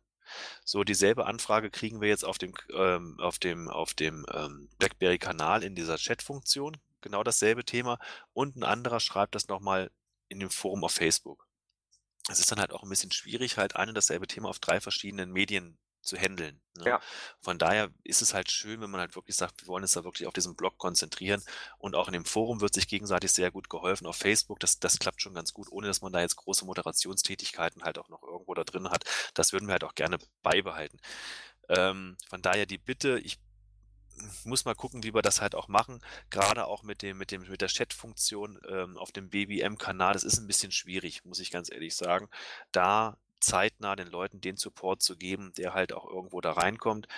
[0.65, 5.63] So, dieselbe Anfrage kriegen wir jetzt auf dem, ähm, auf dem, auf dem ähm, BlackBerry-Kanal
[5.63, 6.77] in dieser Chat-Funktion.
[7.01, 7.99] Genau dasselbe Thema.
[8.33, 9.91] Und ein anderer schreibt das nochmal
[10.29, 11.47] in dem Forum auf Facebook.
[12.29, 14.81] Es ist dann halt auch ein bisschen schwierig, halt ein und dasselbe Thema auf drei
[14.81, 16.61] verschiedenen Medien zu handeln.
[16.77, 16.87] Ne?
[16.87, 17.01] Ja.
[17.41, 20.05] Von daher ist es halt schön, wenn man halt wirklich sagt, wir wollen uns da
[20.05, 21.43] wirklich auf diesen Blog konzentrieren.
[21.79, 24.07] Und auch in dem Forum wird sich gegenseitig sehr gut geholfen.
[24.07, 27.83] Auf Facebook, das, das klappt schon ganz gut, ohne dass man da jetzt große Moderationstätigkeiten
[27.83, 29.05] halt auch noch irgendwo da drin hat.
[29.35, 30.99] Das würden wir halt auch gerne beibehalten.
[31.69, 33.39] Ähm, von daher die Bitte, ich
[34.45, 36.01] muss mal gucken, wie wir das halt auch machen.
[36.31, 40.13] Gerade auch mit dem, mit dem, mit der Chat-Funktion ähm, auf dem BBM-Kanal.
[40.13, 42.29] Das ist ein bisschen schwierig, muss ich ganz ehrlich sagen.
[42.73, 47.09] Da zeitnah den Leuten den Support zu geben, der halt auch irgendwo da reinkommt.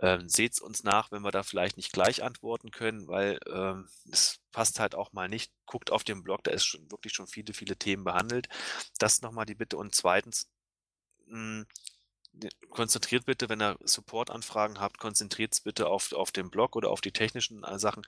[0.00, 4.40] Ähm, Seht uns nach, wenn wir da vielleicht nicht gleich antworten können, weil ähm, es
[4.50, 5.52] passt halt auch mal nicht.
[5.66, 8.48] Guckt auf dem Blog, da ist schon wirklich schon viele, viele Themen behandelt.
[8.98, 9.76] Das nochmal die Bitte.
[9.76, 10.48] Und zweitens,
[11.32, 11.66] hm,
[12.70, 17.00] konzentriert bitte, wenn ihr Supportanfragen habt, konzentriert es bitte auf, auf den Blog oder auf
[17.00, 18.02] die technischen äh, Sachen.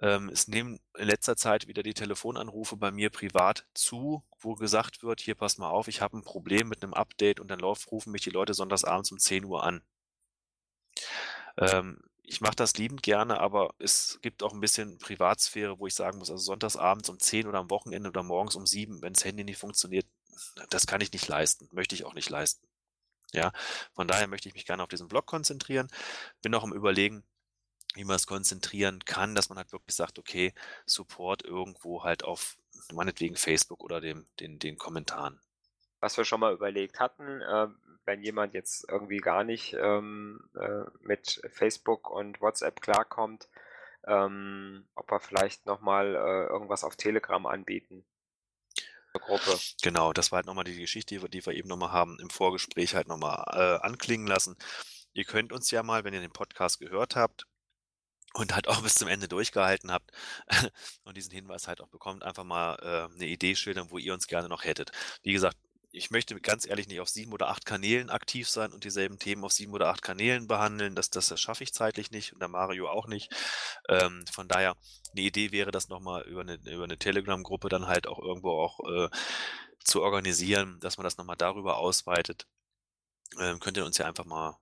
[0.00, 5.02] Ähm, es nehmen in letzter Zeit wieder die Telefonanrufe bei mir privat zu, wo gesagt
[5.02, 8.12] wird, hier pass mal auf, ich habe ein Problem mit einem Update und dann rufen
[8.12, 9.82] mich die Leute sonntagsabends um 10 Uhr an.
[11.58, 15.94] Ähm, ich mache das liebend gerne, aber es gibt auch ein bisschen Privatsphäre, wo ich
[15.94, 19.24] sagen muss, also sonntagsabends um 10 oder am Wochenende oder morgens um 7, wenn das
[19.24, 20.06] Handy nicht funktioniert,
[20.70, 22.66] das kann ich nicht leisten, möchte ich auch nicht leisten.
[23.32, 23.52] Ja,
[23.94, 25.88] von daher möchte ich mich gerne auf diesen Blog konzentrieren.
[26.42, 27.24] Bin auch am überlegen,
[27.94, 30.54] wie man es konzentrieren kann, dass man halt wirklich sagt, okay,
[30.86, 32.56] Support irgendwo halt auf
[32.92, 35.40] meinetwegen Facebook oder dem, den, den Kommentaren.
[36.00, 37.68] Was wir schon mal überlegt hatten, äh,
[38.04, 43.48] wenn jemand jetzt irgendwie gar nicht ähm, äh, mit Facebook und WhatsApp klarkommt,
[44.06, 48.04] ähm, ob wir vielleicht nochmal äh, irgendwas auf Telegram anbieten.
[49.20, 49.58] Gruppe.
[49.82, 53.08] Genau, das war halt nochmal die Geschichte, die wir eben nochmal haben, im Vorgespräch halt
[53.08, 54.56] nochmal äh, anklingen lassen.
[55.12, 57.46] Ihr könnt uns ja mal, wenn ihr den Podcast gehört habt,
[58.34, 60.10] und halt auch bis zum Ende durchgehalten habt
[61.04, 64.26] und diesen Hinweis halt auch bekommt, einfach mal äh, eine Idee schildern, wo ihr uns
[64.26, 64.90] gerne noch hättet.
[65.22, 65.56] Wie gesagt,
[65.92, 69.44] ich möchte ganz ehrlich nicht auf sieben oder acht Kanälen aktiv sein und dieselben Themen
[69.44, 70.94] auf sieben oder acht Kanälen behandeln.
[70.94, 73.30] Das, das, das schaffe ich zeitlich nicht und der Mario auch nicht.
[73.88, 74.74] Ähm, von daher,
[75.12, 78.80] eine Idee wäre das nochmal über eine, über eine Telegram-Gruppe dann halt auch irgendwo auch
[78.88, 79.10] äh,
[79.84, 82.46] zu organisieren, dass man das nochmal darüber ausweitet.
[83.38, 84.58] Ähm, könnt ihr uns ja einfach mal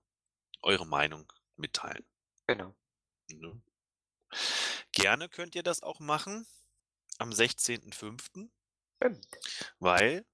[0.61, 2.05] eure Meinung mitteilen.
[2.47, 2.75] Genau.
[3.29, 3.61] Ne?
[4.91, 6.45] Gerne könnt ihr das auch machen
[7.19, 8.49] am 16.05.
[8.97, 9.27] Stimmt.
[9.79, 10.25] Weil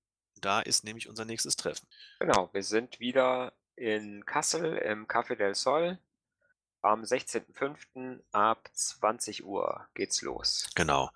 [0.42, 1.88] da ist nämlich unser nächstes Treffen.
[2.20, 6.00] Genau, wir sind wieder in Kassel im Café del Sol.
[6.82, 8.22] Am 16.05.
[8.32, 10.70] ab 20 Uhr geht's los.
[10.76, 11.10] Genau.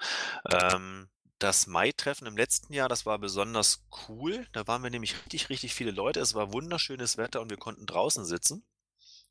[0.49, 1.07] Ähm,
[1.39, 4.45] das Mai-Treffen im letzten Jahr, das war besonders cool.
[4.51, 6.19] Da waren wir nämlich richtig, richtig viele Leute.
[6.19, 8.63] Es war wunderschönes Wetter und wir konnten draußen sitzen.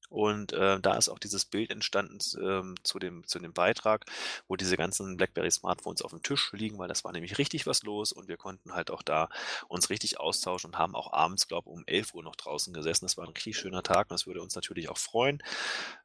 [0.09, 4.07] Und äh, da ist auch dieses Bild entstanden ähm, zu, dem, zu dem Beitrag,
[4.49, 7.85] wo diese ganzen BlackBerry Smartphones auf dem Tisch liegen, weil das war nämlich richtig was
[7.85, 9.29] los und wir konnten halt auch da
[9.69, 13.05] uns richtig austauschen und haben auch abends, glaube ich, um 11 Uhr noch draußen gesessen.
[13.05, 15.43] Das war ein richtig schöner Tag und das würde uns natürlich auch freuen,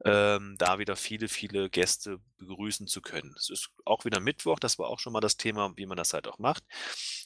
[0.03, 3.34] ähm, da wieder viele, viele Gäste begrüßen zu können.
[3.38, 6.13] Es ist auch wieder Mittwoch, das war auch schon mal das Thema, wie man das
[6.13, 6.63] halt auch macht.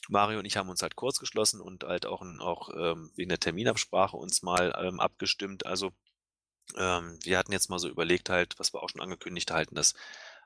[0.08, 3.38] Mario und ich haben uns halt kurz geschlossen und halt auch, auch ähm, wegen der
[3.38, 5.66] Terminabsprache uns mal ähm, abgestimmt.
[5.66, 5.92] Also
[6.76, 9.94] ähm, wir hatten jetzt mal so überlegt halt, was wir auch schon angekündigt halten, das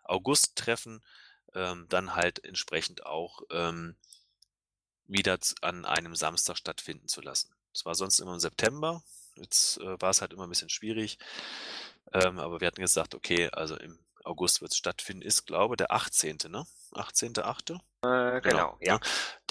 [0.05, 1.03] August-Treffen
[1.55, 3.97] ähm, dann halt entsprechend auch ähm,
[5.07, 7.55] wieder an einem Samstag stattfinden zu lassen.
[7.73, 9.03] Das war sonst immer im September.
[9.37, 11.19] Jetzt äh, war es halt immer ein bisschen schwierig.
[12.13, 15.93] Ähm, aber wir hatten gesagt, okay, also im August wird es stattfinden, ist, glaube der
[15.93, 16.67] 18., ne?
[16.93, 17.75] 18.8.?
[17.75, 19.01] Äh, genau, genau, ja.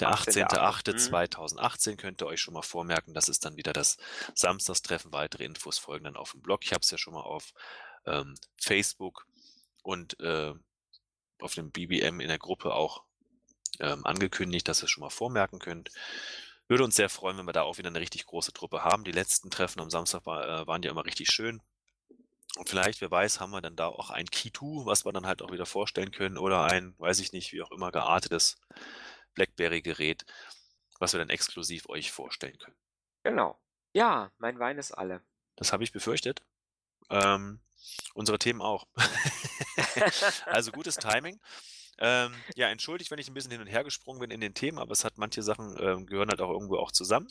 [0.00, 1.96] Der 18.8.2018 mhm.
[1.96, 3.14] könnt ihr euch schon mal vormerken.
[3.14, 3.96] Das ist dann wieder das
[4.34, 5.12] Samstagstreffen.
[5.12, 6.64] Weitere Infos folgen dann auf dem Blog.
[6.64, 7.52] Ich habe es ja schon mal auf
[8.06, 9.26] ähm, Facebook
[9.82, 10.52] und äh,
[11.40, 13.04] auf dem BBM in der Gruppe auch
[13.80, 15.90] ähm, angekündigt, dass ihr es schon mal vormerken könnt.
[16.66, 19.04] Würde uns sehr freuen, wenn wir da auch wieder eine richtig große Truppe haben.
[19.04, 21.60] Die letzten Treffen am Samstag war, äh, waren ja immer richtig schön.
[22.56, 25.42] Und vielleicht, wer weiß, haben wir dann da auch ein Key2, was wir dann halt
[25.42, 28.56] auch wieder vorstellen können oder ein, weiß ich nicht, wie auch immer geartetes
[29.34, 30.24] BlackBerry-Gerät,
[31.00, 32.76] was wir dann exklusiv euch vorstellen können.
[33.24, 33.58] Genau.
[33.92, 35.22] Ja, mein Wein ist alle.
[35.56, 36.42] Das habe ich befürchtet.
[37.10, 37.60] Ähm,
[38.14, 38.86] unsere Themen auch.
[40.46, 41.40] also gutes Timing.
[41.98, 44.78] Ähm, ja, entschuldigt, wenn ich ein bisschen hin und her gesprungen bin in den Themen,
[44.78, 47.28] aber es hat manche Sachen ähm, gehören halt auch irgendwo auch zusammen.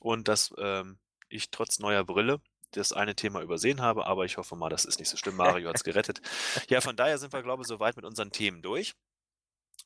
[0.00, 0.98] Und dass ähm,
[1.28, 2.40] ich trotz neuer Brille
[2.76, 5.36] das eine Thema übersehen habe, aber ich hoffe mal, das ist nicht so schlimm.
[5.36, 6.20] Mario hat es gerettet.
[6.68, 8.94] Ja, von daher sind wir, glaube ich, soweit mit unseren Themen durch.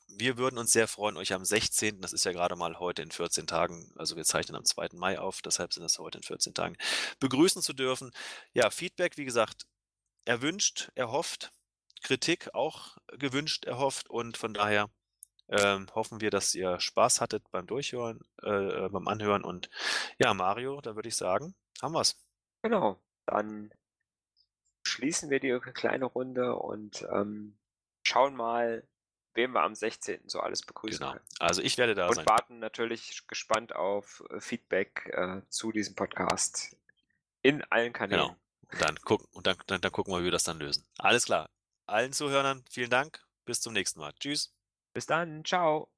[0.08, 3.10] wir würden uns sehr freuen, euch am 16., das ist ja gerade mal heute in
[3.10, 4.90] 14 Tagen, also wir zeichnen am 2.
[4.94, 6.76] Mai auf, deshalb sind das heute in 14 Tagen,
[7.20, 8.10] begrüßen zu dürfen.
[8.52, 9.66] Ja, Feedback, wie gesagt,
[10.24, 11.52] erwünscht, erhofft,
[12.02, 14.90] Kritik auch gewünscht, erhofft und von daher
[15.48, 19.68] ähm, hoffen wir, dass ihr Spaß hattet beim Durchhören, äh, beim Anhören und
[20.18, 22.16] ja, Mario, da würde ich sagen, haben wir's.
[22.62, 23.72] Genau, dann
[24.86, 27.56] schließen wir die kleine Runde und ähm,
[28.06, 28.86] schauen mal,
[29.34, 30.28] wen wir am 16.
[30.28, 31.12] so alles begrüßen Genau.
[31.12, 31.24] können.
[31.38, 32.26] Also ich werde da Und sein.
[32.26, 36.76] warten natürlich gespannt auf äh, Feedback äh, zu diesem Podcast
[37.42, 38.22] in allen Kanälen.
[38.22, 38.36] Genau.
[38.72, 40.84] Und dann gucken, und dann, dann, dann gucken wir, wie wir das dann lösen.
[40.98, 41.50] Alles klar.
[41.86, 43.20] Allen Zuhörern vielen Dank.
[43.44, 44.12] Bis zum nächsten Mal.
[44.14, 44.54] Tschüss.
[44.92, 45.90] Bis dann, ciao.